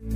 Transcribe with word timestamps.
Hi, 0.00 0.08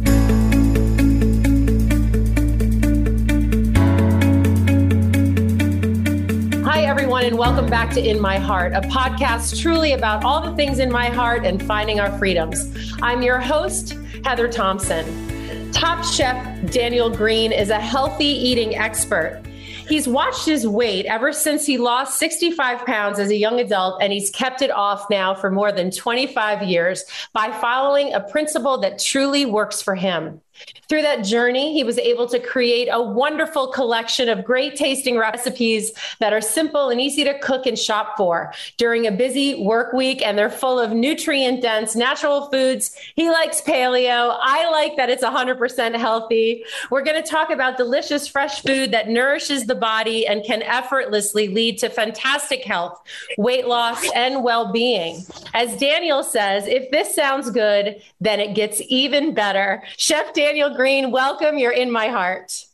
everyone, 6.84 7.26
and 7.26 7.36
welcome 7.36 7.68
back 7.68 7.92
to 7.92 8.00
In 8.00 8.18
My 8.18 8.38
Heart, 8.38 8.72
a 8.72 8.80
podcast 8.80 9.60
truly 9.60 9.92
about 9.92 10.24
all 10.24 10.41
the 10.41 10.56
things 10.56 10.78
in 10.78 10.91
my 10.91 11.10
heart 11.10 11.44
and 11.44 11.62
finding 11.62 12.00
our 12.00 12.16
freedoms. 12.18 12.94
I'm 13.02 13.20
your 13.20 13.38
host, 13.38 13.98
Heather 14.24 14.48
Thompson. 14.48 15.70
Top 15.70 16.02
chef 16.02 16.70
Daniel 16.70 17.10
Green 17.10 17.52
is 17.52 17.69
a 17.69 17.78
healthy 17.78 18.24
eating 18.24 18.76
expert. 18.76 19.42
He's 19.88 20.08
watched 20.08 20.46
his 20.46 20.66
weight 20.66 21.06
ever 21.06 21.32
since 21.32 21.66
he 21.66 21.77
lost 21.77 22.18
65 22.18 22.86
pounds 22.86 23.18
as 23.18 23.30
a 23.30 23.36
young 23.36 23.60
adult, 23.60 24.02
and 24.02 24.12
he's 24.12 24.30
kept 24.30 24.62
it 24.62 24.70
off 24.70 25.10
now 25.10 25.34
for 25.34 25.50
more 25.50 25.72
than 25.72 25.91
25 25.91 26.62
years 26.62 27.04
by 27.32 27.50
following 27.52 28.14
a 28.14 28.20
principle 28.20 28.78
that 28.78 28.98
truly 28.98 29.44
works 29.44 29.82
for 29.82 29.94
him. 29.94 30.41
Through 30.88 31.02
that 31.02 31.24
journey, 31.24 31.72
he 31.72 31.83
was 31.83 31.98
able 31.98 32.28
to 32.28 32.38
create 32.38 32.88
a 32.91 33.02
wonderful 33.02 33.69
collection 33.69 34.28
of 34.28 34.44
great 34.44 34.77
tasting 34.77 35.19
recipes 35.19 35.92
that 36.20 36.33
are 36.33 36.41
simple 36.41 36.91
and 36.91 37.00
easy 37.00 37.25
to 37.25 37.37
cook 37.41 37.66
and 37.66 37.76
shop 37.76 38.16
for 38.16 38.53
during 38.76 39.06
a 39.06 39.10
busy 39.10 39.65
work 39.65 39.92
week. 39.92 40.22
And 40.22 40.38
they're 40.38 40.50
full 40.50 40.78
of 40.78 40.92
nutrient 40.92 41.62
dense 41.62 41.97
natural 41.97 42.48
foods. 42.50 42.94
He 43.16 43.28
likes 43.31 43.60
paleo. 43.60 44.38
I 44.41 44.70
like 44.70 44.97
that 44.97 45.10
it's 45.10 45.25
100% 45.25 45.97
healthy. 45.98 46.65
We're 46.91 47.03
going 47.03 47.21
to 47.21 47.28
talk 47.28 47.50
about 47.50 47.76
delicious 47.76 48.28
fresh 48.28 48.62
food 48.62 48.92
that 48.92 49.09
nourishes 49.09 49.66
the 49.66 49.75
body 49.75 50.26
and 50.26 50.44
can 50.44 50.62
effortlessly 50.62 51.48
lead 51.48 51.78
to 51.78 51.88
fantastic 51.88 52.62
health, 52.62 53.00
weight 53.38 53.66
loss, 53.66 54.09
and 54.15 54.44
well 54.44 54.71
being. 54.71 55.25
As 55.54 55.76
Daniel 55.78 56.22
says, 56.22 56.69
if 56.69 56.91
this 56.92 57.15
sounds 57.15 57.50
good, 57.50 58.00
then 58.21 58.38
it 58.38 58.54
gets 58.54 58.81
even 58.88 59.34
better. 59.34 59.82
Chef 59.97 60.32
Daniel 60.32 60.44
Green, 60.77 61.10
welcome. 61.10 61.59
You're 61.59 61.72
in 61.72 61.91
my 61.91 62.09
heart. 62.09 62.66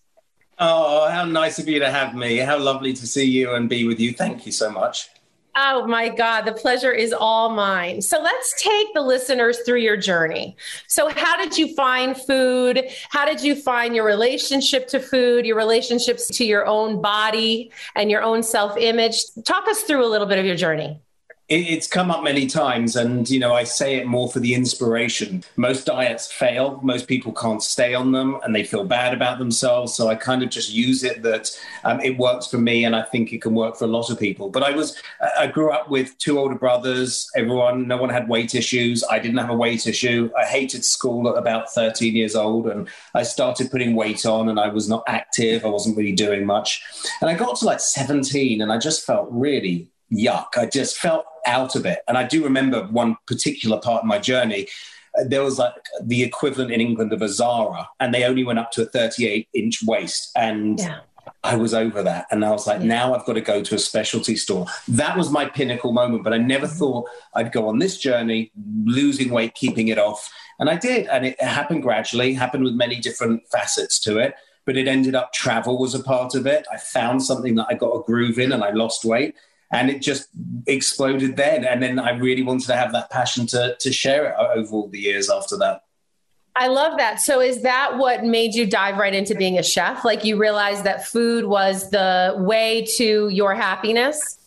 Oh, 0.58 1.08
how 1.08 1.24
nice 1.24 1.58
of 1.60 1.68
you 1.68 1.78
to 1.78 1.90
have 1.90 2.14
me. 2.14 2.38
How 2.38 2.58
lovely 2.58 2.92
to 2.92 3.06
see 3.06 3.24
you 3.24 3.54
and 3.54 3.68
be 3.68 3.86
with 3.86 4.00
you. 4.00 4.12
Thank 4.12 4.44
you 4.44 4.50
so 4.50 4.70
much. 4.70 5.08
Oh 5.56 5.86
my 5.86 6.08
God, 6.08 6.42
the 6.42 6.52
pleasure 6.52 6.92
is 6.92 7.12
all 7.12 7.50
mine. 7.50 8.02
So 8.02 8.20
let's 8.20 8.60
take 8.60 8.92
the 8.92 9.02
listeners 9.02 9.60
through 9.60 9.80
your 9.80 9.96
journey. 9.96 10.56
So, 10.86 11.08
how 11.08 11.36
did 11.36 11.58
you 11.58 11.74
find 11.74 12.16
food? 12.16 12.88
How 13.08 13.24
did 13.24 13.42
you 13.42 13.54
find 13.54 13.94
your 13.94 14.04
relationship 14.04 14.88
to 14.88 15.00
food, 15.00 15.46
your 15.46 15.56
relationships 15.56 16.28
to 16.38 16.44
your 16.44 16.66
own 16.66 17.00
body 17.00 17.70
and 17.94 18.10
your 18.10 18.22
own 18.22 18.42
self 18.42 18.76
image? 18.76 19.22
Talk 19.44 19.68
us 19.68 19.82
through 19.82 20.04
a 20.04 20.08
little 20.08 20.26
bit 20.26 20.38
of 20.38 20.44
your 20.44 20.56
journey 20.56 21.00
it's 21.50 21.88
come 21.88 22.12
up 22.12 22.22
many 22.22 22.46
times 22.46 22.94
and 22.94 23.28
you 23.28 23.40
know 23.40 23.52
i 23.52 23.64
say 23.64 23.96
it 23.96 24.06
more 24.06 24.30
for 24.30 24.38
the 24.38 24.54
inspiration. 24.54 25.42
Most 25.56 25.86
diets 25.86 26.30
fail. 26.30 26.80
Most 26.82 27.08
people 27.08 27.32
can't 27.32 27.62
stay 27.62 27.92
on 27.92 28.12
them 28.12 28.38
and 28.44 28.54
they 28.54 28.62
feel 28.62 28.84
bad 28.84 29.12
about 29.12 29.38
themselves. 29.38 29.94
So 29.94 30.08
i 30.08 30.14
kind 30.14 30.42
of 30.42 30.48
just 30.48 30.72
use 30.72 31.02
it 31.02 31.22
that 31.22 31.50
um, 31.84 32.00
it 32.00 32.16
works 32.16 32.46
for 32.46 32.58
me 32.58 32.84
and 32.84 32.94
i 32.94 33.02
think 33.02 33.32
it 33.32 33.42
can 33.42 33.54
work 33.54 33.76
for 33.76 33.84
a 33.84 33.88
lot 33.88 34.10
of 34.10 34.18
people. 34.18 34.48
But 34.48 34.62
i 34.62 34.70
was 34.70 34.96
i 35.38 35.48
grew 35.48 35.72
up 35.72 35.90
with 35.90 36.16
two 36.18 36.38
older 36.38 36.54
brothers. 36.54 37.28
Everyone 37.34 37.88
no 37.88 37.96
one 37.96 38.10
had 38.10 38.28
weight 38.28 38.54
issues. 38.54 39.02
I 39.10 39.18
didn't 39.18 39.38
have 39.38 39.50
a 39.50 39.56
weight 39.56 39.86
issue. 39.88 40.30
I 40.38 40.44
hated 40.44 40.84
school 40.84 41.28
at 41.28 41.36
about 41.36 41.72
13 41.72 42.14
years 42.14 42.36
old 42.36 42.68
and 42.68 42.88
i 43.14 43.24
started 43.24 43.72
putting 43.72 43.96
weight 43.96 44.24
on 44.24 44.48
and 44.48 44.60
i 44.60 44.68
was 44.68 44.88
not 44.88 45.02
active. 45.08 45.64
I 45.64 45.68
wasn't 45.68 45.96
really 45.96 46.12
doing 46.12 46.46
much. 46.46 46.82
And 47.20 47.28
i 47.28 47.34
got 47.34 47.56
to 47.56 47.64
like 47.64 47.80
17 47.80 48.62
and 48.62 48.72
i 48.72 48.78
just 48.78 49.04
felt 49.04 49.28
really 49.32 49.88
yuck. 50.12 50.56
I 50.56 50.66
just 50.66 50.96
felt 50.96 51.24
out 51.50 51.74
of 51.74 51.84
it. 51.84 51.98
And 52.08 52.16
I 52.16 52.24
do 52.24 52.42
remember 52.44 52.84
one 52.84 53.16
particular 53.26 53.78
part 53.78 54.02
of 54.02 54.06
my 54.06 54.18
journey. 54.18 54.68
Uh, 55.18 55.24
there 55.26 55.42
was 55.42 55.58
like 55.58 55.74
the 56.02 56.22
equivalent 56.22 56.70
in 56.70 56.80
England 56.80 57.12
of 57.12 57.20
a 57.20 57.28
Zara, 57.28 57.88
and 57.98 58.14
they 58.14 58.24
only 58.24 58.44
went 58.44 58.60
up 58.60 58.70
to 58.72 58.82
a 58.82 58.86
38 58.86 59.48
inch 59.52 59.80
waist. 59.82 60.30
And 60.36 60.78
yeah. 60.78 61.00
I 61.42 61.56
was 61.56 61.74
over 61.74 62.02
that. 62.02 62.26
And 62.30 62.44
I 62.44 62.50
was 62.50 62.66
like, 62.66 62.80
yeah. 62.80 62.86
now 62.86 63.14
I've 63.14 63.26
got 63.26 63.34
to 63.34 63.40
go 63.40 63.62
to 63.62 63.74
a 63.74 63.78
specialty 63.78 64.36
store. 64.36 64.66
That 64.88 65.16
was 65.16 65.30
my 65.30 65.46
pinnacle 65.46 65.92
moment. 65.92 66.22
But 66.22 66.32
I 66.32 66.38
never 66.38 66.66
mm-hmm. 66.66 66.78
thought 66.78 67.08
I'd 67.34 67.52
go 67.52 67.68
on 67.68 67.78
this 67.78 67.98
journey, 67.98 68.52
losing 68.84 69.30
weight, 69.30 69.54
keeping 69.54 69.88
it 69.88 69.98
off. 69.98 70.30
And 70.58 70.70
I 70.70 70.76
did. 70.76 71.06
And 71.08 71.26
it 71.26 71.42
happened 71.42 71.82
gradually, 71.82 72.34
happened 72.34 72.64
with 72.64 72.74
many 72.74 73.00
different 73.00 73.42
facets 73.50 73.98
to 74.00 74.18
it. 74.18 74.34
But 74.66 74.76
it 74.76 74.86
ended 74.86 75.14
up 75.14 75.32
travel 75.32 75.78
was 75.78 75.94
a 75.94 76.02
part 76.02 76.34
of 76.34 76.46
it. 76.46 76.66
I 76.72 76.76
found 76.76 77.24
something 77.24 77.56
that 77.56 77.66
I 77.68 77.74
got 77.74 77.96
a 77.96 78.02
groove 78.02 78.38
in 78.38 78.52
and 78.52 78.62
I 78.62 78.70
lost 78.70 79.04
weight 79.04 79.34
and 79.70 79.90
it 79.90 80.02
just 80.02 80.28
exploded 80.66 81.36
then. 81.36 81.64
And 81.64 81.82
then 81.82 81.98
I 81.98 82.10
really 82.10 82.42
wanted 82.42 82.66
to 82.66 82.76
have 82.76 82.92
that 82.92 83.10
passion 83.10 83.46
to 83.48 83.76
to 83.78 83.92
share 83.92 84.30
it 84.30 84.36
over 84.38 84.72
all 84.72 84.88
the 84.88 84.98
years 84.98 85.30
after 85.30 85.56
that. 85.58 85.82
I 86.56 86.66
love 86.66 86.98
that. 86.98 87.20
So, 87.20 87.40
is 87.40 87.62
that 87.62 87.96
what 87.96 88.24
made 88.24 88.54
you 88.54 88.66
dive 88.66 88.98
right 88.98 89.14
into 89.14 89.34
being 89.34 89.58
a 89.58 89.62
chef? 89.62 90.04
Like 90.04 90.24
you 90.24 90.36
realized 90.36 90.84
that 90.84 91.06
food 91.06 91.44
was 91.44 91.90
the 91.90 92.34
way 92.36 92.86
to 92.96 93.28
your 93.28 93.54
happiness? 93.54 94.38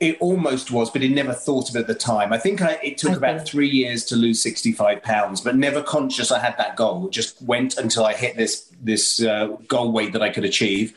It 0.00 0.18
almost 0.18 0.72
was, 0.72 0.90
but 0.90 1.04
it 1.04 1.12
never 1.12 1.32
thought 1.32 1.70
of 1.70 1.76
it 1.76 1.80
at 1.80 1.86
the 1.86 1.94
time. 1.94 2.32
I 2.32 2.38
think 2.38 2.60
I, 2.60 2.72
it 2.82 2.98
took 2.98 3.16
about 3.16 3.46
three 3.46 3.68
years 3.68 4.04
to 4.06 4.16
lose 4.16 4.42
65 4.42 5.00
pounds, 5.00 5.40
but 5.40 5.54
never 5.54 5.80
conscious 5.80 6.32
I 6.32 6.40
had 6.40 6.58
that 6.58 6.74
goal. 6.74 7.06
It 7.06 7.12
just 7.12 7.40
went 7.40 7.78
until 7.78 8.04
I 8.04 8.12
hit 8.14 8.36
this 8.36 8.68
this 8.82 9.22
uh, 9.22 9.56
goal 9.68 9.92
weight 9.92 10.12
that 10.12 10.22
I 10.22 10.30
could 10.30 10.44
achieve. 10.44 10.94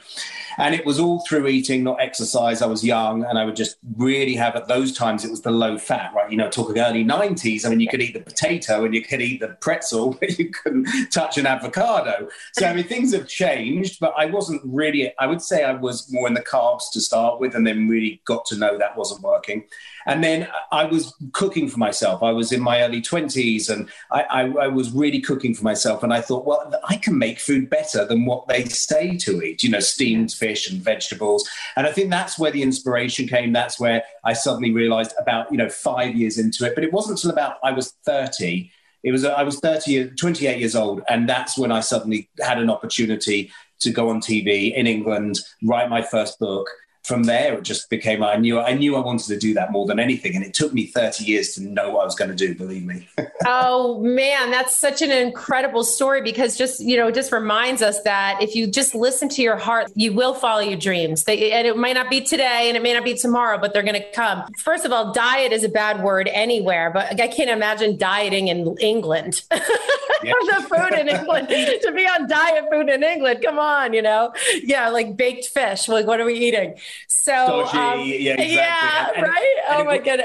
And 0.57 0.73
it 0.75 0.85
was 0.85 0.99
all 0.99 1.23
through 1.27 1.47
eating, 1.47 1.83
not 1.83 2.01
exercise. 2.01 2.61
I 2.61 2.67
was 2.67 2.83
young 2.83 3.25
and 3.25 3.37
I 3.37 3.45
would 3.45 3.55
just 3.55 3.77
really 3.95 4.35
have 4.35 4.55
at 4.55 4.67
those 4.67 4.95
times, 4.95 5.25
it 5.25 5.31
was 5.31 5.41
the 5.41 5.51
low 5.51 5.77
fat, 5.77 6.13
right? 6.15 6.29
You 6.29 6.37
know, 6.37 6.49
talking 6.49 6.79
early 6.79 7.03
90s. 7.03 7.65
I 7.65 7.69
mean, 7.69 7.79
you 7.79 7.87
could 7.87 8.01
eat 8.01 8.13
the 8.13 8.21
potato 8.21 8.85
and 8.85 8.93
you 8.93 9.01
could 9.01 9.21
eat 9.21 9.39
the 9.41 9.49
pretzel, 9.59 10.13
but 10.19 10.37
you 10.37 10.49
couldn't 10.51 10.87
touch 11.11 11.37
an 11.37 11.45
avocado. 11.45 12.27
So, 12.53 12.65
I 12.65 12.73
mean, 12.73 12.85
things 12.85 13.13
have 13.13 13.27
changed, 13.27 13.99
but 13.99 14.13
I 14.17 14.25
wasn't 14.25 14.61
really, 14.65 15.13
I 15.19 15.27
would 15.27 15.41
say 15.41 15.63
I 15.63 15.73
was 15.73 16.11
more 16.11 16.27
in 16.27 16.33
the 16.33 16.41
carbs 16.41 16.91
to 16.93 17.01
start 17.01 17.39
with 17.39 17.55
and 17.55 17.65
then 17.65 17.87
really 17.87 18.21
got 18.25 18.45
to 18.47 18.57
know 18.57 18.77
that 18.77 18.97
wasn't 18.97 19.21
working. 19.21 19.65
And 20.05 20.23
then 20.23 20.47
I 20.71 20.85
was 20.85 21.13
cooking 21.33 21.67
for 21.67 21.79
myself. 21.79 22.21
I 22.21 22.31
was 22.31 22.51
in 22.51 22.61
my 22.61 22.81
early 22.83 23.01
20s 23.01 23.69
and 23.69 23.89
I, 24.11 24.21
I, 24.23 24.41
I, 24.65 24.67
was 24.67 24.91
really 24.91 25.19
cooking 25.19 25.55
for 25.55 25.63
myself. 25.63 26.03
And 26.03 26.13
I 26.13 26.21
thought, 26.21 26.45
well, 26.45 26.73
I 26.87 26.97
can 26.97 27.17
make 27.17 27.39
food 27.39 27.69
better 27.69 28.05
than 28.05 28.25
what 28.25 28.47
they 28.47 28.65
say 28.65 29.17
to 29.17 29.41
eat, 29.41 29.63
you 29.63 29.69
know, 29.69 29.79
steamed 29.79 30.31
fish 30.31 30.69
and 30.69 30.81
vegetables. 30.81 31.49
And 31.75 31.87
I 31.87 31.91
think 31.91 32.11
that's 32.11 32.37
where 32.37 32.51
the 32.51 32.61
inspiration 32.61 33.27
came. 33.27 33.51
That's 33.51 33.79
where 33.79 34.03
I 34.23 34.33
suddenly 34.33 34.71
realized 34.71 35.13
about, 35.19 35.51
you 35.51 35.57
know, 35.57 35.69
five 35.69 36.15
years 36.15 36.37
into 36.37 36.65
it. 36.65 36.75
But 36.75 36.83
it 36.83 36.93
wasn't 36.93 37.19
until 37.19 37.31
about 37.31 37.57
I 37.63 37.71
was 37.71 37.93
30 38.05 38.71
it 39.05 39.11
was 39.11 39.23
I 39.23 39.43
was 39.43 39.59
30, 39.59 40.15
28 40.15 40.57
years 40.57 40.75
old, 40.75 41.03
and 41.07 41.29
that's 41.29 41.59
when 41.59 41.71
I 41.71 41.81
suddenly 41.81 42.27
had 42.41 42.57
an 42.57 42.71
opportunity 42.71 43.51
to 43.81 43.91
go 43.91 44.09
on 44.09 44.19
TV 44.19 44.73
in 44.73 44.87
England, 44.87 45.37
write 45.63 45.91
my 45.91 46.01
first 46.01 46.39
book, 46.39 46.67
from 47.05 47.23
there 47.23 47.53
it 47.53 47.63
just 47.63 47.89
became 47.89 48.23
I 48.23 48.35
knew 48.35 48.59
I 48.59 48.73
knew 48.73 48.95
I 48.95 48.99
wanted 48.99 49.27
to 49.27 49.37
do 49.37 49.53
that 49.53 49.71
more 49.71 49.85
than 49.85 49.99
anything 49.99 50.35
and 50.35 50.43
it 50.43 50.53
took 50.53 50.73
me 50.73 50.87
30 50.87 51.23
years 51.23 51.53
to 51.53 51.63
know 51.63 51.91
what 51.91 52.01
I 52.01 52.05
was 52.05 52.15
going 52.15 52.31
to 52.31 52.35
do 52.35 52.55
believe 52.55 52.83
me. 52.83 53.07
Oh 53.47 53.99
man 54.01 54.49
that's 54.49 54.75
such 54.75 55.03
an 55.03 55.11
incredible 55.11 55.83
story 55.83 56.21
because 56.21 56.57
just 56.57 56.79
you 56.79 56.97
know 56.97 57.11
just 57.11 57.31
reminds 57.31 57.83
us 57.83 58.01
that 58.01 58.41
if 58.41 58.55
you 58.55 58.65
just 58.65 58.95
listen 58.95 59.29
to 59.29 59.41
your 59.43 59.55
heart 59.55 59.91
you 59.93 60.13
will 60.13 60.33
follow 60.33 60.61
your 60.61 60.79
dreams. 60.79 61.25
They, 61.25 61.51
and 61.51 61.67
it 61.67 61.77
might 61.77 61.93
not 61.93 62.09
be 62.09 62.21
today 62.21 62.69
and 62.69 62.77
it 62.77 62.81
may 62.81 62.93
not 62.93 63.03
be 63.03 63.13
tomorrow 63.13 63.59
but 63.59 63.73
they're 63.73 63.83
going 63.83 64.01
to 64.01 64.11
come. 64.13 64.43
First 64.57 64.85
of 64.85 64.91
all 64.91 65.13
diet 65.13 65.51
is 65.51 65.63
a 65.63 65.69
bad 65.69 66.01
word 66.01 66.27
anywhere 66.31 66.89
but 66.89 67.19
I 67.21 67.27
can't 67.27 67.51
imagine 67.51 67.97
dieting 67.97 68.47
in 68.47 68.75
England 68.79 69.43
the 70.45 70.67
food 70.67 70.99
in 70.99 71.09
England 71.09 71.47
to 71.81 71.91
be 71.95 72.05
on 72.05 72.27
diet 72.27 72.65
food 72.71 72.89
in 72.89 73.03
England 73.03 73.39
come 73.43 73.59
on 73.59 73.93
you 73.93 74.01
know 74.01 74.33
yeah 74.63 74.89
like 74.89 75.15
baked 75.15 75.45
fish 75.45 75.87
like 75.87 76.05
what 76.05 76.19
are 76.19 76.25
we 76.25 76.35
eating 76.35 76.75
so 77.07 77.65
um, 77.65 77.99
yeah, 77.99 78.33
exactly. 78.33 78.55
yeah 78.55 79.09
and, 79.15 79.23
right. 79.23 79.55
And 79.69 79.81
oh 79.81 79.85
my 79.85 79.97
god. 79.97 80.21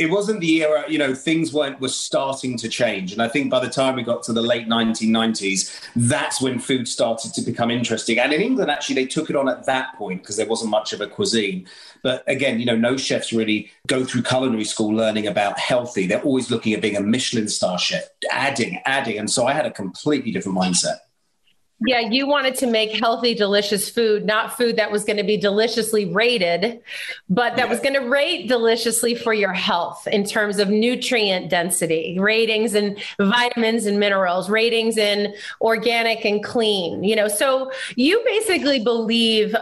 It 0.00 0.10
wasn't 0.10 0.40
the 0.40 0.62
era, 0.62 0.84
you 0.88 0.96
know, 0.96 1.14
things 1.14 1.52
weren't 1.52 1.78
were 1.78 1.88
starting 1.88 2.56
to 2.56 2.70
change. 2.70 3.12
And 3.12 3.20
I 3.20 3.28
think 3.28 3.50
by 3.50 3.60
the 3.60 3.68
time 3.68 3.96
we 3.96 4.02
got 4.02 4.22
to 4.24 4.32
the 4.32 4.40
late 4.40 4.66
1990s, 4.66 5.78
that's 5.94 6.40
when 6.40 6.58
food 6.58 6.88
started 6.88 7.34
to 7.34 7.42
become 7.42 7.70
interesting. 7.70 8.18
And 8.18 8.32
in 8.32 8.40
England, 8.40 8.70
actually, 8.70 8.94
they 8.94 9.04
took 9.04 9.28
it 9.28 9.36
on 9.36 9.46
at 9.46 9.66
that 9.66 9.94
point 9.96 10.22
because 10.22 10.38
there 10.38 10.46
wasn't 10.46 10.70
much 10.70 10.94
of 10.94 11.02
a 11.02 11.06
cuisine. 11.06 11.66
But 12.02 12.24
again, 12.26 12.58
you 12.58 12.64
know, 12.64 12.76
no 12.76 12.96
chefs 12.96 13.30
really 13.30 13.70
go 13.88 14.02
through 14.02 14.22
culinary 14.22 14.64
school 14.64 14.88
learning 14.88 15.26
about 15.26 15.58
healthy. 15.58 16.06
They're 16.06 16.22
always 16.22 16.50
looking 16.50 16.72
at 16.72 16.80
being 16.80 16.96
a 16.96 17.02
Michelin 17.02 17.48
star 17.48 17.78
chef, 17.78 18.04
adding, 18.30 18.80
adding. 18.86 19.18
And 19.18 19.30
so 19.30 19.46
I 19.46 19.52
had 19.52 19.66
a 19.66 19.70
completely 19.70 20.32
different 20.32 20.56
mindset. 20.56 20.96
Yeah, 21.86 22.00
you 22.00 22.26
wanted 22.26 22.56
to 22.56 22.66
make 22.66 22.92
healthy, 22.92 23.34
delicious 23.34 23.88
food, 23.88 24.26
not 24.26 24.54
food 24.54 24.76
that 24.76 24.92
was 24.92 25.02
going 25.02 25.16
to 25.16 25.22
be 25.22 25.38
deliciously 25.38 26.04
rated, 26.04 26.78
but 27.30 27.56
that 27.56 27.70
was 27.70 27.80
going 27.80 27.94
to 27.94 28.00
rate 28.00 28.48
deliciously 28.48 29.14
for 29.14 29.32
your 29.32 29.54
health 29.54 30.06
in 30.06 30.24
terms 30.24 30.58
of 30.58 30.68
nutrient 30.68 31.48
density, 31.48 32.18
ratings 32.20 32.74
and 32.74 32.98
vitamins 33.18 33.86
and 33.86 33.98
minerals, 33.98 34.50
ratings 34.50 34.98
in 34.98 35.34
organic 35.62 36.26
and 36.26 36.44
clean. 36.44 37.02
You 37.02 37.16
know, 37.16 37.28
so 37.28 37.72
you 37.96 38.20
basically 38.26 38.84
believe 38.84 39.56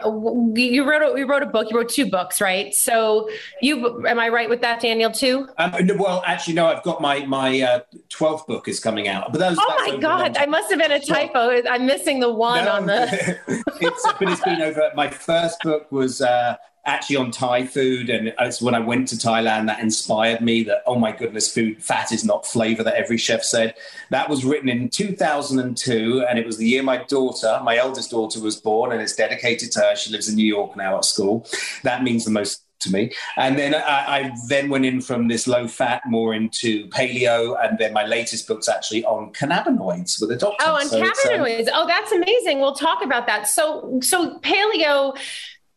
you 0.56 0.88
wrote 0.90 1.02
a, 1.02 1.16
you 1.16 1.24
wrote 1.24 1.44
a 1.44 1.46
book, 1.46 1.70
you 1.70 1.76
wrote 1.76 1.88
two 1.88 2.10
books, 2.10 2.40
right? 2.40 2.74
So 2.74 3.30
you 3.62 4.04
am 4.08 4.18
I 4.18 4.28
right 4.28 4.48
with 4.48 4.60
that, 4.62 4.80
Daniel? 4.80 5.12
Too? 5.12 5.48
Um, 5.58 5.72
well, 5.96 6.24
actually, 6.26 6.54
no. 6.54 6.66
I've 6.66 6.82
got 6.82 7.00
my 7.00 7.24
my 7.26 7.60
uh, 7.60 7.80
twelfth 8.08 8.48
book 8.48 8.66
is 8.66 8.80
coming 8.80 9.06
out, 9.06 9.30
but 9.30 9.38
that 9.38 9.50
was, 9.50 9.58
oh 9.60 9.86
my 9.86 9.96
god, 9.98 10.36
I 10.36 10.46
must 10.46 10.68
have 10.70 10.80
been 10.80 10.90
a 10.90 10.98
typo. 10.98 11.62
I'm 11.70 11.86
missing 11.86 12.07
missing 12.08 12.20
the 12.20 12.32
one 12.32 12.64
no, 12.64 12.72
on 12.72 12.86
the. 12.86 13.38
it's, 13.80 14.12
but 14.18 14.28
it's 14.28 14.40
been 14.42 14.62
over. 14.62 14.90
My 14.94 15.08
first 15.08 15.60
book 15.62 15.90
was 15.92 16.20
uh, 16.22 16.56
actually 16.86 17.16
on 17.16 17.30
Thai 17.30 17.66
food, 17.66 18.08
and 18.08 18.32
it's 18.38 18.62
when 18.62 18.74
I 18.74 18.80
went 18.80 19.08
to 19.08 19.16
Thailand 19.16 19.66
that 19.66 19.80
inspired 19.80 20.40
me. 20.40 20.62
That 20.62 20.82
oh 20.86 20.98
my 20.98 21.12
goodness, 21.12 21.52
food 21.52 21.82
fat 21.82 22.12
is 22.12 22.24
not 22.24 22.46
flavor 22.46 22.82
that 22.82 22.94
every 22.94 23.18
chef 23.18 23.42
said. 23.42 23.74
That 24.10 24.28
was 24.28 24.44
written 24.44 24.68
in 24.68 24.88
2002, 24.88 26.24
and 26.28 26.38
it 26.38 26.46
was 26.46 26.56
the 26.56 26.66
year 26.66 26.82
my 26.82 27.04
daughter, 27.04 27.60
my 27.62 27.76
eldest 27.76 28.10
daughter, 28.10 28.40
was 28.40 28.56
born, 28.56 28.92
and 28.92 29.02
it's 29.02 29.14
dedicated 29.14 29.70
to 29.72 29.80
her. 29.80 29.96
She 29.96 30.10
lives 30.10 30.28
in 30.28 30.36
New 30.36 30.46
York 30.46 30.76
now 30.76 30.96
at 30.96 31.04
school. 31.04 31.46
That 31.82 32.02
means 32.02 32.24
the 32.24 32.30
most 32.30 32.62
to 32.80 32.92
me. 32.92 33.12
And 33.36 33.58
then 33.58 33.74
I, 33.74 33.78
I, 33.78 34.32
then 34.48 34.68
went 34.68 34.84
in 34.84 35.00
from 35.00 35.28
this 35.28 35.46
low 35.46 35.66
fat 35.66 36.02
more 36.06 36.34
into 36.34 36.88
paleo, 36.88 37.56
and 37.62 37.78
then 37.78 37.92
my 37.92 38.04
latest 38.06 38.46
book's 38.46 38.68
actually 38.68 39.04
on 39.04 39.32
cannabinoids 39.32 40.20
with 40.20 40.30
a 40.30 40.36
doctor. 40.36 40.64
Oh, 40.66 40.76
on 40.76 40.88
so 40.88 41.00
um, 41.00 41.08
cannabinoids. 41.08 41.68
Um, 41.68 41.74
oh, 41.74 41.86
that's 41.86 42.12
amazing. 42.12 42.60
We'll 42.60 42.74
talk 42.74 43.04
about 43.04 43.26
that. 43.26 43.48
So, 43.48 43.98
so 44.02 44.38
paleo 44.40 45.16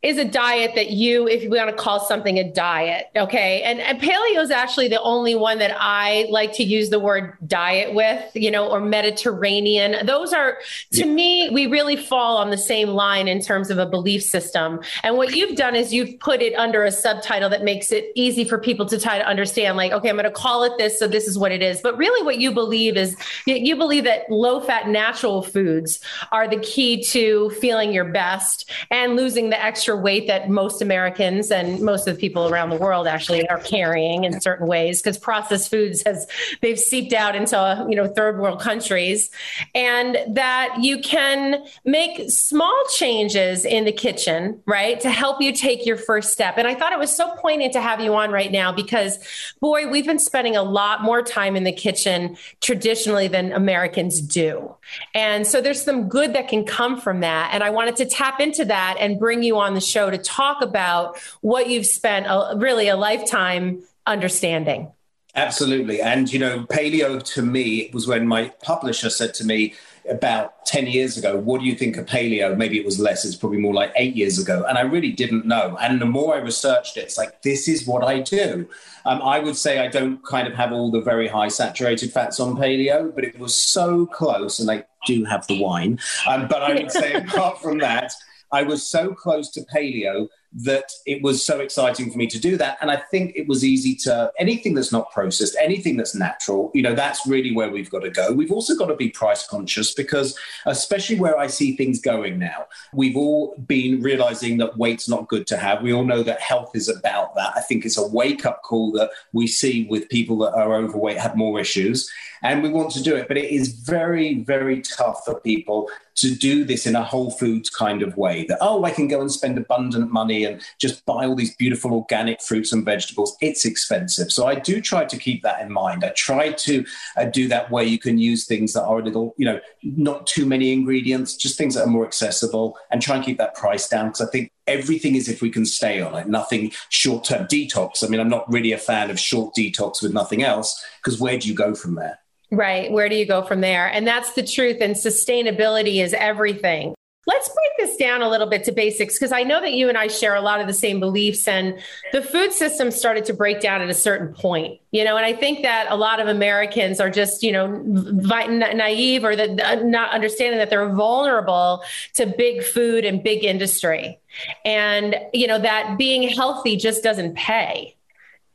is 0.03 0.18
a 0.18 0.25
diet 0.25 0.71
that 0.74 0.89
you, 0.89 1.27
if 1.27 1.44
you 1.44 1.50
want 1.51 1.69
to 1.69 1.75
call 1.75 2.00
something 2.00 2.39
a 2.39 2.51
diet, 2.51 3.06
okay? 3.15 3.62
And, 3.62 3.80
and 3.80 4.01
paleo 4.01 4.42
is 4.42 4.50
actually 4.50 4.88
the 4.88 5.01
only 5.01 5.36
one 5.36 5.59
that 5.59 5.75
I 5.77 6.27
like 6.30 6.53
to 6.53 6.63
use 6.63 6.89
the 6.89 7.00
word 7.00 7.38
diet 7.45 7.94
with, 7.94 8.24
you 8.33 8.50
know, 8.50 8.68
or 8.68 8.80
Mediterranean. 8.80 10.03
Those 10.06 10.33
are, 10.33 10.57
to 10.94 11.06
yeah. 11.06 11.13
me, 11.13 11.50
we 11.51 11.68
really 11.68 11.95
fall 11.95 12.38
on 12.38 12.50
the 12.50 12.57
same 12.57 12.89
line 12.89 13.27
in 13.27 13.42
terms 13.42 13.69
of 13.69 13.77
a 13.77 13.86
belief 13.86 14.24
system. 14.24 14.80
And 15.03 15.18
what 15.18 15.36
you've 15.36 15.56
done 15.56 15.75
is 15.75 15.94
you've 15.94 16.19
put 16.19 16.42
it 16.42 16.56
under 16.56 16.83
a 16.83 16.92
subtitle 16.92 17.50
that 17.50 17.63
makes 17.63 17.92
it 17.92 18.12
easy 18.15 18.44
for 18.44 18.57
people 18.57 18.88
to 18.88 19.00
try 19.00 19.19
to 19.19 19.27
understand, 19.27 19.77
like, 19.77 19.92
okay, 19.92 20.09
I'm 20.09 20.15
going 20.15 20.24
to 20.24 20.31
call 20.31 20.63
it 20.63 20.74
this, 20.80 20.97
so 20.97 21.07
this 21.07 21.27
is 21.27 21.38
what 21.38 21.51
it 21.51 21.62
is. 21.62 21.80
But 21.80 21.95
really, 21.97 22.25
what 22.25 22.39
you 22.39 22.51
believe 22.51 22.97
is 22.97 23.15
you 23.45 23.75
believe 23.75 24.06
that 24.06 24.30
low 24.31 24.62
fat 24.62 24.88
natural 24.88 25.44
foods 25.44 26.00
are 26.31 26.47
the 26.47 26.59
key 26.59 27.04
to 27.04 27.51
feeling 27.62 27.94
your 27.94 28.06
best 28.06 28.71
and 28.89 29.15
losing 29.15 29.51
the 29.51 29.63
extra 29.63 29.90
extra 29.91 30.01
weight 30.01 30.27
that 30.27 30.49
most 30.49 30.81
Americans 30.81 31.51
and 31.51 31.81
most 31.81 32.07
of 32.07 32.15
the 32.15 32.19
people 32.19 32.47
around 32.47 32.69
the 32.69 32.77
world 32.77 33.07
actually 33.07 33.47
are 33.49 33.59
carrying 33.59 34.23
in 34.23 34.39
certain 34.39 34.67
ways 34.67 35.01
because 35.01 35.17
processed 35.17 35.69
foods 35.69 36.01
has 36.05 36.27
they've 36.61 36.79
seeped 36.79 37.13
out 37.13 37.35
into 37.35 37.85
you 37.89 37.95
know 37.95 38.07
third 38.07 38.39
world 38.39 38.61
countries. 38.61 39.29
And 39.75 40.17
that 40.29 40.77
you 40.79 41.01
can 41.01 41.65
make 41.83 42.29
small 42.29 42.83
changes 42.95 43.65
in 43.65 43.85
the 43.85 43.91
kitchen 43.91 44.61
right 44.65 44.99
to 45.01 45.09
help 45.09 45.41
you 45.41 45.51
take 45.51 45.85
your 45.85 45.97
first 45.97 46.31
step. 46.31 46.57
And 46.57 46.67
I 46.67 46.75
thought 46.75 46.94
it 46.94 46.99
was 46.99 47.15
so 47.15 47.35
poignant 47.37 47.73
to 47.73 47.81
have 47.81 47.99
you 47.99 48.13
on 48.15 48.31
right 48.31 48.51
now 48.51 48.71
because 48.71 49.19
boy 49.59 49.87
we've 49.89 50.05
been 50.05 50.19
spending 50.19 50.55
a 50.55 50.63
lot 50.63 51.03
more 51.03 51.21
time 51.21 51.55
in 51.55 51.63
the 51.63 51.71
kitchen 51.71 52.37
traditionally 52.61 53.27
than 53.27 53.51
Americans 53.51 54.21
do. 54.21 54.73
And 55.13 55.45
so 55.45 55.59
there's 55.61 55.81
some 55.81 56.07
good 56.07 56.33
that 56.33 56.47
can 56.47 56.65
come 56.65 56.99
from 56.99 57.19
that. 57.21 57.51
And 57.53 57.63
I 57.63 57.69
wanted 57.69 57.95
to 57.97 58.05
tap 58.05 58.39
into 58.39 58.63
that 58.65 58.97
and 58.99 59.19
bring 59.19 59.44
you 59.44 59.57
on 59.57 59.73
the 59.73 59.81
the 59.81 59.88
show 59.88 60.10
to 60.10 60.18
talk 60.18 60.62
about 60.62 61.18
what 61.42 61.69
you've 61.69 61.86
spent 61.86 62.28
a, 62.28 62.54
really 62.56 62.88
a 62.88 62.95
lifetime 62.95 63.83
understanding. 64.06 64.92
Absolutely. 65.36 66.01
And, 66.01 66.31
you 66.31 66.39
know, 66.39 66.66
paleo 66.66 67.24
to 67.33 67.42
me 67.42 67.89
was 67.94 68.06
when 68.06 68.28
my 68.28 68.50
publisher 68.62 69.10
said 69.10 69.33
to 69.36 69.45
me 69.45 69.74
about 70.10 70.66
10 70.66 70.88
years 70.88 71.18
ago, 71.18 71.38
what 71.38 71.62
do 71.62 71.68
you 71.68 71.75
think 71.75 71.95
of 71.95 72.06
paleo? 72.06 72.57
Maybe 72.57 72.78
it 72.78 72.86
was 72.86 73.00
less, 73.00 73.24
it's 73.24 73.36
probably 73.36 73.60
more 73.60 73.74
like 73.74 73.94
eight 73.95 74.16
years 74.16 74.39
ago. 74.39 74.66
And 74.68 74.78
I 74.78 74.81
really 74.81 75.12
didn't 75.12 75.45
know. 75.45 75.78
And 75.80 76.01
the 76.01 76.06
more 76.06 76.36
I 76.36 76.39
researched 76.39 76.98
it, 76.98 77.01
it's 77.01 77.18
like, 77.18 77.44
this 77.44 77.69
is 77.69 77.88
what 77.88 78.04
I 78.04 78.19
do. 78.19 78.68
Um, 79.06 79.22
I 79.22 79.39
would 79.39 79.56
say 79.56 79.80
I 79.80 79.88
don't 79.88 80.24
kind 80.25 80.48
of 80.48 80.54
have 80.56 80.74
all 80.74 80.92
the 80.92 81.01
very 81.01 81.30
high 81.30 81.48
saturated 81.48 82.12
fats 82.12 82.39
on 82.39 82.57
paleo, 82.57 83.13
but 83.13 83.24
it 83.24 83.39
was 83.39 83.56
so 83.56 84.06
close. 84.07 84.60
And 84.60 84.69
I 84.69 84.83
do 85.06 85.24
have 85.25 85.48
the 85.48 85.62
wine. 85.62 86.00
Um, 86.28 86.47
but 86.47 86.61
I 86.61 86.73
would 86.73 86.92
say, 86.92 87.14
apart 87.23 87.61
from 87.61 87.78
that, 87.80 88.11
I 88.51 88.63
was 88.63 88.87
so 88.87 89.13
close 89.13 89.49
to 89.51 89.61
paleo 89.73 90.27
that 90.53 90.91
it 91.05 91.21
was 91.21 91.45
so 91.45 91.61
exciting 91.61 92.11
for 92.11 92.17
me 92.17 92.27
to 92.27 92.39
do 92.39 92.57
that. 92.57 92.77
And 92.81 92.91
I 92.91 92.97
think 92.97 93.33
it 93.35 93.47
was 93.47 93.63
easy 93.63 93.95
to 94.03 94.31
anything 94.37 94.73
that's 94.73 94.91
not 94.91 95.11
processed, 95.11 95.55
anything 95.61 95.95
that's 95.95 96.13
natural, 96.13 96.71
you 96.73 96.81
know, 96.81 96.93
that's 96.93 97.25
really 97.25 97.55
where 97.55 97.69
we've 97.69 97.89
got 97.89 97.99
to 97.99 98.09
go. 98.09 98.33
We've 98.33 98.51
also 98.51 98.75
got 98.75 98.87
to 98.87 98.95
be 98.95 99.09
price 99.09 99.47
conscious 99.47 99.93
because, 99.93 100.37
especially 100.65 101.17
where 101.19 101.37
I 101.37 101.47
see 101.47 101.75
things 101.75 102.01
going 102.01 102.37
now, 102.37 102.65
we've 102.93 103.15
all 103.15 103.55
been 103.65 104.01
realizing 104.01 104.57
that 104.57 104.77
weight's 104.77 105.07
not 105.07 105.29
good 105.29 105.47
to 105.47 105.57
have. 105.57 105.81
We 105.81 105.93
all 105.93 106.05
know 106.05 106.23
that 106.23 106.41
health 106.41 106.75
is 106.75 106.89
about 106.89 107.33
that. 107.35 107.53
I 107.55 107.61
think 107.61 107.85
it's 107.85 107.97
a 107.97 108.07
wake 108.07 108.45
up 108.45 108.61
call 108.63 108.91
that 108.93 109.11
we 109.31 109.47
see 109.47 109.87
with 109.89 110.09
people 110.09 110.37
that 110.39 110.53
are 110.53 110.75
overweight 110.75 111.17
have 111.17 111.37
more 111.37 111.59
issues. 111.59 112.09
And 112.43 112.63
we 112.63 112.69
want 112.69 112.91
to 112.93 113.03
do 113.03 113.15
it, 113.15 113.27
but 113.27 113.37
it 113.37 113.53
is 113.53 113.67
very, 113.67 114.43
very 114.43 114.81
tough 114.81 115.23
for 115.25 115.39
people 115.39 115.89
to 116.15 116.35
do 116.35 116.65
this 116.65 116.87
in 116.87 116.95
a 116.95 117.03
whole 117.03 117.31
foods 117.31 117.69
kind 117.69 118.01
of 118.01 118.17
way 118.17 118.45
that, 118.45 118.57
oh, 118.61 118.83
I 118.83 118.91
can 118.91 119.07
go 119.07 119.21
and 119.21 119.31
spend 119.31 119.57
abundant 119.57 120.11
money 120.11 120.41
and 120.45 120.62
just 120.80 121.06
buy 121.06 121.26
all 121.26 121.36
these 121.36 121.56
beautiful 121.56 121.94
organic 121.94 122.42
fruits 122.42 122.71
and 122.71 122.86
vegetables. 122.86 123.36
It's 123.42 123.66
expensive. 123.66 124.31
So 124.31 124.48
I 124.48 124.56
do 124.56 124.81
try 124.81 125.06
to 125.06 125.18
keep 125.18 125.44
that 125.44 125.62
in 125.62 125.71
mind. 125.71 126.04
I 126.04 126.10
try 126.10 126.52
to 126.52 126.86
uh, 127.18 127.26
do 127.26 127.48
that 127.48 127.71
where 127.71 127.83
you 127.83 128.00
can 128.00 128.18
use 128.18 128.45
things 128.45 128.74
that 128.74 128.83
are 128.83 129.00
a 129.00 129.04
little, 129.04 129.33
you 129.38 129.45
know, 129.45 129.60
not 129.83 130.28
too 130.28 130.45
many 130.45 130.71
ingredients, 130.71 131.36
just 131.36 131.57
things 131.57 131.76
that 131.76 131.83
are 131.83 131.90
more 131.90 132.06
accessible 132.06 132.78
and 132.92 133.02
try 133.02 133.16
and 133.16 133.26
keep 133.26 133.38
that 133.38 133.56
price 133.56 133.88
down. 133.88 134.07
Because 134.07 134.21
I 134.21 134.31
think 134.31 134.52
everything 134.68 135.16
is 135.16 135.28
if 135.28 135.42
we 135.42 135.50
can 135.50 135.66
stay 135.66 136.02
on 136.02 136.16
it, 136.16 136.28
nothing 136.28 136.71
short 136.90 137.24
term 137.24 137.48
detox. 137.48 138.04
I 138.04 138.07
mean, 138.07 138.19
I'm 138.19 138.30
not 138.30 138.52
really 138.52 138.71
a 138.71 138.78
fan 138.78 139.10
of 139.10 139.19
short 139.19 139.54
detox 139.56 140.02
with 140.02 140.14
nothing 140.14 140.44
else 140.44 140.83
because 141.04 141.19
where 141.19 141.38
do 141.38 141.48
you 141.48 141.56
go 141.56 141.76
from 141.76 141.95
there? 141.95 142.19
Right. 142.52 142.92
Where 142.92 143.07
do 143.07 143.16
you 143.16 143.26
go 143.26 143.44
from 143.44 143.62
there? 143.62 143.88
And 143.88 144.06
that's 144.06 144.33
the 144.33 144.44
truth. 144.44 144.78
And 144.81 144.95
sustainability 144.95 146.04
is 146.04 146.14
everything. 146.14 146.94
Let's 147.28 147.49
break 147.49 147.69
this 147.78 147.97
down 147.97 148.23
a 148.23 148.30
little 148.30 148.47
bit 148.47 148.63
to 148.63 148.71
basics 148.71 149.13
because 149.13 149.31
I 149.31 149.44
know 149.44 149.61
that 149.61 149.73
you 149.73 149.90
and 149.90 149.97
I 149.97 150.07
share 150.07 150.33
a 150.33 150.42
lot 150.42 150.59
of 150.59 150.66
the 150.66 150.73
same 150.73 150.99
beliefs, 150.99 151.47
and 151.47 151.80
the 152.13 152.21
food 152.21 152.51
system 152.51 152.90
started 152.90 153.25
to 153.25 153.33
break 153.33 153.61
down 153.61 153.80
at 153.80 153.90
a 153.90 153.94
certain 153.94 154.33
point, 154.33 154.80
you 154.90 155.04
know. 155.04 155.18
And 155.18 155.25
I 155.25 155.33
think 155.33 155.61
that 155.61 155.85
a 155.90 155.95
lot 155.95 156.19
of 156.19 156.28
Americans 156.28 156.99
are 156.99 157.11
just, 157.11 157.44
you 157.44 157.51
know, 157.51 157.68
naive 157.68 159.23
or 159.23 159.35
that 159.35 159.59
uh, 159.59 159.75
not 159.83 160.11
understanding 160.11 160.57
that 160.57 160.71
they're 160.71 160.90
vulnerable 160.90 161.83
to 162.16 162.25
big 162.25 162.63
food 162.63 163.06
and 163.06 163.21
big 163.21 163.44
industry, 163.44 164.19
and 164.66 165.16
you 165.31 165.45
know 165.45 165.59
that 165.59 165.99
being 165.99 166.28
healthy 166.28 166.75
just 166.75 167.04
doesn't 167.04 167.35
pay 167.35 167.95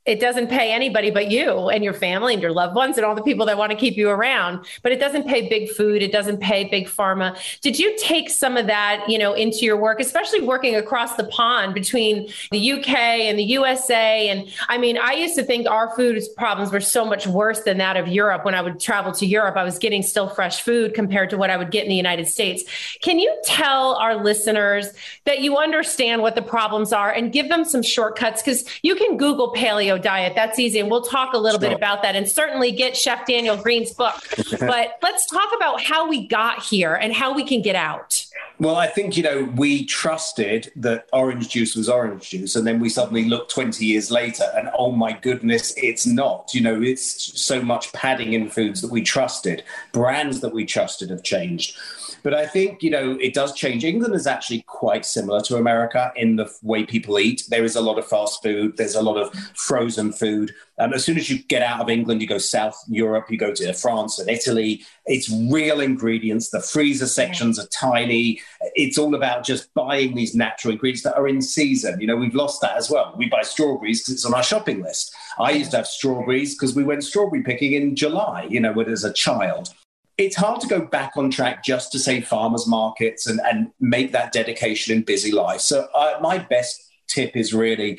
it 0.07 0.21
doesn't 0.21 0.49
pay 0.49 0.73
anybody 0.73 1.11
but 1.11 1.31
you 1.31 1.69
and 1.69 1.83
your 1.83 1.93
family 1.93 2.33
and 2.33 2.43
your 2.43 2.53
loved 2.53 2.75
ones 2.75 2.97
and 2.97 3.05
all 3.05 3.15
the 3.15 3.23
people 3.23 3.45
that 3.47 3.59
want 3.59 3.71
to 3.71 3.77
keep 3.77 3.97
you 3.97 4.09
around 4.09 4.65
but 4.83 4.93
it 4.93 5.01
doesn't 5.01 5.27
pay 5.27 5.49
big 5.49 5.69
food 5.71 6.03
it 6.03 6.13
doesn't 6.13 6.39
pay 6.39 6.65
big 6.65 6.87
pharma. 6.87 7.37
Did 7.61 7.79
you 7.79 7.97
take 7.99 8.31
some 8.31 8.57
of 8.57 8.67
that 8.67 9.05
you 9.09 9.19
know 9.19 9.35
into 9.35 9.59
your 9.59 9.77
work 9.77 10.01
especially 10.01 10.41
working 10.41 10.77
across 10.77 11.17
the 11.17 11.25
pond 11.25 11.75
between 11.75 12.29
the 12.51 12.73
uk 12.73 12.89
and 12.89 13.39
the 13.39 13.45
usa 13.45 14.29
and 14.29 14.49
i 14.69 14.79
mean 14.79 14.97
i 14.99 15.13
used 15.13 15.35
to 15.35 15.43
think 15.43 15.69
our 15.69 15.95
food 15.97 16.23
problems 16.37 16.73
were 16.73 16.81
so 16.81 17.05
much 17.05 17.27
worse 17.27 17.61
than 17.63 17.79
that 17.79 17.97
of 17.97 18.09
europe. 18.09 18.45
When 18.45 18.55
i 18.55 18.63
would 18.63 18.79
travel 18.79 19.13
to 19.13 19.27
europe 19.27 19.57
i 19.57 19.65
was 19.65 19.79
getting 19.79 20.03
still 20.03 20.29
fresh 20.29 20.63
food 20.63 20.95
compared 20.95 21.31
to 21.31 21.37
what 21.37 21.51
i 21.51 21.57
would 21.57 21.71
get 21.71 21.83
in 21.83 21.89
the 21.89 21.97
united 21.97 22.29
states. 22.29 22.65
Can 23.03 23.19
you 23.19 23.37
tell 23.45 23.95
our 23.95 24.17
listeners 24.23 24.93
that 25.25 25.41
you 25.41 25.57
understand 25.57 26.23
what 26.23 26.35
the 26.35 26.43
problems 26.43 26.93
are 26.93 27.11
and 27.11 27.33
give 27.33 27.49
them 27.49 27.65
some 27.65 27.83
shortcuts? 27.83 28.43
Because 28.43 28.65
you 28.83 28.95
can 28.95 29.17
google 29.17 29.53
paleo 29.53 29.96
diet. 29.99 30.35
That's 30.35 30.59
easy. 30.59 30.81
And 30.81 30.91
we'll 30.91 31.03
talk 31.03 31.35
a 31.35 31.39
little 31.39 31.61
sure. 31.61 31.71
bit 31.71 31.77
about 31.77 32.03
that 32.03 32.17
and 32.17 32.29
certainly 32.29 32.73
get 32.73 32.97
Chef 32.97 33.27
Daniel 33.27 33.57
Green's 33.57 33.93
book. 33.93 34.15
but 34.61 34.99
let's 35.03 35.27
talk 35.27 35.51
about 35.55 35.83
how 35.83 36.09
we 36.09 36.27
got 36.27 36.63
here 36.63 36.95
and 36.95 37.13
how 37.13 37.35
we 37.35 37.45
can 37.45 37.63
get 37.63 37.77
out. 37.77 38.27
Well, 38.59 38.77
I 38.77 38.87
think, 38.87 39.19
you 39.19 39.23
know, 39.23 39.53
we 39.55 39.85
trusted 39.85 40.73
that 40.77 41.09
orange 41.13 41.51
juice 41.51 41.77
was 41.77 41.91
orange 41.91 42.31
juice. 42.31 42.57
And 42.57 42.67
then 42.67 42.81
we 42.81 42.89
suddenly 42.89 43.27
look 43.27 43.51
20 43.51 43.85
years 43.85 44.11
later 44.11 44.45
and, 44.57 44.71
oh 44.79 44.93
my 44.93 45.13
goodness, 45.13 45.75
it's 45.77 46.07
not. 46.07 46.55
You 46.55 46.63
know, 46.63 46.81
it's 46.81 47.39
so 47.41 47.61
much 47.61 47.93
padding 47.93 48.33
in 48.33 48.49
foods 48.49 48.81
that 48.81 48.91
we 48.91 49.03
trusted, 49.03 49.63
brands 49.93 50.41
that 50.41 50.55
we 50.55 50.65
trusted 50.65 51.11
have 51.11 51.23
changed. 51.23 51.77
But 52.23 52.33
I 52.33 52.47
think, 52.47 52.83
you 52.83 52.91
know, 52.91 53.19
it 53.21 53.35
does 53.35 53.55
change. 53.55 53.85
England 53.85 54.15
is 54.15 54.27
actually 54.27 54.63
quite 54.63 55.05
similar 55.05 55.41
to 55.43 55.57
America 55.57 56.11
in 56.17 56.37
the 56.37 56.51
way 56.63 56.85
people 56.85 57.19
eat. 57.19 57.45
There 57.51 57.63
is 57.63 57.77
a 57.77 57.81
lot 57.81 57.99
of 57.99 58.09
fast 58.09 58.43
food, 58.43 58.79
there's 58.79 58.95
a 58.95 59.03
lot 59.03 59.17
of 59.17 59.33
frozen 59.55 60.13
food. 60.13 60.55
Um, 60.79 60.93
as 60.93 61.05
soon 61.05 61.17
as 61.17 61.31
you 61.31 61.43
get 61.45 61.63
out 61.63 61.81
of 61.81 61.89
England, 61.89 62.21
you 62.21 62.29
go 62.29 62.39
South 62.39 62.79
Europe, 62.89 63.31
you 63.31 63.39
go 63.39 63.53
to 63.55 63.73
France 63.73 64.19
and 64.19 64.29
Italy. 64.29 64.85
It's 65.07 65.31
real 65.31 65.81
ingredients. 65.81 66.51
The 66.51 66.61
freezer 66.61 67.07
sections 67.07 67.59
are 67.59 67.67
tiny. 67.69 68.41
It's 68.75 68.99
all 68.99 69.15
about 69.15 69.45
just 69.45 69.73
buying 69.75 70.15
these 70.15 70.35
natural 70.35 70.73
ingredients 70.73 71.03
that 71.05 71.17
are 71.17 71.29
in 71.29 71.41
season. 71.41 72.01
You 72.01 72.07
know, 72.07 72.17
we've 72.17 72.35
lost 72.35 72.61
that 72.61 72.77
as 72.77 72.91
well. 72.91 73.15
We 73.17 73.29
buy 73.29 73.43
strawberries 73.43 74.03
because 74.03 74.15
it's 74.15 74.27
on 74.27 74.35
our 74.35 74.43
shopping 74.43 74.83
list. 74.83 75.15
I 75.39 75.53
used 75.53 75.71
to 75.71 75.79
have 75.79 75.87
strawberries 75.87 76.55
because 76.55 76.75
we 76.75 76.85
went 76.85 77.05
strawberry 77.05 77.43
picking 77.43 77.73
in 77.73 77.97
July, 77.97 78.47
you 78.51 78.61
know, 78.61 78.73
when 78.73 78.89
as 78.89 79.05
a 79.05 79.13
child 79.13 79.73
it's 80.19 80.37
hard 80.37 80.61
to 80.63 80.67
go 80.67 80.81
back 80.81 81.13
on 81.17 81.31
track 81.31 81.63
just 81.63 81.93
to 81.93 81.99
say 81.99 82.21
farmers 82.21 82.67
markets 82.67 83.27
and, 83.27 83.41
and 83.41 83.71
make 83.81 84.13
that 84.13 84.33
dedication 84.33 84.97
in 84.97 85.03
busy 85.03 85.31
life. 85.31 85.61
So 85.61 85.89
uh, 85.95 86.19
my 86.23 86.39
best 86.39 86.83
tip 87.07 87.37
is 87.37 87.53
really 87.53 87.99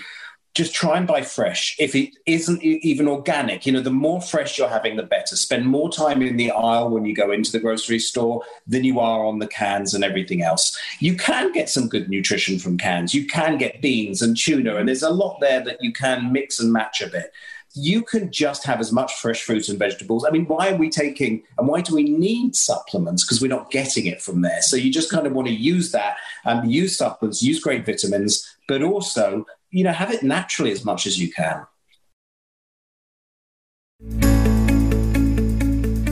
just 0.57 0.73
try 0.73 0.97
and 0.97 1.07
buy 1.07 1.21
fresh. 1.21 1.75
If 1.79 1.95
it 1.95 2.17
isn't 2.25 2.63
even 2.63 3.07
organic, 3.07 3.65
you 3.65 3.71
know, 3.71 3.79
the 3.79 3.91
more 3.91 4.19
fresh 4.19 4.57
you're 4.57 4.67
having, 4.67 4.97
the 4.97 5.03
better. 5.03 5.35
Spend 5.35 5.65
more 5.67 5.91
time 5.91 6.21
in 6.21 6.35
the 6.35 6.51
aisle 6.51 6.89
when 6.89 7.05
you 7.05 7.13
go 7.13 7.31
into 7.31 7.51
the 7.51 7.59
grocery 7.59 7.99
store 7.99 8.43
than 8.65 8.83
you 8.83 8.99
are 8.99 9.23
on 9.23 9.39
the 9.39 9.47
cans 9.47 9.93
and 9.93 10.03
everything 10.03 10.41
else. 10.41 10.77
You 10.99 11.15
can 11.15 11.51
get 11.51 11.69
some 11.69 11.87
good 11.87 12.09
nutrition 12.09 12.57
from 12.57 12.77
cans. 12.77 13.13
You 13.13 13.27
can 13.27 13.57
get 13.57 13.81
beans 13.81 14.21
and 14.21 14.35
tuna, 14.35 14.75
and 14.75 14.89
there's 14.89 15.03
a 15.03 15.11
lot 15.11 15.39
there 15.39 15.63
that 15.63 15.77
you 15.81 15.93
can 15.93 16.33
mix 16.33 16.59
and 16.59 16.73
match 16.73 17.01
a 17.01 17.07
bit 17.07 17.31
you 17.77 18.01
can 18.01 18.31
just 18.31 18.65
have 18.65 18.79
as 18.79 18.91
much 18.91 19.13
fresh 19.15 19.43
fruit 19.43 19.69
and 19.69 19.77
vegetables. 19.77 20.25
I 20.25 20.31
mean, 20.31 20.45
why 20.45 20.71
are 20.71 20.75
we 20.75 20.89
taking 20.89 21.43
and 21.57 21.67
why 21.67 21.81
do 21.81 21.93
we 21.93 22.03
need 22.03 22.55
supplements? 22.55 23.23
Because 23.23 23.39
we're 23.39 23.49
not 23.49 23.69
getting 23.71 24.07
it 24.07 24.21
from 24.21 24.41
there. 24.41 24.61
So 24.61 24.75
you 24.75 24.91
just 24.91 25.11
kind 25.11 25.27
of 25.27 25.33
want 25.33 25.47
to 25.47 25.53
use 25.53 25.91
that 25.91 26.17
and 26.43 26.61
um, 26.61 26.65
use 26.65 26.97
supplements, 26.97 27.43
use 27.43 27.59
great 27.59 27.85
vitamins, 27.85 28.47
but 28.67 28.81
also, 28.81 29.45
you 29.69 29.83
know, 29.83 29.91
have 29.91 30.12
it 30.12 30.24
naturally 30.24 30.71
as 30.71 30.86
much 30.86 31.05
as 31.05 31.19
you 31.19 31.31
can. 31.31 31.65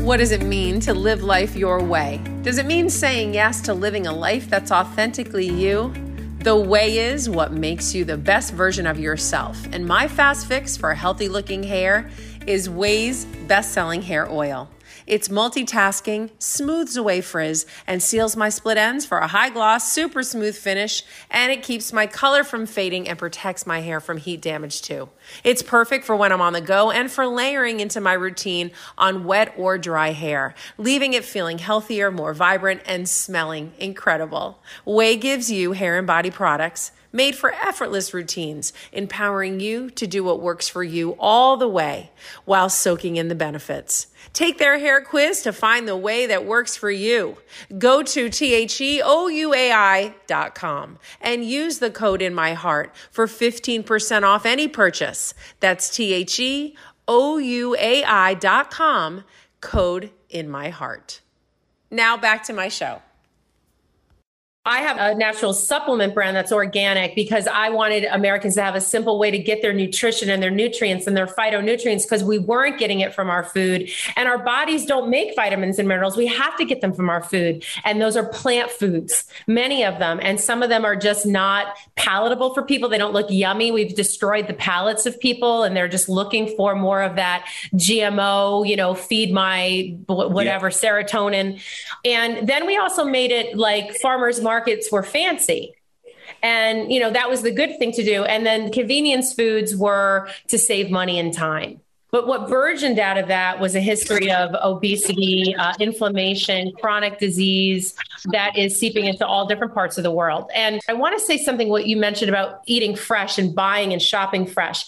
What 0.05 0.17
does 0.17 0.31
it 0.31 0.43
mean 0.43 0.79
to 0.81 0.93
live 0.93 1.23
life 1.23 1.55
your 1.55 1.83
way? 1.83 2.21
Does 2.43 2.59
it 2.59 2.65
mean 2.67 2.89
saying 2.89 3.33
yes 3.33 3.59
to 3.61 3.73
living 3.73 4.05
a 4.05 4.13
life 4.13 4.49
that's 4.49 4.71
authentically 4.71 5.49
you? 5.49 5.91
The 6.39 6.55
Way 6.55 6.99
is 6.99 7.27
what 7.27 7.53
makes 7.53 7.95
you 7.95 8.05
the 8.05 8.17
best 8.17 8.53
version 8.53 8.85
of 8.85 8.99
yourself. 8.99 9.57
And 9.71 9.87
my 9.87 10.07
fast 10.07 10.45
fix 10.45 10.77
for 10.77 10.93
healthy 10.93 11.27
looking 11.27 11.63
hair 11.63 12.07
is 12.45 12.69
OUAI's 12.69 13.25
best 13.47 13.71
selling 13.71 14.03
hair 14.03 14.29
oil. 14.31 14.69
It's 15.07 15.27
multitasking, 15.27 16.31
smooths 16.39 16.97
away 16.97 17.21
frizz, 17.21 17.67
and 17.85 18.01
seals 18.01 18.35
my 18.35 18.49
split 18.49 18.77
ends 18.77 19.05
for 19.05 19.19
a 19.19 19.27
high 19.27 19.49
gloss, 19.49 19.91
super 19.91 20.23
smooth 20.23 20.55
finish, 20.55 21.03
and 21.29 21.51
it 21.51 21.61
keeps 21.61 21.93
my 21.93 22.07
color 22.07 22.43
from 22.43 22.65
fading 22.65 23.07
and 23.07 23.19
protects 23.19 23.67
my 23.67 23.81
hair 23.81 23.99
from 23.99 24.17
heat 24.17 24.41
damage 24.41 24.81
too. 24.81 25.09
It's 25.43 25.61
perfect 25.61 26.05
for 26.05 26.15
when 26.15 26.31
I'm 26.31 26.41
on 26.41 26.53
the 26.53 26.61
go 26.61 26.89
and 26.89 27.11
for 27.11 27.27
layering 27.27 27.81
into 27.81 28.01
my 28.01 28.13
routine 28.13 28.71
on 28.97 29.25
wet 29.25 29.53
or 29.57 29.77
dry 29.77 30.09
hair, 30.11 30.55
leaving 30.79 31.13
it 31.13 31.23
feeling 31.23 31.59
healthier, 31.59 32.09
more 32.09 32.33
vibrant, 32.33 32.81
and 32.87 33.07
smelling 33.07 33.73
incredible. 33.77 34.59
OUAI 34.87 35.21
gives 35.21 35.51
you 35.51 35.73
hair 35.73 35.99
and 35.99 36.07
body 36.07 36.31
products 36.31 36.91
made 37.15 37.35
for 37.35 37.53
effortless 37.53 38.13
routines, 38.13 38.73
empowering 38.91 39.61
you 39.61 39.89
to 39.89 40.05
do 40.05 40.23
what 40.23 40.41
works 40.41 40.67
for 40.67 40.83
you 40.83 41.15
all 41.17 41.55
the 41.55 41.67
way 41.67 42.11
while 42.43 42.69
soaking 42.69 43.15
in 43.15 43.29
the 43.29 43.35
benefits. 43.35 44.07
Take 44.33 44.57
their 44.57 44.79
hair 44.79 45.01
quiz 45.01 45.41
to 45.43 45.53
find 45.53 45.87
the 45.87 45.97
way 45.97 46.25
that 46.25 46.45
works 46.45 46.75
for 46.75 46.91
you. 46.91 47.37
Go 47.77 48.03
to 48.03 48.27
theouai.com 48.27 48.99
and 51.21 51.45
use 51.45 51.79
the 51.79 51.91
code 51.91 52.21
in 52.21 52.33
my 52.33 52.53
heart 52.53 52.93
for 53.11 53.27
15% 53.27 54.23
off 54.23 54.45
any 54.45 54.67
purchase. 54.67 55.33
That's 55.59 55.89
theouai.com, 55.89 56.43
code 59.61 60.11
in 60.29 60.49
my 60.49 60.69
heart. 60.69 61.21
Now 61.91 62.17
back 62.17 62.43
to 62.43 62.53
my 62.53 62.67
show. 62.67 63.01
I 64.67 64.79
have 64.79 64.97
a 64.97 65.15
natural 65.15 65.53
supplement 65.53 66.15
brand 66.15 66.35
that's 66.35 66.51
organic 66.51 67.13
because 67.13 67.45
I 67.45 67.69
wanted 67.69 68.05
Americans 68.05 68.55
to 68.55 68.63
have 68.63 68.73
a 68.73 68.81
simple 68.81 69.19
way 69.19 69.29
to 69.29 69.37
get 69.37 69.61
their 69.61 69.73
nutrition 69.73 70.27
and 70.27 70.41
their 70.41 70.49
nutrients 70.49 71.05
and 71.05 71.15
their 71.15 71.27
phytonutrients 71.27 72.01
because 72.01 72.23
we 72.23 72.39
weren't 72.39 72.79
getting 72.79 72.99
it 73.01 73.13
from 73.13 73.29
our 73.29 73.43
food. 73.43 73.91
And 74.15 74.27
our 74.27 74.39
bodies 74.39 74.87
don't 74.87 75.11
make 75.11 75.35
vitamins 75.35 75.77
and 75.77 75.87
minerals. 75.87 76.17
We 76.17 76.25
have 76.25 76.57
to 76.57 76.65
get 76.65 76.81
them 76.81 76.93
from 76.93 77.11
our 77.11 77.21
food. 77.21 77.63
And 77.83 78.01
those 78.01 78.17
are 78.17 78.27
plant 78.27 78.71
foods, 78.71 79.25
many 79.45 79.83
of 79.83 79.99
them. 79.99 80.19
And 80.19 80.41
some 80.41 80.63
of 80.63 80.69
them 80.69 80.83
are 80.83 80.95
just 80.95 81.27
not 81.27 81.75
palatable 81.95 82.55
for 82.55 82.63
people. 82.63 82.89
They 82.89 82.97
don't 82.97 83.13
look 83.13 83.29
yummy. 83.29 83.71
We've 83.71 83.95
destroyed 83.95 84.47
the 84.47 84.55
palates 84.55 85.05
of 85.05 85.19
people 85.19 85.61
and 85.61 85.77
they're 85.77 85.87
just 85.87 86.09
looking 86.09 86.55
for 86.57 86.73
more 86.73 87.03
of 87.03 87.17
that 87.17 87.47
GMO, 87.75 88.67
you 88.67 88.77
know, 88.77 88.95
feed 88.95 89.31
my 89.31 89.95
whatever 90.07 90.69
yeah. 90.69 90.73
serotonin. 90.73 91.61
And 92.03 92.49
then 92.49 92.65
we 92.65 92.77
also 92.77 93.05
made 93.05 93.29
it 93.29 93.55
like 93.55 93.93
farmers 94.01 94.41
market 94.41 94.54
markets 94.55 94.89
were 94.89 95.03
fancy 95.03 95.73
and 96.41 96.89
you 96.91 96.99
know 97.01 97.11
that 97.11 97.29
was 97.29 97.41
the 97.41 97.51
good 97.51 97.77
thing 97.77 97.91
to 97.91 98.03
do 98.03 98.23
and 98.23 98.45
then 98.45 98.71
convenience 98.71 99.33
foods 99.33 99.75
were 99.75 100.29
to 100.47 100.57
save 100.57 100.89
money 100.89 101.19
and 101.19 101.33
time 101.33 101.81
but 102.15 102.27
what 102.27 102.47
burgeoned 102.47 102.97
out 102.97 103.17
of 103.17 103.27
that 103.27 103.59
was 103.59 103.75
a 103.75 103.81
history 103.81 104.31
of 104.31 104.55
obesity, 104.63 105.53
uh, 105.53 105.73
inflammation, 105.81 106.71
chronic 106.79 107.19
disease 107.19 107.93
that 108.31 108.57
is 108.57 108.79
seeping 108.79 109.03
into 109.03 109.27
all 109.27 109.47
different 109.47 109.73
parts 109.73 109.97
of 109.97 110.05
the 110.05 110.11
world. 110.11 110.49
And 110.55 110.79
I 110.87 110.93
want 110.93 111.19
to 111.19 111.25
say 111.25 111.37
something 111.37 111.67
what 111.67 111.87
you 111.87 111.97
mentioned 111.97 112.29
about 112.29 112.61
eating 112.67 112.95
fresh 112.95 113.37
and 113.37 113.53
buying 113.53 113.91
and 113.91 114.01
shopping 114.01 114.47
fresh. 114.47 114.85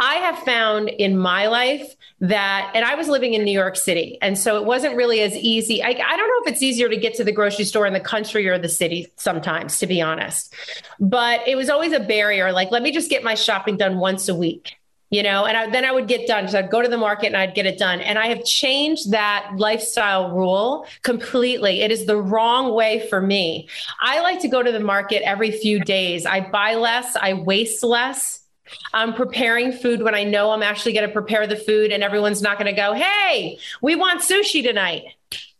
I 0.00 0.14
have 0.14 0.38
found 0.38 0.88
in 0.88 1.18
my 1.18 1.46
life 1.46 1.94
that, 2.20 2.72
and 2.74 2.84
I 2.84 2.94
was 2.94 3.08
living 3.08 3.34
in 3.34 3.44
New 3.44 3.52
York 3.52 3.76
City. 3.76 4.18
And 4.20 4.38
so 4.38 4.56
it 4.56 4.64
wasn't 4.64 4.96
really 4.96 5.20
as 5.20 5.36
easy. 5.36 5.82
I, 5.82 5.88
I, 5.88 6.16
don't 6.16 6.28
know 6.28 6.46
if 6.46 6.52
it's 6.52 6.62
easier 6.62 6.88
to 6.88 6.96
get 6.96 7.14
to 7.14 7.24
the 7.24 7.32
grocery 7.32 7.64
store 7.66 7.86
in 7.86 7.92
the 7.92 8.00
country 8.00 8.48
or 8.48 8.58
the 8.58 8.68
city 8.68 9.12
sometimes, 9.16 9.78
to 9.78 9.86
be 9.86 10.00
honest. 10.00 10.54
But 10.98 11.46
it 11.46 11.54
was 11.54 11.68
always 11.68 11.92
a 11.92 12.00
barrier. 12.00 12.50
Like, 12.52 12.70
let 12.70 12.82
me 12.82 12.92
just 12.92 13.10
get 13.10 13.22
my 13.22 13.34
shopping 13.34 13.76
done 13.76 13.98
once 13.98 14.28
a 14.28 14.34
week 14.34 14.80
you 15.10 15.24
know, 15.24 15.44
and 15.44 15.56
I, 15.56 15.68
then 15.68 15.84
I 15.84 15.90
would 15.90 16.06
get 16.06 16.28
done. 16.28 16.46
So 16.46 16.58
I'd 16.60 16.70
go 16.70 16.80
to 16.80 16.88
the 16.88 16.96
market 16.96 17.26
and 17.26 17.36
I'd 17.36 17.54
get 17.54 17.66
it 17.66 17.78
done. 17.78 18.00
And 18.00 18.16
I 18.16 18.28
have 18.28 18.44
changed 18.44 19.10
that 19.10 19.50
lifestyle 19.56 20.30
rule 20.30 20.86
completely. 21.02 21.80
It 21.80 21.90
is 21.90 22.06
the 22.06 22.16
wrong 22.16 22.72
way 22.74 23.06
for 23.08 23.20
me. 23.20 23.68
I 24.00 24.20
like 24.20 24.40
to 24.42 24.48
go 24.48 24.62
to 24.62 24.70
the 24.70 24.78
market 24.78 25.22
every 25.22 25.50
few 25.50 25.80
days. 25.80 26.26
I 26.26 26.48
buy 26.48 26.76
less, 26.76 27.16
I 27.16 27.34
waste 27.34 27.82
less. 27.82 28.39
I'm 28.92 29.14
preparing 29.14 29.72
food 29.72 30.02
when 30.02 30.14
I 30.14 30.24
know 30.24 30.50
I'm 30.50 30.62
actually 30.62 30.92
going 30.92 31.06
to 31.06 31.12
prepare 31.12 31.46
the 31.46 31.56
food 31.56 31.92
and 31.92 32.02
everyone's 32.02 32.42
not 32.42 32.58
going 32.58 32.74
to 32.74 32.78
go, 32.78 32.92
hey, 32.94 33.58
we 33.80 33.96
want 33.96 34.22
sushi 34.22 34.62
tonight. 34.62 35.04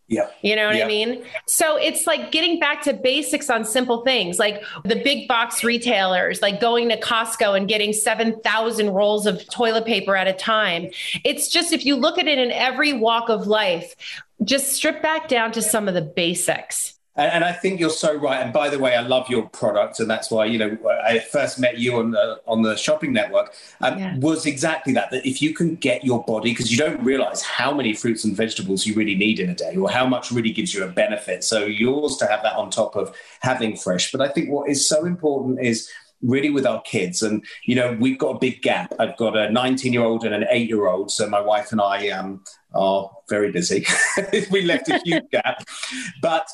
Yeah. 0.09 0.29
You 0.43 0.57
know 0.57 0.67
what 0.67 0.75
I 0.75 0.89
mean? 0.89 1.23
So 1.47 1.77
it's 1.77 2.05
like 2.05 2.33
getting 2.33 2.59
back 2.59 2.83
to 2.83 2.93
basics 2.93 3.49
on 3.49 3.65
simple 3.65 4.03
things 4.03 4.41
like 4.41 4.61
the 4.85 4.97
big 4.97 5.29
box 5.29 5.63
retailers, 5.63 6.43
like 6.43 6.61
going 6.61 6.89
to 6.89 6.99
Costco 6.99 7.57
and 7.57 7.69
getting 7.69 7.93
7,000 7.93 8.91
rolls 8.91 9.27
of 9.27 9.49
toilet 9.51 9.87
paper 9.87 10.17
at 10.17 10.27
a 10.27 10.33
time. 10.33 10.91
It's 11.25 11.49
just, 11.49 11.73
if 11.73 11.87
you 11.87 11.95
look 11.95 12.19
at 12.19 12.27
it 12.27 12.39
in 12.39 12.51
every 12.51 12.93
walk 12.93 13.29
of 13.29 13.47
life, 13.47 13.95
just 14.43 14.73
strip 14.73 15.01
back 15.01 15.29
down 15.29 15.53
to 15.53 15.63
some 15.63 15.87
of 15.87 15.95
the 15.95 16.03
basics 16.03 16.99
And, 17.21 17.33
and, 17.33 17.45
I 17.45 17.53
think 17.53 17.79
you're 17.79 17.91
so 17.91 18.15
right. 18.15 18.41
And 18.41 18.51
by 18.51 18.71
the 18.71 18.79
way, 18.79 18.97
I 18.97 19.03
love 19.03 19.29
your 19.29 19.47
product, 19.51 20.01
and 20.01 20.09
that's 20.09 20.31
why 20.31 20.47
you 20.47 20.59
know 20.59 20.79
I 21.05 21.19
first 21.19 21.59
met 21.59 21.79
you 21.79 21.99
on 21.99 22.13
the 22.13 22.41
on 22.47 22.63
the 22.63 22.77
shopping 22.77 23.13
network. 23.13 23.55
Um, 23.83 23.99
yeah. 23.99 24.17
Was 24.19 24.47
exactly 24.47 24.95
that. 24.95 25.11
That 25.11 25.29
if 25.29 25.43
you 25.43 25.53
can 25.53 25.77
get 25.77 26.03
your 26.03 26.25
body, 26.25 26.53
because 26.53 26.73
you 26.73 26.79
don't 26.79 27.03
realize 27.05 27.43
how 27.43 27.75
many 27.75 27.93
fruits 27.93 28.25
and 28.25 28.35
vegetables 28.35 28.87
you 28.87 28.95
really 28.95 29.15
need 29.15 29.39
in 29.39 29.51
a 29.51 29.55
day, 29.55 29.77
or 29.77 29.91
how 29.91 30.07
much 30.07 30.33
really 30.33 30.51
gives 30.51 30.73
you 30.75 30.83
a 30.83 30.89
benefit. 30.89 31.45
So 31.45 31.67
yours 31.67 32.17
to 32.17 32.27
have 32.27 32.43
that 32.43 32.57
on 32.57 32.71
top 32.71 32.97
of 32.97 33.15
having 33.41 33.77
fresh. 33.77 34.11
But 34.11 34.23
I 34.23 34.29
think 34.29 34.49
what 34.49 34.71
is 34.71 34.89
so 34.89 35.05
important 35.05 35.61
is 35.61 35.91
really 36.23 36.51
with 36.51 36.67
our 36.67 36.81
kids. 36.83 37.23
And, 37.23 37.45
you 37.65 37.75
know, 37.75 37.97
we've 37.99 38.19
got 38.19 38.37
a 38.37 38.39
big 38.39 38.63
gap. 38.63 38.93
I've 38.99 39.17
got 39.17 39.37
a 39.37 39.51
19 39.51 39.93
year 39.93 40.03
old 40.03 40.25
and 40.25 40.35
an 40.35 40.47
eight 40.51 40.69
year 40.69 40.87
old. 40.87 41.11
So 41.11 41.29
my 41.29 41.41
wife 41.41 41.73
and 41.73 41.81
I 41.81 42.09
um, 42.11 42.45
are 42.75 43.11
very 43.29 43.51
busy. 43.51 43.87
we 44.51 44.63
left 44.63 44.89
a 44.89 45.01
huge 45.05 45.31
gap. 45.31 45.65
But 46.21 46.49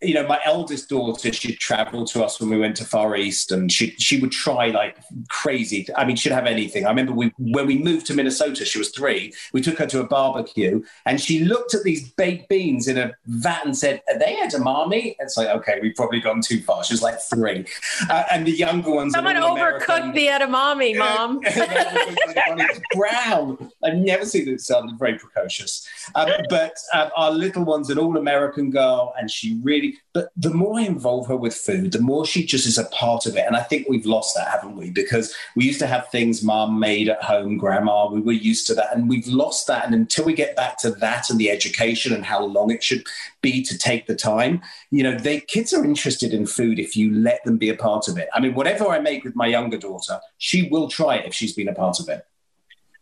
you 0.00 0.14
know, 0.14 0.26
my 0.26 0.40
eldest 0.44 0.88
daughter, 0.88 1.32
she'd 1.32 1.58
travel 1.58 2.04
to 2.06 2.24
us 2.24 2.40
when 2.40 2.50
we 2.50 2.58
went 2.58 2.76
to 2.76 2.84
Far 2.84 3.16
East 3.16 3.50
and 3.50 3.70
she 3.70 3.90
she 3.98 4.20
would 4.20 4.30
try 4.30 4.68
like 4.68 4.96
crazy. 5.28 5.86
I 5.96 6.04
mean, 6.04 6.16
she'd 6.16 6.32
have 6.32 6.46
anything. 6.46 6.86
I 6.86 6.90
remember 6.90 7.12
we 7.12 7.32
when 7.38 7.66
we 7.66 7.78
moved 7.78 8.06
to 8.06 8.14
Minnesota, 8.14 8.64
she 8.64 8.78
was 8.78 8.90
three. 8.90 9.32
We 9.52 9.60
took 9.60 9.78
her 9.78 9.86
to 9.86 10.00
a 10.00 10.06
barbecue 10.06 10.82
and 11.04 11.20
she 11.20 11.44
looked 11.44 11.74
at 11.74 11.82
these 11.82 12.10
baked 12.12 12.48
beans 12.48 12.86
in 12.86 12.96
a 12.96 13.12
vat 13.26 13.64
and 13.64 13.76
said, 13.76 14.02
Are 14.08 14.18
they 14.18 14.36
edamame? 14.36 15.16
It's 15.18 15.36
like, 15.36 15.48
okay, 15.48 15.78
we've 15.82 15.94
probably 15.94 16.20
gone 16.20 16.42
too 16.42 16.60
far. 16.62 16.84
She 16.84 16.94
was 16.94 17.02
like 17.02 17.20
three. 17.20 17.66
Uh, 18.08 18.24
and 18.30 18.46
the 18.46 18.52
younger 18.52 18.90
ones. 18.90 19.14
Someone 19.14 19.36
overcooked 19.36 20.14
the 20.14 20.26
edamame, 20.26 20.98
mom. 20.98 21.40
it's 21.44 22.80
brown. 22.94 23.72
I've 23.82 23.94
never 23.94 24.24
seen 24.24 24.48
it 24.48 24.60
sound 24.60 24.98
very 24.98 25.18
precocious. 25.18 25.86
Um, 26.14 26.30
but 26.48 26.76
uh, 26.92 27.10
our 27.16 27.30
little 27.32 27.64
one's 27.64 27.90
an 27.90 27.98
all 27.98 28.16
American 28.16 28.70
girl 28.70 29.14
and 29.18 29.30
she 29.30 29.58
really 29.62 29.87
but 30.12 30.30
the 30.36 30.52
more 30.52 30.78
I 30.78 30.82
involve 30.82 31.26
her 31.28 31.36
with 31.36 31.54
food, 31.54 31.92
the 31.92 32.00
more 32.00 32.26
she 32.26 32.44
just 32.44 32.66
is 32.66 32.78
a 32.78 32.84
part 32.86 33.26
of 33.26 33.36
it. 33.36 33.44
And 33.46 33.56
I 33.56 33.62
think 33.62 33.88
we've 33.88 34.06
lost 34.06 34.34
that, 34.34 34.48
haven't 34.48 34.76
we? 34.76 34.90
Because 34.90 35.34
we 35.54 35.64
used 35.64 35.78
to 35.80 35.86
have 35.86 36.08
things 36.08 36.42
mom 36.42 36.78
made 36.78 37.08
at 37.08 37.22
home, 37.22 37.56
grandma, 37.56 38.10
we 38.10 38.20
were 38.20 38.32
used 38.32 38.66
to 38.68 38.74
that. 38.74 38.94
And 38.94 39.08
we've 39.08 39.26
lost 39.26 39.66
that. 39.66 39.84
And 39.84 39.94
until 39.94 40.24
we 40.24 40.32
get 40.32 40.56
back 40.56 40.78
to 40.78 40.90
that 40.90 41.30
and 41.30 41.38
the 41.38 41.50
education 41.50 42.12
and 42.12 42.24
how 42.24 42.44
long 42.44 42.70
it 42.70 42.82
should 42.82 43.06
be 43.42 43.62
to 43.62 43.78
take 43.78 44.06
the 44.06 44.16
time, 44.16 44.60
you 44.90 45.02
know, 45.02 45.16
they 45.16 45.40
kids 45.40 45.72
are 45.72 45.84
interested 45.84 46.32
in 46.32 46.46
food 46.46 46.78
if 46.78 46.96
you 46.96 47.14
let 47.14 47.44
them 47.44 47.58
be 47.58 47.68
a 47.68 47.76
part 47.76 48.08
of 48.08 48.18
it. 48.18 48.28
I 48.34 48.40
mean, 48.40 48.54
whatever 48.54 48.88
I 48.88 48.98
make 48.98 49.24
with 49.24 49.36
my 49.36 49.46
younger 49.46 49.78
daughter, 49.78 50.20
she 50.38 50.68
will 50.68 50.88
try 50.88 51.16
it 51.16 51.26
if 51.26 51.34
she's 51.34 51.52
been 51.52 51.68
a 51.68 51.74
part 51.74 52.00
of 52.00 52.08
it. 52.08 52.26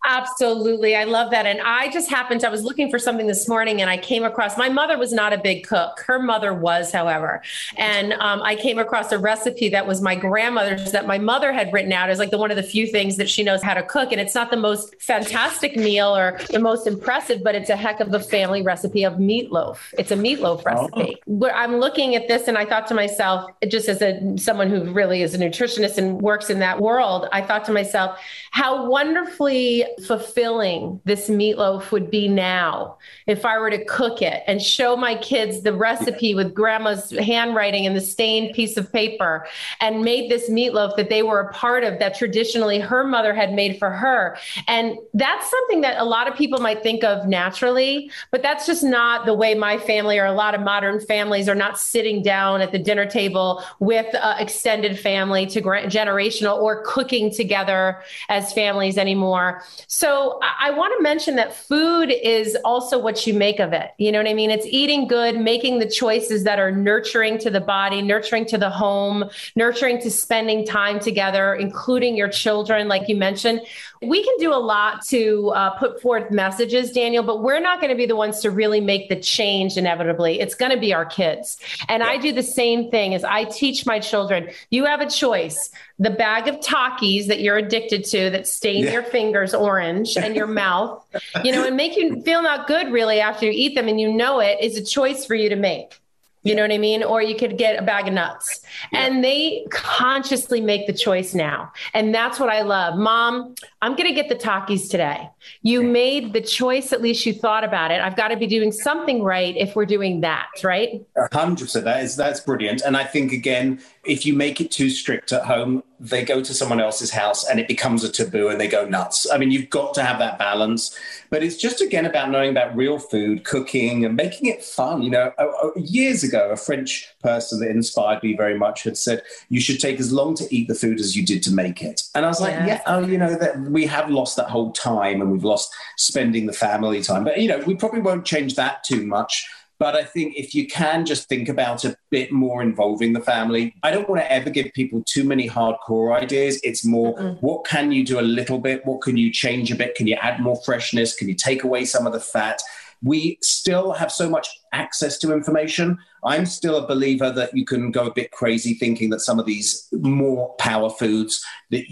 Absolutely. 0.07 0.95
I 0.95 1.03
love 1.03 1.33
that. 1.33 1.47
And 1.47 1.61
I 1.61 1.91
just 1.91 2.09
happened 2.09 2.41
to, 2.43 2.47
I 2.47 2.51
was 2.51 2.63
looking 2.63 2.91
for 2.91 2.99
something 2.99 3.27
this 3.27 3.49
morning 3.49 3.81
and 3.81 3.91
I 3.91 3.99
came 3.99 4.23
across, 4.23 4.57
my 4.57 4.69
mother 4.69 4.97
was 4.97 5.13
not 5.13 5.33
a 5.33 5.39
big 5.39 5.67
cook. 5.67 5.99
Her 6.07 6.21
mother 6.21 6.55
was, 6.55 6.93
however. 6.93 7.43
And 7.77 8.13
um, 8.15 8.41
I 8.43 8.55
came 8.55 8.79
across 8.79 9.11
a 9.11 9.19
recipe 9.19 9.69
that 9.71 9.85
was 9.85 10.01
my 10.01 10.15
grandmother's 10.15 10.93
that 10.93 11.09
my 11.09 11.19
mother 11.19 11.53
had 11.53 11.73
written 11.73 11.93
out 11.93 12.09
as 12.09 12.21
like 12.21 12.31
the 12.31 12.39
one 12.39 12.53
of 12.53 12.57
the 12.57 12.63
few 12.63 12.87
things 12.87 13.17
that 13.17 13.29
she 13.29 13.43
knows 13.43 13.65
how 13.65 13.75
to 13.75 13.83
cook. 13.83 14.13
And 14.13 14.21
it's 14.21 14.35
not 14.35 14.53
the 14.53 14.57
most 14.57 14.95
fantastic 15.03 15.77
meal 15.77 16.17
or 16.17 16.39
the 16.51 16.61
most 16.61 16.87
impressive, 16.87 17.43
but 17.43 17.57
it's 17.57 17.69
a 17.69 17.77
heck 17.77 17.99
of 17.99 18.15
a 18.15 18.21
family 18.21 18.63
recipe 18.63 19.03
of 19.03 19.15
meatloaf. 19.15 19.79
It's 19.99 20.13
a 20.13 20.17
meatloaf 20.17 20.63
oh. 20.67 20.91
recipe. 20.93 21.17
Oh. 21.29 21.51
I'm 21.51 21.79
looking 21.79 22.15
at 22.15 22.29
this 22.29 22.47
and 22.47 22.57
I 22.57 22.65
thought 22.65 22.87
to 22.89 22.95
myself, 22.95 23.51
just 23.67 23.89
as 23.89 24.01
a 24.03 24.37
someone 24.37 24.71
who 24.71 24.93
really 24.93 25.23
is 25.23 25.35
a 25.35 25.39
nutritionist 25.39 25.99
and 25.99 26.23
works 26.23 26.49
in 26.49 26.61
that 26.61 26.81
world, 26.81 27.27
I 27.33 27.43
thought 27.43 27.65
to 27.65 27.73
myself, 27.73 28.21
how 28.53 28.89
wonderfully 28.89 29.85
fulfilling 30.05 31.01
this 31.05 31.29
meatloaf 31.29 31.91
would 31.91 32.11
be 32.11 32.29
now 32.29 32.97
if 33.27 33.45
I 33.45 33.59
were 33.59 33.71
to 33.71 33.85
cook 33.85 34.23
it 34.23 34.43
and 34.47 34.61
show 34.61 34.97
my 34.97 35.15
kids 35.15 35.63
the 35.63 35.73
recipe 35.73 36.35
with 36.35 36.55
grandma's 36.55 37.11
handwriting 37.11 37.87
and 37.87 37.97
the 37.97 38.01
stained 38.01 38.55
piece 38.55 38.77
of 38.77 38.93
paper 38.93 39.47
and 39.81 40.03
made 40.03 40.31
this 40.31 40.51
meatloaf 40.51 40.97
that 40.97 41.09
they 41.09 41.23
were 41.23 41.41
a 41.41 41.53
part 41.53 41.85
of 41.85 41.99
that 41.99 42.17
traditionally 42.17 42.79
her 42.79 43.05
mother 43.05 43.35
had 43.35 43.53
made 43.53 43.79
for 43.79 43.91
her. 43.91 44.37
And 44.69 44.99
that's 45.15 45.51
something 45.51 45.81
that 45.81 45.99
a 45.99 46.05
lot 46.05 46.29
of 46.29 46.37
people 46.37 46.61
might 46.61 46.83
think 46.83 47.03
of 47.05 47.27
naturally, 47.27 48.11
but 48.31 48.43
that's 48.43 48.67
just 48.67 48.83
not 48.83 49.27
the 49.27 49.35
way 49.35 49.55
my 49.55 49.79
family 49.79 50.19
or 50.19 50.27
a 50.27 50.33
lot 50.33 50.55
of 50.55 50.61
modern 50.61 51.01
families 51.01 51.49
are 51.49 51.55
not 51.55 51.79
sitting 51.79 52.23
down 52.23 52.61
at 52.61 52.73
the 52.73 52.79
dinner 52.79 53.07
table 53.07 53.63
with 53.81 54.15
uh, 54.15 54.37
extended 54.39 54.99
family 54.99 55.47
to 55.47 55.63
generational 55.63 56.59
or 56.59 56.83
cooking 56.85 57.33
together 57.33 58.03
as 58.29 58.53
families 58.53 58.99
anymore. 58.99 59.63
So 59.89 60.41
I, 60.43 60.69
I 60.69 60.71
want 60.71 60.95
to 60.97 61.03
mention 61.03 61.37
that 61.37 61.55
food 61.55 62.11
is 62.11 62.57
also 62.65 62.99
what 62.99 63.27
you 63.27 63.35
make 63.35 63.61
of 63.61 63.73
it. 63.73 63.93
You 63.99 64.11
know 64.11 64.19
what 64.19 64.29
I 64.29 64.35
mean? 64.35 64.51
It's 64.51 64.67
eating 64.67 65.07
good, 65.07 65.39
making 65.39 65.79
the 65.79 65.89
choices 65.89 66.45
that 66.45 66.59
are 66.59 66.73
nurturing 66.73 67.39
to 67.39 67.51
the 67.51 67.61
body, 67.61 68.03
nurturing 68.03 68.47
to 68.47 68.59
the 68.59 68.71
home, 68.71 69.25
nurturing 69.55 70.01
to 70.01 70.11
spending 70.11 70.67
time 70.67 70.99
together, 70.99 71.55
including 71.55 72.17
your 72.17 72.29
children, 72.29 72.89
like 72.89 73.09
you 73.09 73.17
mentioned. 73.17 73.61
We 74.03 74.23
can 74.23 74.35
do 74.39 74.53
a 74.53 74.59
lot 74.59 75.05
to 75.07 75.51
uh, 75.51 75.71
put 75.79 76.03
forth 76.03 76.31
messages, 76.31 76.91
Daniel, 76.91 77.23
but 77.23 77.43
we're 77.43 77.61
not 77.61 77.81
going 77.81 77.91
to 77.91 77.97
be 77.97 78.07
the 78.07 78.17
ones 78.17 78.41
to 78.41 78.51
really 78.51 78.81
make 78.81 79.09
the 79.09 79.17
change 79.17 79.77
inevitably. 79.77 80.41
It's 80.41 80.55
going 80.55 80.73
to 80.73 80.79
be 80.79 80.93
our 80.93 81.07
kids. 81.07 81.59
And 81.89 82.03
yeah. 82.03 82.11
I 82.11 82.19
do 82.19 82.33
the 82.33 82.43
same 82.43 82.91
thing 82.91 83.15
as 83.15 83.25
I 83.25 83.45
teach 83.45 83.87
my 83.87 84.01
children. 84.01 84.51
You 84.71 84.85
have 84.85 85.01
a 85.01 85.09
choice. 85.09 85.71
The 85.99 86.11
bag 86.11 86.47
of 86.47 86.57
Takis 86.57 87.27
that 87.29 87.41
you're 87.41 87.57
addicted 87.57 88.05
to 88.07 88.31
that 88.31 88.47
stain 88.47 88.85
yeah. 88.85 88.93
your 88.93 89.03
fingers 89.03 89.55
orange 89.55 90.17
and 90.17 90.37
your 90.37 90.47
mouth, 90.65 91.05
you 91.43 91.53
know, 91.53 91.65
and 91.65 91.77
make 91.77 91.97
you 91.97 92.21
feel 92.23 92.43
not 92.43 92.67
good 92.67 92.93
really 92.93 93.21
after 93.21 93.47
you 93.47 93.53
eat 93.53 93.75
them 93.75 93.89
and 93.89 94.01
you 94.01 94.13
know 94.13 94.41
it 94.41 94.59
is 94.61 94.77
a 94.77 94.85
choice 94.85 95.25
for 95.25 95.35
you 95.35 95.49
to 95.49 95.57
make. 95.57 96.01
You 96.47 96.55
know 96.55 96.63
what 96.63 96.71
I 96.71 96.79
mean? 96.79 97.03
Or 97.03 97.21
you 97.21 97.35
could 97.35 97.59
get 97.59 97.77
a 97.77 97.83
bag 97.83 98.07
of 98.07 98.15
nuts. 98.15 98.61
Yeah. 98.93 99.01
And 99.01 99.25
they 99.25 99.67
consciously 99.71 100.61
make 100.61 100.87
the 100.87 100.93
choice 100.93 101.35
now. 101.35 101.73
And 101.93 102.15
that's 102.15 102.39
what 102.39 102.51
I 102.51 102.63
love. 102.63 102.97
Mom, 102.97 103.57
I'm 103.83 103.97
going 103.97 104.09
to 104.09 104.15
get 104.15 104.29
the 104.29 104.37
Takis 104.37 104.89
today. 104.89 105.29
You 105.63 105.83
made 105.83 106.35
the 106.35 106.41
choice, 106.41 106.93
at 106.93 107.03
least 107.03 107.27
you 107.27 107.35
thought 107.35 107.65
about 107.65 107.91
it. 107.91 108.01
I've 108.01 108.15
got 108.15 108.29
to 108.29 108.37
be 108.37 108.47
doing 108.47 108.71
something 108.71 109.25
right 109.25 109.57
if 109.57 109.75
we're 109.75 109.87
doing 109.87 110.21
that, 110.21 110.47
right? 110.63 111.05
100%. 111.17 111.83
That 111.83 112.05
is, 112.05 112.15
that's 112.15 112.39
brilliant. 112.39 112.83
And 112.83 112.97
I 112.97 113.03
think, 113.03 113.33
again, 113.33 113.81
if 114.07 114.25
you 114.25 114.35
make 114.35 114.61
it 114.61 114.71
too 114.71 114.89
strict 114.89 115.33
at 115.33 115.45
home, 115.45 115.83
they 115.99 116.25
go 116.25 116.43
to 116.43 116.55
someone 116.55 116.81
else's 116.81 117.11
house 117.11 117.49
and 117.49 117.59
it 117.59 117.67
becomes 117.67 118.05
a 118.05 118.13
taboo 118.13 118.49
and 118.49 118.61
they 118.61 118.69
go 118.69 118.87
nuts. 118.87 119.27
I 119.31 119.39
mean, 119.39 119.51
you've 119.51 119.71
got 119.71 119.95
to 119.95 120.03
have 120.03 120.19
that 120.19 120.39
balance. 120.39 120.97
But 121.31 121.43
it's 121.43 121.57
just 121.57 121.81
again 121.81 122.05
about 122.05 122.31
knowing 122.31 122.51
about 122.51 122.77
real 122.77 122.99
food, 122.99 123.45
cooking, 123.45 124.05
and 124.05 124.15
making 124.15 124.49
it 124.49 124.63
fun. 124.63 125.03
You 125.03 125.11
know, 125.11 125.33
years 125.77 126.23
ago, 126.23 126.51
a 126.51 126.57
French 126.57 127.09
person 127.21 127.61
that 127.61 127.71
inspired 127.71 128.23
me 128.23 128.37
very 128.37 128.59
much 128.59 128.85
had 128.85 128.97
said, 128.97 129.23
You 129.49 129.61
should 129.61 129.81
take 129.81 129.99
as 129.99 130.13
long 130.13 130.35
to 130.37 130.55
eat 130.55 130.69
the 130.69 130.75
food 130.75 131.01
as 131.01 131.17
you 131.17 131.25
did 131.25 131.43
to 131.45 131.53
make 131.53 131.83
it. 131.83 132.03
And 132.15 132.25
I 132.25 132.29
was 132.29 132.41
like, 132.41 132.55
Yeah, 132.67 132.83
oh, 132.87 133.05
you 133.05 133.19
know, 133.19 133.35
that 133.35 133.59
we 133.61 133.87
have 133.87 134.11
lost 134.11 134.37
that 134.37 134.51
whole 134.51 134.73
time 134.73 135.21
and 135.21 135.33
we've 135.33 135.45
lost 135.45 135.75
spending 135.97 136.47
the 136.47 136.53
family 136.53 137.03
time. 137.03 137.25
But, 137.25 137.41
you 137.41 137.49
know, 137.49 137.59
we 137.61 137.75
probably 137.75 138.01
won't 138.01 138.25
change 138.25 138.55
that 138.57 138.85
too 138.85 139.07
much. 139.07 139.49
But 139.79 139.95
I 139.95 140.05
think 140.05 140.37
if 140.37 140.55
you 140.55 140.67
can 140.67 141.05
just 141.05 141.29
think 141.29 141.49
about 141.49 141.85
a 141.85 141.97
bit 142.11 142.33
more 142.33 142.63
involving 142.63 143.13
the 143.13 143.21
family, 143.21 143.75
I 143.83 143.91
don't 143.91 144.09
want 144.09 144.23
to 144.23 144.33
ever 144.33 144.49
give 144.49 144.73
people 144.73 145.03
too 145.07 145.25
many 145.25 145.49
hardcore 145.49 146.17
ideas. 146.17 146.61
It's 146.63 146.85
more 146.85 147.15
mm-hmm. 147.15 147.47
what 147.47 147.65
can 147.67 147.93
you 147.93 148.05
do 148.05 148.19
a 148.19 148.23
little 148.23 148.59
bit? 148.59 148.85
What 148.87 149.03
can 149.03 149.17
you 149.17 149.31
change 149.31 149.71
a 149.71 149.77
bit? 149.77 149.95
Can 149.95 150.07
you 150.07 150.17
add 150.17 150.41
more 150.41 150.57
freshness? 150.65 151.15
Can 151.15 151.29
you 151.29 151.35
take 151.35 151.65
away 151.65 151.85
some 151.85 152.07
of 152.07 152.13
the 152.13 152.21
fat? 152.21 152.63
We 153.03 153.39
still 153.43 153.93
have 153.93 154.11
so 154.11 154.31
much 154.31 154.49
access 154.73 155.19
to 155.19 155.33
information. 155.33 155.99
I'm 156.25 156.47
still 156.47 156.77
a 156.77 156.87
believer 156.87 157.31
that 157.31 157.55
you 157.55 157.67
can 157.67 157.91
go 157.91 158.07
a 158.07 158.13
bit 158.13 158.31
crazy 158.31 158.75
thinking 158.75 159.11
that 159.11 159.21
some 159.21 159.39
of 159.39 159.45
these 159.45 159.89
more 159.93 160.55
power 160.57 160.89
foods 160.89 161.45
that 161.71 161.85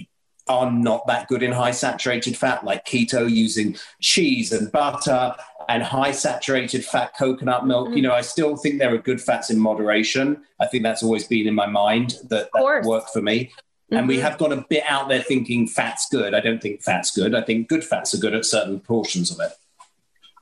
are 0.46 0.70
not 0.70 1.06
that 1.06 1.28
good 1.28 1.42
in 1.42 1.52
high 1.52 1.70
saturated 1.70 2.36
fat, 2.36 2.64
like 2.64 2.84
keto 2.84 3.30
using 3.30 3.76
cheese 4.00 4.52
and 4.52 4.70
butter 4.70 5.34
and 5.68 5.82
high 5.82 6.12
saturated 6.12 6.84
fat 6.84 7.16
coconut 7.16 7.66
milk. 7.66 7.88
Mm. 7.88 7.96
You 7.96 8.02
know, 8.02 8.12
I 8.12 8.20
still 8.20 8.56
think 8.56 8.78
there 8.78 8.94
are 8.94 8.98
good 8.98 9.20
fats 9.20 9.50
in 9.50 9.58
moderation. 9.58 10.42
I 10.60 10.66
think 10.66 10.82
that's 10.82 11.02
always 11.02 11.24
been 11.26 11.46
in 11.46 11.54
my 11.54 11.66
mind 11.66 12.16
that, 12.28 12.50
that 12.52 12.82
worked 12.84 13.10
for 13.10 13.22
me. 13.22 13.44
Mm-hmm. 13.44 13.96
And 13.96 14.08
we 14.08 14.16
mm-hmm. 14.16 14.24
have 14.24 14.38
got 14.38 14.52
a 14.52 14.64
bit 14.68 14.84
out 14.88 15.08
there 15.08 15.22
thinking 15.22 15.66
fat's 15.66 16.08
good. 16.08 16.34
I 16.34 16.40
don't 16.40 16.60
think 16.60 16.82
fat's 16.82 17.10
good. 17.10 17.34
I 17.34 17.42
think 17.42 17.68
good 17.68 17.84
fats 17.84 18.14
are 18.14 18.18
good 18.18 18.34
at 18.34 18.44
certain 18.44 18.80
portions 18.80 19.30
of 19.30 19.40
it. 19.40 19.52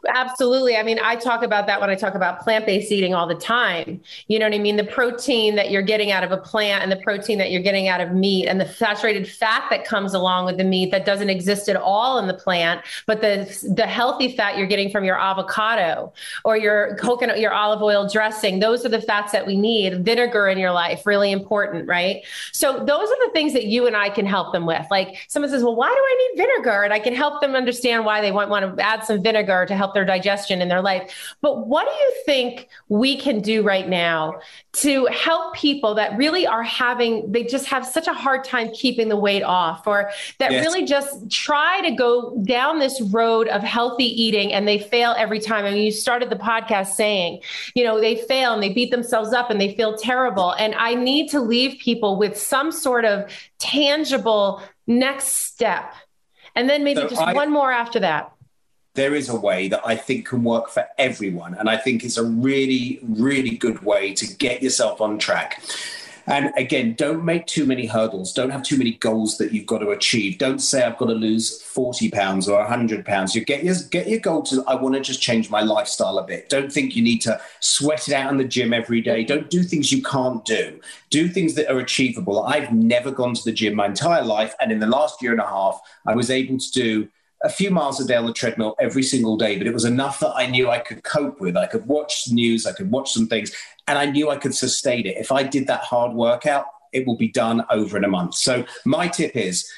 Absolutely. 0.09 0.77
I 0.77 0.83
mean, 0.83 0.99
I 1.01 1.15
talk 1.15 1.43
about 1.43 1.67
that 1.69 1.81
when 1.81 1.89
I 1.89 1.95
talk 1.95 2.15
about 2.15 2.41
plant 2.41 2.67
based 2.67 2.91
eating 2.91 3.15
all 3.15 3.27
the 3.27 3.37
time. 3.37 4.01
You 4.27 4.39
know 4.39 4.47
what 4.47 4.55
I 4.55 4.59
mean? 4.59 4.77
The 4.77 4.85
protein 4.85 5.55
that 5.55 5.71
you're 5.71 5.83
getting 5.83 6.11
out 6.11 6.25
of 6.25 6.33
a 6.33 6.37
plant 6.37 6.83
and 6.83 6.91
the 6.91 6.97
protein 6.97 7.39
that 7.39 7.53
you're 7.53 7.63
getting 7.63 7.87
out 7.87 8.01
of 8.01 8.13
meat 8.13 8.47
and 8.49 8.61
the 8.61 8.67
saturated 8.67 9.29
fat 9.29 9.65
that 9.71 9.85
comes 9.85 10.13
along 10.13 10.47
with 10.47 10.57
the 10.57 10.65
meat 10.65 10.91
that 10.91 11.05
doesn't 11.05 11.31
exist 11.31 11.69
at 11.69 11.77
all 11.77 12.19
in 12.19 12.27
the 12.27 12.35
plant, 12.35 12.81
but 13.07 13.21
the, 13.21 13.73
the 13.77 13.87
healthy 13.87 14.37
fat 14.37 14.59
you're 14.59 14.67
getting 14.67 14.91
from 14.91 15.05
your 15.05 15.19
avocado 15.19 16.13
or 16.45 16.57
your 16.57 16.97
coconut, 16.97 17.39
your 17.39 17.53
olive 17.53 17.81
oil 17.81 18.09
dressing, 18.09 18.59
those 18.59 18.85
are 18.85 18.89
the 18.89 19.01
fats 19.01 19.31
that 19.31 19.47
we 19.47 19.57
need. 19.57 20.05
Vinegar 20.05 20.49
in 20.49 20.59
your 20.59 20.73
life, 20.73 21.07
really 21.07 21.31
important, 21.31 21.87
right? 21.87 22.25
So 22.51 22.85
those 22.85 23.09
are 23.09 23.27
the 23.27 23.31
things 23.33 23.53
that 23.53 23.67
you 23.67 23.87
and 23.87 23.97
I 23.97 24.11
can 24.11 24.27
help 24.27 24.53
them 24.53 24.67
with. 24.67 24.85
Like 24.91 25.25
someone 25.29 25.51
says, 25.51 25.63
well, 25.63 25.77
why 25.77 25.89
do 25.89 25.95
I 25.95 26.29
need 26.29 26.43
vinegar? 26.43 26.83
And 26.83 26.93
I 26.93 26.99
can 26.99 27.15
help 27.15 27.41
them 27.41 27.55
understand 27.55 28.05
why 28.05 28.21
they 28.21 28.33
want, 28.33 28.51
want 28.51 28.77
to 28.77 28.85
add 28.85 29.05
some 29.05 29.23
vinegar 29.23 29.65
to 29.67 29.77
help 29.77 29.92
help 29.93 29.95
their 29.95 30.05
digestion 30.05 30.63
in 30.63 30.69
their 30.69 30.83
life. 30.83 31.37
But 31.41 31.67
what 31.67 31.87
do 31.87 31.93
you 31.93 32.13
think 32.25 32.69
we 32.89 33.17
can 33.17 33.41
do 33.41 33.63
right 33.63 33.89
now 33.89 34.41
to 34.75 35.07
help 35.07 35.55
people 35.55 35.95
that 35.95 36.17
really 36.17 36.47
are 36.47 36.63
having, 36.63 37.31
they 37.31 37.45
just 37.45 37.67
have 37.67 37.87
such 37.87 38.07
a 38.07 38.13
hard 38.13 38.45
time 38.45 38.71
keeping 38.73 39.09
the 39.09 39.17
weight 39.17 39.43
off, 39.43 39.87
or 39.87 40.11
that 40.39 40.53
yes. 40.53 40.65
really 40.65 40.87
just 40.87 41.31
try 41.31 41.81
to 41.83 41.91
go 41.95 42.39
down 42.45 42.79
this 42.79 43.01
road 43.01 43.49
of 43.49 43.63
healthy 43.63 44.05
eating 44.05 44.53
and 44.53 44.67
they 44.67 44.79
fail 44.79 45.15
every 45.19 45.41
time? 45.41 45.65
I 45.65 45.71
mean, 45.71 45.85
you 45.85 45.93
started 45.93 46.31
the 46.31 46.37
podcast 46.37 46.93
saying, 46.93 47.43
you 47.75 47.85
know, 47.85 48.01
they 48.01 48.17
fail 48.17 48.55
and 48.55 48.63
they 48.63 48.73
beat 48.73 48.91
themselves 48.91 49.33
up 49.33 49.51
and 49.51 49.61
they 49.61 49.75
feel 49.75 49.97
terrible. 49.97 50.53
And 50.53 50.75
I 50.75 50.95
need 50.95 51.31
to 51.31 51.41
leave 51.41 51.81
people 51.81 52.17
with 52.17 52.39
some 52.39 52.73
sort 52.73 53.05
of 53.05 53.31
tangible 53.59 54.63
next 54.87 55.29
step. 55.29 55.93
And 56.55 56.69
then 56.69 56.85
maybe 56.85 57.01
so 57.01 57.09
just 57.09 57.23
I, 57.23 57.33
one 57.33 57.51
more 57.51 57.73
after 57.73 58.01
that. 58.01 58.32
There 58.95 59.15
is 59.15 59.29
a 59.29 59.37
way 59.39 59.69
that 59.69 59.81
I 59.87 59.97
think 59.97 60.27
can 60.27 60.45
work 60.45 60.69
for 60.69 60.87
everyone. 60.99 61.55
And 61.55 61.69
I 61.69 61.77
think 61.77 62.05
it's 62.05 62.19
a 62.19 62.25
really, 62.25 63.01
really 63.03 63.57
good 63.57 63.83
way 63.83 64.13
to 64.15 64.27
get 64.37 64.63
yourself 64.63 65.01
on 65.01 65.19
track. 65.19 65.63
And 66.27 66.53
again, 66.57 66.95
don't 66.95 67.25
make 67.25 67.47
too 67.47 67.67
many 67.67 67.87
hurdles. 67.87 68.33
Don't 68.33 68.51
have 68.51 68.63
too 68.63 68.79
many 68.79 68.93
goals 68.93 69.39
that 69.39 69.53
you've 69.53 69.67
got 69.67 69.79
to 69.79 69.91
achieve. 69.91 70.39
Don't 70.39 70.61
say 70.61 70.83
I've 70.83 70.99
got 70.99 71.07
to 71.07 71.15
lose 71.15 71.61
40 71.63 72.11
pounds 72.11 72.49
or 72.49 72.59
100 72.59 73.05
pounds. 73.05 73.35
You 73.35 73.45
get 73.45 73.65
your 73.65 73.75
get 73.91 74.09
your 74.09 74.21
goal 74.21 74.43
to 74.45 74.63
I 74.69 74.77
want 74.77 74.95
to 74.95 75.01
just 75.01 75.21
change 75.21 75.51
my 75.51 75.63
lifestyle 75.63 76.19
a 76.19 76.27
bit. 76.27 76.49
Don't 76.49 76.73
think 76.73 76.95
you 76.95 77.03
need 77.03 77.21
to 77.23 77.41
sweat 77.61 78.09
it 78.09 78.15
out 78.15 78.31
in 78.31 78.39
the 78.39 78.45
gym 78.45 78.73
every 78.73 79.01
day. 79.01 79.25
Don't 79.25 79.51
do 79.51 79.63
things 79.63 79.91
you 79.91 80.03
can't 80.03 80.45
do. 80.45 80.81
Do 81.11 81.29
things 81.29 81.55
that 81.55 81.73
are 81.73 81.81
achievable. 81.81 82.45
I've 82.45 82.73
never 82.73 83.11
gone 83.11 83.35
to 83.35 83.45
the 83.45 83.53
gym 83.53 83.75
my 83.75 83.87
entire 83.87 84.25
life 84.25 84.55
and 84.61 84.71
in 84.71 84.79
the 84.79 84.87
last 84.87 85.23
year 85.23 85.33
and 85.33 85.41
a 85.41 85.47
half 85.47 85.81
I 86.07 86.15
was 86.15 86.31
able 86.31 86.59
to 86.59 86.71
do 86.73 87.09
a 87.45 87.49
few 87.49 87.71
miles 87.71 88.01
a 88.01 88.07
day 88.07 88.15
on 88.15 88.27
the 88.27 88.33
treadmill 88.33 88.77
every 88.81 89.03
single 89.03 89.37
day, 89.37 89.59
but 89.59 89.67
it 89.67 89.75
was 89.75 89.85
enough 89.85 90.21
that 90.21 90.33
I 90.35 90.47
knew 90.47 90.71
I 90.71 90.79
could 90.79 91.03
cope 91.03 91.41
with. 91.41 91.57
I 91.57 91.67
could 91.67 91.87
watch 91.87 92.25
news, 92.31 92.67
I 92.67 92.73
could 92.73 92.91
watch 92.91 93.13
some 93.13 93.27
things, 93.27 93.53
and 93.89 93.99
I 93.99 94.07
knew 94.07 94.31
I 94.31 94.37
could 94.37 94.55
sustain 94.55 95.07
it. 95.07 95.17
If 95.17 95.33
I 95.33 95.43
did 95.43 95.67
that 95.67 95.81
hard 95.81 96.13
workout, 96.13 96.67
it 96.93 97.07
will 97.07 97.17
be 97.17 97.29
done 97.29 97.65
over 97.71 97.97
in 97.97 98.05
a 98.05 98.09
month. 98.09 98.35
So 98.35 98.65
my 98.85 99.09
tip 99.09 99.35
is, 99.35 99.69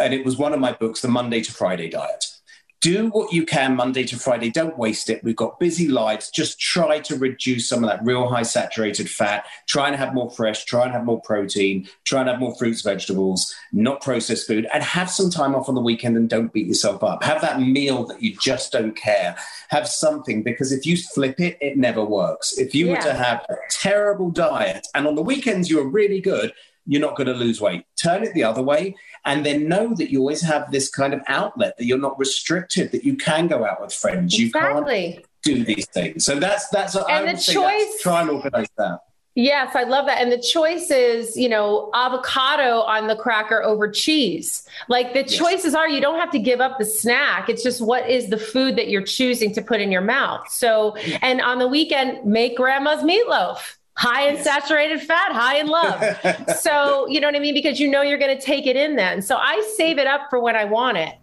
and 0.00 0.14
it 0.14 0.24
was 0.24 0.36
one 0.36 0.52
of 0.52 0.60
my 0.60 0.72
books, 0.72 1.00
the 1.00 1.08
Monday 1.08 1.40
to 1.40 1.52
Friday 1.52 1.88
diet 1.88 2.24
do 2.80 3.08
what 3.08 3.32
you 3.32 3.44
can 3.44 3.74
Monday 3.74 4.04
to 4.04 4.18
Friday. 4.18 4.50
Don't 4.50 4.78
waste 4.78 5.10
it. 5.10 5.24
We've 5.24 5.36
got 5.36 5.58
busy 5.58 5.88
lives. 5.88 6.30
Just 6.30 6.60
try 6.60 7.00
to 7.00 7.16
reduce 7.16 7.68
some 7.68 7.82
of 7.82 7.90
that 7.90 8.04
real 8.04 8.28
high 8.28 8.42
saturated 8.42 9.10
fat. 9.10 9.46
Try 9.66 9.88
and 9.88 9.96
have 9.96 10.14
more 10.14 10.30
fresh. 10.30 10.64
Try 10.64 10.84
and 10.84 10.92
have 10.92 11.04
more 11.04 11.20
protein. 11.20 11.88
Try 12.04 12.20
and 12.20 12.28
have 12.28 12.38
more 12.38 12.54
fruits, 12.56 12.82
vegetables, 12.82 13.54
not 13.72 14.02
processed 14.02 14.46
food, 14.46 14.66
and 14.72 14.82
have 14.82 15.10
some 15.10 15.30
time 15.30 15.54
off 15.54 15.68
on 15.68 15.74
the 15.74 15.80
weekend 15.80 16.16
and 16.16 16.28
don't 16.28 16.52
beat 16.52 16.66
yourself 16.66 17.02
up. 17.02 17.24
Have 17.24 17.40
that 17.40 17.60
meal 17.60 18.04
that 18.06 18.22
you 18.22 18.36
just 18.36 18.72
don't 18.72 18.94
care. 18.94 19.36
Have 19.70 19.88
something 19.88 20.42
because 20.42 20.70
if 20.70 20.86
you 20.86 20.96
flip 20.96 21.40
it, 21.40 21.58
it 21.60 21.76
never 21.76 22.04
works. 22.04 22.56
If 22.58 22.74
you 22.74 22.86
yeah. 22.86 22.92
were 22.92 23.02
to 23.02 23.14
have 23.14 23.44
a 23.48 23.56
terrible 23.70 24.30
diet 24.30 24.86
and 24.94 25.06
on 25.06 25.14
the 25.14 25.22
weekends 25.22 25.70
you 25.70 25.80
are 25.80 25.88
really 25.88 26.20
good, 26.20 26.52
you're 26.86 27.00
not 27.00 27.16
going 27.16 27.26
to 27.26 27.34
lose 27.34 27.60
weight. 27.60 27.84
Turn 28.00 28.22
it 28.22 28.32
the 28.34 28.44
other 28.44 28.62
way 28.62 28.94
and 29.26 29.44
then 29.44 29.68
know 29.68 29.94
that 29.94 30.10
you 30.10 30.20
always 30.20 30.40
have 30.40 30.70
this 30.70 30.88
kind 30.88 31.12
of 31.12 31.20
outlet 31.26 31.76
that 31.76 31.84
you're 31.84 31.98
not 31.98 32.18
restricted 32.18 32.92
that 32.92 33.04
you 33.04 33.16
can 33.16 33.46
go 33.46 33.66
out 33.66 33.82
with 33.82 33.92
friends 33.92 34.38
exactly. 34.38 35.06
you 35.06 35.12
can't 35.12 35.26
do 35.42 35.64
these 35.64 35.86
things 35.88 36.24
so 36.24 36.38
that's 36.38 36.68
that's 36.68 36.94
and 36.94 37.06
I 37.06 37.32
the 37.34 37.38
choice 37.38 38.00
try 38.02 38.22
and 38.22 38.30
organize 38.30 38.68
that 38.78 39.00
Yes, 39.38 39.76
I 39.76 39.82
love 39.82 40.06
that. 40.06 40.22
And 40.22 40.32
the 40.32 40.40
choice 40.40 40.90
is, 40.90 41.36
you 41.36 41.50
know, 41.50 41.90
avocado 41.92 42.80
on 42.80 43.06
the 43.06 43.14
cracker 43.14 43.62
over 43.62 43.90
cheese. 43.90 44.66
Like 44.88 45.12
the 45.12 45.20
yes. 45.20 45.36
choices 45.36 45.74
are 45.74 45.86
you 45.86 46.00
don't 46.00 46.18
have 46.18 46.30
to 46.30 46.38
give 46.38 46.62
up 46.62 46.78
the 46.78 46.86
snack. 46.86 47.50
It's 47.50 47.62
just 47.62 47.82
what 47.82 48.08
is 48.08 48.30
the 48.30 48.38
food 48.38 48.76
that 48.76 48.88
you're 48.88 49.04
choosing 49.04 49.52
to 49.52 49.60
put 49.60 49.82
in 49.82 49.92
your 49.92 50.00
mouth. 50.00 50.48
So, 50.50 50.96
and 51.20 51.42
on 51.42 51.58
the 51.58 51.68
weekend, 51.68 52.24
make 52.24 52.56
grandma's 52.56 53.02
meatloaf 53.02 53.76
high 53.96 54.28
in 54.28 54.42
saturated 54.42 55.00
fat, 55.00 55.32
high 55.32 55.56
in 55.56 55.66
love. 55.66 56.56
so, 56.60 57.06
you 57.08 57.20
know 57.20 57.28
what 57.28 57.36
I 57.36 57.40
mean? 57.40 57.54
Because 57.54 57.80
you 57.80 57.88
know 57.88 58.02
you're 58.02 58.18
going 58.18 58.36
to 58.36 58.42
take 58.42 58.66
it 58.66 58.76
in 58.76 58.96
then. 58.96 59.22
So 59.22 59.36
I 59.36 59.60
save 59.76 59.98
it 59.98 60.06
up 60.06 60.28
for 60.30 60.38
when 60.38 60.54
I 60.54 60.64
want 60.64 60.98
it. 60.98 61.14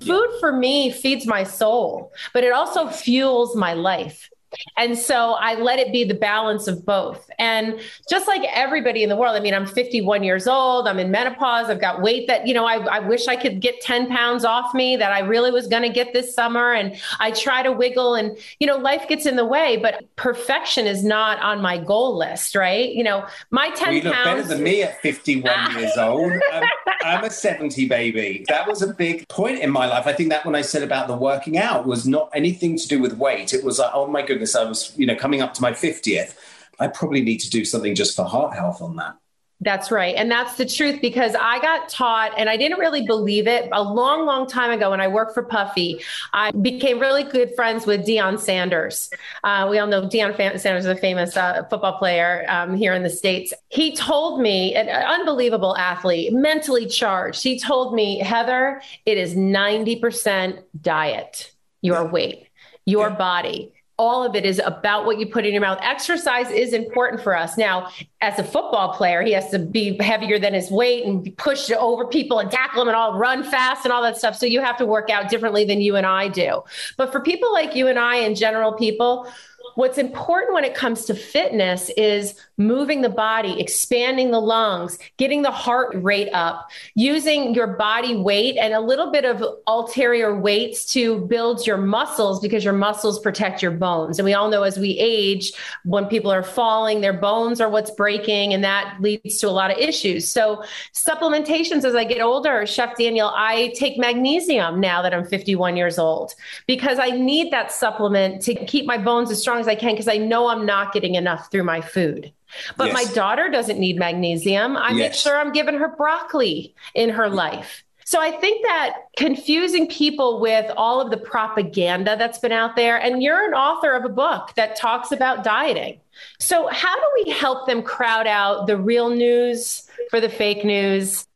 Food 0.00 0.30
for 0.40 0.52
me 0.52 0.90
feeds 0.90 1.26
my 1.26 1.44
soul, 1.44 2.12
but 2.34 2.44
it 2.44 2.52
also 2.52 2.88
fuels 2.88 3.54
my 3.54 3.74
life. 3.74 4.30
And 4.76 4.96
so 4.96 5.32
I 5.32 5.54
let 5.54 5.78
it 5.78 5.92
be 5.92 6.04
the 6.04 6.14
balance 6.14 6.66
of 6.66 6.84
both. 6.84 7.30
And 7.38 7.80
just 8.08 8.26
like 8.26 8.42
everybody 8.52 9.02
in 9.02 9.08
the 9.08 9.16
world, 9.16 9.36
I 9.36 9.40
mean, 9.40 9.54
I'm 9.54 9.66
51 9.66 10.22
years 10.22 10.46
old, 10.46 10.86
I'm 10.86 10.98
in 10.98 11.10
menopause, 11.10 11.70
I've 11.70 11.80
got 11.80 12.02
weight 12.02 12.26
that, 12.28 12.46
you 12.46 12.54
know, 12.54 12.66
I, 12.66 12.76
I 12.86 12.98
wish 13.00 13.28
I 13.28 13.36
could 13.36 13.60
get 13.60 13.80
10 13.80 14.08
pounds 14.08 14.44
off 14.44 14.74
me 14.74 14.96
that 14.96 15.12
I 15.12 15.20
really 15.20 15.50
was 15.50 15.66
going 15.66 15.82
to 15.82 15.88
get 15.88 16.12
this 16.12 16.34
summer. 16.34 16.72
And 16.72 16.96
I 17.20 17.30
try 17.30 17.62
to 17.62 17.72
wiggle 17.72 18.14
and, 18.14 18.36
you 18.60 18.66
know, 18.66 18.76
life 18.76 19.08
gets 19.08 19.26
in 19.26 19.36
the 19.36 19.44
way, 19.44 19.76
but 19.76 20.04
perfection 20.16 20.86
is 20.86 21.04
not 21.04 21.40
on 21.40 21.60
my 21.60 21.78
goal 21.78 22.16
list, 22.16 22.54
right? 22.54 22.92
You 22.92 23.04
know, 23.04 23.26
my 23.50 23.70
10 23.70 23.88
well, 23.88 23.94
you 23.94 24.02
look 24.02 24.14
pounds. 24.14 24.26
better 24.26 24.54
than 24.54 24.62
me 24.62 24.82
at 24.82 25.00
51 25.00 25.78
years 25.78 25.96
old. 25.96 26.32
I'm, 26.52 26.64
I'm 27.04 27.24
a 27.24 27.30
70 27.30 27.88
baby. 27.88 28.44
That 28.48 28.66
was 28.66 28.82
a 28.82 28.92
big 28.92 29.28
point 29.28 29.60
in 29.60 29.70
my 29.70 29.86
life. 29.86 30.06
I 30.06 30.12
think 30.12 30.30
that 30.30 30.44
when 30.44 30.54
I 30.54 30.62
said 30.62 30.82
about 30.82 31.08
the 31.08 31.16
working 31.16 31.58
out 31.58 31.86
was 31.86 32.06
not 32.06 32.30
anything 32.34 32.76
to 32.76 32.88
do 32.88 33.00
with 33.00 33.14
weight. 33.14 33.52
It 33.54 33.64
was 33.64 33.78
like, 33.78 33.90
oh 33.94 34.06
my 34.06 34.22
goodness 34.22 34.41
goodness, 34.42 34.56
I 34.56 34.64
was, 34.64 34.92
you 34.96 35.06
know, 35.06 35.14
coming 35.14 35.40
up 35.40 35.54
to 35.54 35.62
my 35.62 35.70
50th. 35.70 36.34
I 36.80 36.88
probably 36.88 37.22
need 37.22 37.38
to 37.38 37.50
do 37.50 37.64
something 37.64 37.94
just 37.94 38.16
for 38.16 38.24
heart 38.24 38.54
health 38.54 38.82
on 38.82 38.96
that. 38.96 39.16
That's 39.60 39.92
right. 39.92 40.16
And 40.16 40.28
that's 40.28 40.56
the 40.56 40.66
truth 40.66 41.00
because 41.00 41.36
I 41.36 41.60
got 41.60 41.88
taught, 41.88 42.32
and 42.36 42.50
I 42.50 42.56
didn't 42.56 42.80
really 42.80 43.06
believe 43.06 43.46
it 43.46 43.68
a 43.70 43.80
long, 43.80 44.26
long 44.26 44.48
time 44.48 44.72
ago 44.72 44.90
when 44.90 45.00
I 45.00 45.06
worked 45.06 45.34
for 45.34 45.44
Puffy. 45.44 46.00
I 46.32 46.50
became 46.50 46.98
really 46.98 47.22
good 47.22 47.54
friends 47.54 47.86
with 47.86 48.04
Deion 48.04 48.40
Sanders. 48.40 49.08
Uh, 49.44 49.68
we 49.70 49.78
all 49.78 49.86
know 49.86 50.02
Deion 50.02 50.36
Sanders 50.36 50.84
is 50.84 50.86
a 50.86 50.96
famous 50.96 51.36
uh, 51.36 51.62
football 51.70 51.96
player 51.96 52.44
um, 52.48 52.74
here 52.74 52.92
in 52.94 53.04
the 53.04 53.10
States. 53.10 53.54
He 53.68 53.94
told 53.94 54.40
me, 54.40 54.74
an 54.74 54.88
unbelievable 54.88 55.76
athlete, 55.76 56.32
mentally 56.32 56.86
charged. 56.86 57.40
He 57.44 57.60
told 57.60 57.94
me, 57.94 58.18
Heather, 58.18 58.82
it 59.06 59.16
is 59.16 59.36
90% 59.36 60.60
diet, 60.80 61.52
your 61.82 62.04
weight, 62.04 62.48
your 62.84 63.10
body 63.10 63.72
all 63.98 64.24
of 64.24 64.34
it 64.34 64.44
is 64.44 64.60
about 64.64 65.04
what 65.04 65.18
you 65.18 65.26
put 65.26 65.44
in 65.44 65.52
your 65.52 65.60
mouth. 65.60 65.78
Exercise 65.82 66.50
is 66.50 66.72
important 66.72 67.22
for 67.22 67.36
us. 67.36 67.58
Now, 67.58 67.90
as 68.20 68.38
a 68.38 68.44
football 68.44 68.94
player, 68.94 69.22
he 69.22 69.32
has 69.32 69.50
to 69.50 69.58
be 69.58 69.96
heavier 69.98 70.38
than 70.38 70.54
his 70.54 70.70
weight 70.70 71.04
and 71.04 71.36
push 71.36 71.70
over 71.70 72.06
people 72.06 72.38
and 72.38 72.50
tackle 72.50 72.80
them 72.80 72.88
and 72.88 72.96
all 72.96 73.18
run 73.18 73.44
fast 73.44 73.84
and 73.84 73.92
all 73.92 74.02
that 74.02 74.16
stuff. 74.16 74.36
So 74.36 74.46
you 74.46 74.60
have 74.60 74.76
to 74.78 74.86
work 74.86 75.10
out 75.10 75.28
differently 75.28 75.64
than 75.64 75.80
you 75.80 75.96
and 75.96 76.06
I 76.06 76.28
do. 76.28 76.62
But 76.96 77.12
for 77.12 77.20
people 77.20 77.52
like 77.52 77.74
you 77.74 77.86
and 77.86 77.98
I 77.98 78.16
and 78.16 78.36
general 78.36 78.72
people, 78.72 79.30
what's 79.74 79.98
important 79.98 80.54
when 80.54 80.64
it 80.64 80.74
comes 80.74 81.04
to 81.06 81.14
fitness 81.14 81.90
is 81.96 82.34
moving 82.58 83.00
the 83.00 83.08
body, 83.08 83.60
expanding 83.60 84.30
the 84.30 84.40
lungs, 84.40 84.98
getting 85.16 85.42
the 85.42 85.50
heart 85.50 85.90
rate 85.94 86.28
up, 86.32 86.70
using 86.94 87.54
your 87.54 87.66
body 87.66 88.16
weight 88.16 88.56
and 88.56 88.74
a 88.74 88.80
little 88.80 89.10
bit 89.10 89.24
of 89.24 89.42
ulterior 89.66 90.38
weights 90.38 90.84
to 90.92 91.20
build 91.26 91.66
your 91.66 91.76
muscles 91.76 92.40
because 92.40 92.64
your 92.64 92.72
muscles 92.74 93.18
protect 93.18 93.62
your 93.62 93.70
bones. 93.70 94.18
And 94.18 94.26
we 94.26 94.34
all 94.34 94.50
know 94.50 94.62
as 94.62 94.78
we 94.78 94.90
age, 94.98 95.52
when 95.84 96.06
people 96.06 96.30
are 96.30 96.42
falling, 96.42 97.00
their 97.00 97.12
bones 97.12 97.60
are 97.60 97.68
what's 97.68 97.90
breaking, 97.90 98.52
and 98.52 98.62
that 98.64 98.98
leads 99.00 99.38
to 99.38 99.48
a 99.48 99.50
lot 99.50 99.70
of 99.70 99.78
issues. 99.78 100.28
So, 100.28 100.64
supplementations 100.92 101.84
as 101.84 101.94
I 101.94 102.04
get 102.04 102.20
older, 102.20 102.66
Chef 102.66 102.96
Daniel, 102.96 103.32
I 103.34 103.72
take 103.76 103.98
magnesium 103.98 104.80
now 104.80 105.02
that 105.02 105.14
I'm 105.14 105.24
51 105.24 105.76
years 105.76 105.98
old 105.98 106.34
because 106.66 106.98
I 106.98 107.10
need 107.10 107.50
that 107.52 107.72
supplement 107.72 108.42
to 108.42 108.54
keep 108.66 108.86
my 108.86 108.98
bones 108.98 109.30
as 109.30 109.40
strong 109.40 109.61
as 109.62 109.68
I 109.68 109.74
can 109.74 109.92
because 109.92 110.08
I 110.08 110.18
know 110.18 110.48
I'm 110.48 110.66
not 110.66 110.92
getting 110.92 111.14
enough 111.14 111.50
through 111.50 111.64
my 111.64 111.80
food. 111.80 112.32
But 112.76 112.88
yes. 112.88 112.94
my 112.94 113.14
daughter 113.14 113.48
doesn't 113.48 113.78
need 113.78 113.98
magnesium. 113.98 114.76
I 114.76 114.90
yes. 114.90 114.98
make 114.98 115.14
sure 115.14 115.38
I'm 115.38 115.52
giving 115.52 115.74
her 115.76 115.88
broccoli 115.88 116.74
in 116.94 117.08
her 117.08 117.28
mm. 117.28 117.34
life. 117.34 117.82
So 118.04 118.20
I 118.20 118.30
think 118.32 118.62
that 118.66 118.98
confusing 119.16 119.86
people 119.86 120.40
with 120.40 120.70
all 120.76 121.00
of 121.00 121.10
the 121.10 121.16
propaganda 121.16 122.16
that's 122.18 122.38
been 122.38 122.52
out 122.52 122.76
there, 122.76 123.00
and 123.00 123.22
you're 123.22 123.46
an 123.46 123.54
author 123.54 123.92
of 123.92 124.04
a 124.04 124.08
book 124.08 124.54
that 124.56 124.76
talks 124.76 125.12
about 125.12 125.44
dieting. 125.44 126.00
So, 126.38 126.66
how 126.66 126.94
do 126.94 127.06
we 127.24 127.30
help 127.30 127.66
them 127.66 127.82
crowd 127.82 128.26
out 128.26 128.66
the 128.66 128.76
real 128.76 129.08
news 129.08 129.88
for 130.10 130.20
the 130.20 130.28
fake 130.28 130.64
news 130.64 131.26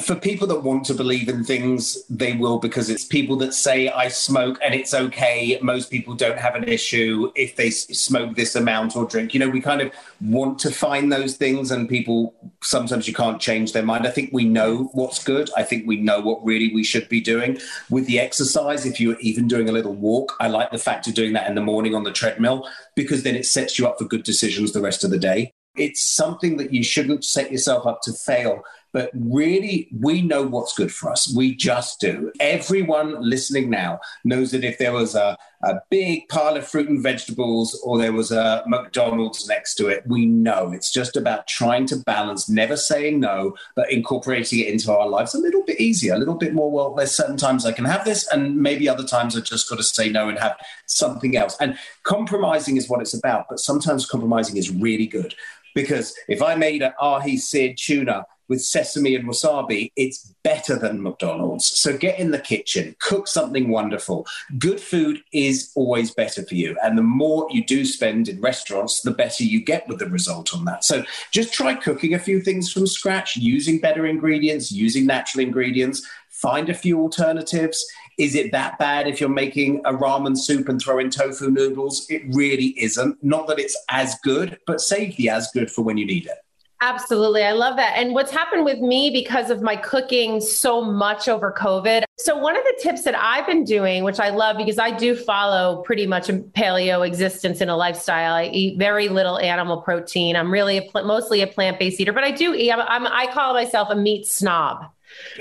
for 0.00 0.16
people 0.16 0.48
that 0.48 0.60
want 0.60 0.84
to 0.86 0.94
believe 0.94 1.28
in 1.28 1.44
things, 1.44 2.04
they 2.10 2.32
will 2.32 2.58
because 2.58 2.90
it's 2.90 3.04
people 3.04 3.36
that 3.36 3.54
say, 3.54 3.88
I 3.88 4.08
smoke 4.08 4.58
and 4.62 4.74
it's 4.74 4.92
okay. 4.92 5.58
Most 5.62 5.90
people 5.90 6.14
don't 6.14 6.38
have 6.38 6.56
an 6.56 6.64
issue 6.64 7.30
if 7.36 7.54
they 7.54 7.70
smoke 7.70 8.34
this 8.34 8.56
amount 8.56 8.96
or 8.96 9.06
drink. 9.06 9.32
You 9.32 9.40
know, 9.40 9.48
we 9.48 9.60
kind 9.60 9.80
of 9.80 9.92
want 10.20 10.58
to 10.60 10.72
find 10.72 11.12
those 11.12 11.36
things, 11.36 11.70
and 11.70 11.88
people 11.88 12.34
sometimes 12.62 13.06
you 13.06 13.14
can't 13.14 13.40
change 13.40 13.72
their 13.72 13.84
mind. 13.84 14.08
I 14.08 14.10
think 14.10 14.30
we 14.32 14.44
know 14.44 14.90
what's 14.92 15.22
good. 15.22 15.50
I 15.56 15.62
think 15.62 15.86
we 15.86 15.98
know 15.98 16.20
what 16.20 16.44
really 16.44 16.74
we 16.74 16.82
should 16.82 17.08
be 17.08 17.20
doing 17.20 17.58
with 17.88 18.06
the 18.06 18.18
exercise. 18.18 18.86
If 18.86 19.00
you're 19.00 19.20
even 19.20 19.46
doing 19.46 19.68
a 19.68 19.72
little 19.72 19.94
walk, 19.94 20.36
I 20.40 20.48
like 20.48 20.72
the 20.72 20.78
fact 20.78 21.06
of 21.06 21.14
doing 21.14 21.32
that 21.34 21.48
in 21.48 21.54
the 21.54 21.60
morning 21.60 21.94
on 21.94 22.02
the 22.02 22.12
treadmill 22.12 22.68
because 22.96 23.22
then 23.22 23.36
it 23.36 23.46
sets 23.46 23.78
you 23.78 23.86
up 23.86 23.98
for 23.98 24.04
good 24.04 24.24
decisions 24.24 24.72
the 24.72 24.80
rest 24.80 25.04
of 25.04 25.10
the 25.10 25.18
day. 25.18 25.52
It's 25.76 26.02
something 26.02 26.56
that 26.56 26.72
you 26.72 26.82
shouldn't 26.82 27.24
set 27.24 27.52
yourself 27.52 27.86
up 27.86 28.00
to 28.02 28.12
fail 28.12 28.62
But 28.92 29.10
really, 29.14 29.88
we 30.00 30.22
know 30.22 30.42
what's 30.42 30.74
good 30.74 30.92
for 30.92 31.10
us. 31.10 31.32
We 31.34 31.54
just 31.54 32.00
do. 32.00 32.32
Everyone 32.40 33.20
listening 33.20 33.68
now 33.68 34.00
knows 34.24 34.52
that 34.52 34.64
if 34.64 34.78
there 34.78 34.92
was 34.92 35.14
a, 35.14 35.36
a 35.62 35.74
big 35.90 36.28
pile 36.28 36.56
of 36.56 36.66
fruit 36.66 36.88
and 36.88 37.02
vegetables 37.02 37.78
or 37.84 37.98
there 37.98 38.12
was 38.12 38.30
a 38.30 38.62
McDonald's 38.66 39.46
next 39.48 39.74
to 39.76 39.88
it, 39.88 40.04
we 40.06 40.24
know 40.24 40.72
it's 40.72 40.92
just 40.92 41.16
about 41.16 41.46
trying 41.46 41.86
to 41.86 41.96
balance, 41.96 42.48
never 42.48 42.76
saying 42.76 43.20
no, 43.20 43.54
but 43.74 43.92
incorporating 43.92 44.60
it 44.60 44.68
into 44.68 44.90
our 44.90 45.08
lives 45.08 45.34
a 45.34 45.38
little 45.38 45.62
bit 45.64 45.80
easier, 45.80 46.14
a 46.14 46.18
little 46.18 46.34
bit 46.34 46.54
more. 46.54 46.70
Well, 46.70 46.94
there's 46.94 47.14
certain 47.14 47.36
times 47.36 47.66
I 47.66 47.72
can 47.72 47.84
have 47.84 48.04
this, 48.04 48.26
and 48.28 48.56
maybe 48.56 48.88
other 48.88 49.04
times 49.04 49.36
I've 49.36 49.44
just 49.44 49.68
got 49.68 49.76
to 49.76 49.84
say 49.84 50.08
no 50.08 50.28
and 50.28 50.38
have 50.38 50.56
something 50.86 51.36
else. 51.36 51.56
And 51.60 51.76
compromising 52.04 52.76
is 52.76 52.88
what 52.88 53.00
it's 53.00 53.14
about, 53.14 53.46
but 53.50 53.60
sometimes 53.60 54.06
compromising 54.06 54.56
is 54.56 54.70
really 54.70 55.06
good 55.06 55.34
because 55.74 56.14
if 56.26 56.42
I 56.42 56.54
made 56.56 56.82
an 56.82 56.92
ahi 57.00 57.36
seared 57.36 57.76
tuna 57.76 58.24
with 58.48 58.62
sesame 58.62 59.14
and 59.14 59.28
wasabi, 59.28 59.92
it's 59.96 60.34
better 60.42 60.78
than 60.78 61.02
McDonald's. 61.02 61.66
So 61.66 61.96
get 61.96 62.18
in 62.18 62.30
the 62.30 62.38
kitchen, 62.38 62.96
cook 63.00 63.28
something 63.28 63.68
wonderful. 63.68 64.26
Good 64.58 64.80
food 64.80 65.22
is 65.32 65.72
always 65.74 66.12
better 66.12 66.44
for 66.44 66.54
you. 66.54 66.76
And 66.82 66.96
the 66.96 67.02
more 67.02 67.48
you 67.50 67.64
do 67.64 67.84
spend 67.84 68.28
in 68.28 68.40
restaurants, 68.40 69.00
the 69.00 69.10
better 69.10 69.44
you 69.44 69.64
get 69.64 69.88
with 69.88 69.98
the 69.98 70.08
result 70.08 70.54
on 70.54 70.64
that. 70.66 70.84
So 70.84 71.04
just 71.32 71.52
try 71.52 71.74
cooking 71.74 72.14
a 72.14 72.18
few 72.18 72.40
things 72.40 72.72
from 72.72 72.86
scratch, 72.86 73.36
using 73.36 73.80
better 73.80 74.06
ingredients, 74.06 74.70
using 74.70 75.06
natural 75.06 75.44
ingredients, 75.44 76.06
find 76.30 76.68
a 76.68 76.74
few 76.74 77.00
alternatives. 77.00 77.84
Is 78.18 78.34
it 78.34 78.52
that 78.52 78.78
bad 78.78 79.08
if 79.08 79.20
you're 79.20 79.28
making 79.28 79.80
a 79.84 79.92
ramen 79.92 80.36
soup 80.36 80.68
and 80.68 80.80
throw 80.80 80.98
in 80.98 81.10
tofu 81.10 81.50
noodles? 81.50 82.06
It 82.08 82.22
really 82.28 82.74
isn't. 82.78 83.22
Not 83.22 83.46
that 83.48 83.58
it's 83.58 83.76
as 83.90 84.16
good, 84.22 84.58
but 84.66 84.80
save 84.80 85.16
the 85.16 85.28
as 85.28 85.50
good 85.52 85.70
for 85.70 85.82
when 85.82 85.96
you 85.98 86.06
need 86.06 86.26
it. 86.26 86.45
Absolutely. 86.82 87.42
I 87.42 87.52
love 87.52 87.76
that. 87.76 87.94
And 87.96 88.12
what's 88.12 88.30
happened 88.30 88.64
with 88.64 88.80
me 88.80 89.08
because 89.10 89.48
of 89.48 89.62
my 89.62 89.76
cooking 89.76 90.40
so 90.42 90.82
much 90.82 91.26
over 91.26 91.50
COVID. 91.50 92.04
So, 92.18 92.36
one 92.36 92.56
of 92.56 92.64
the 92.64 92.78
tips 92.82 93.02
that 93.04 93.14
I've 93.14 93.46
been 93.46 93.64
doing, 93.64 94.04
which 94.04 94.20
I 94.20 94.28
love 94.28 94.58
because 94.58 94.78
I 94.78 94.90
do 94.90 95.16
follow 95.16 95.82
pretty 95.82 96.06
much 96.06 96.28
a 96.28 96.34
paleo 96.34 97.06
existence 97.06 97.60
in 97.62 97.70
a 97.70 97.76
lifestyle, 97.76 98.34
I 98.34 98.46
eat 98.46 98.78
very 98.78 99.08
little 99.08 99.38
animal 99.38 99.80
protein. 99.80 100.36
I'm 100.36 100.52
really 100.52 100.78
a, 100.78 101.02
mostly 101.04 101.40
a 101.40 101.46
plant 101.46 101.78
based 101.78 101.98
eater, 101.98 102.12
but 102.12 102.24
I 102.24 102.30
do 102.30 102.54
eat, 102.54 102.70
I'm, 102.70 102.80
I'm, 102.80 103.06
I 103.06 103.32
call 103.32 103.54
myself 103.54 103.88
a 103.90 103.96
meat 103.96 104.26
snob 104.26 104.84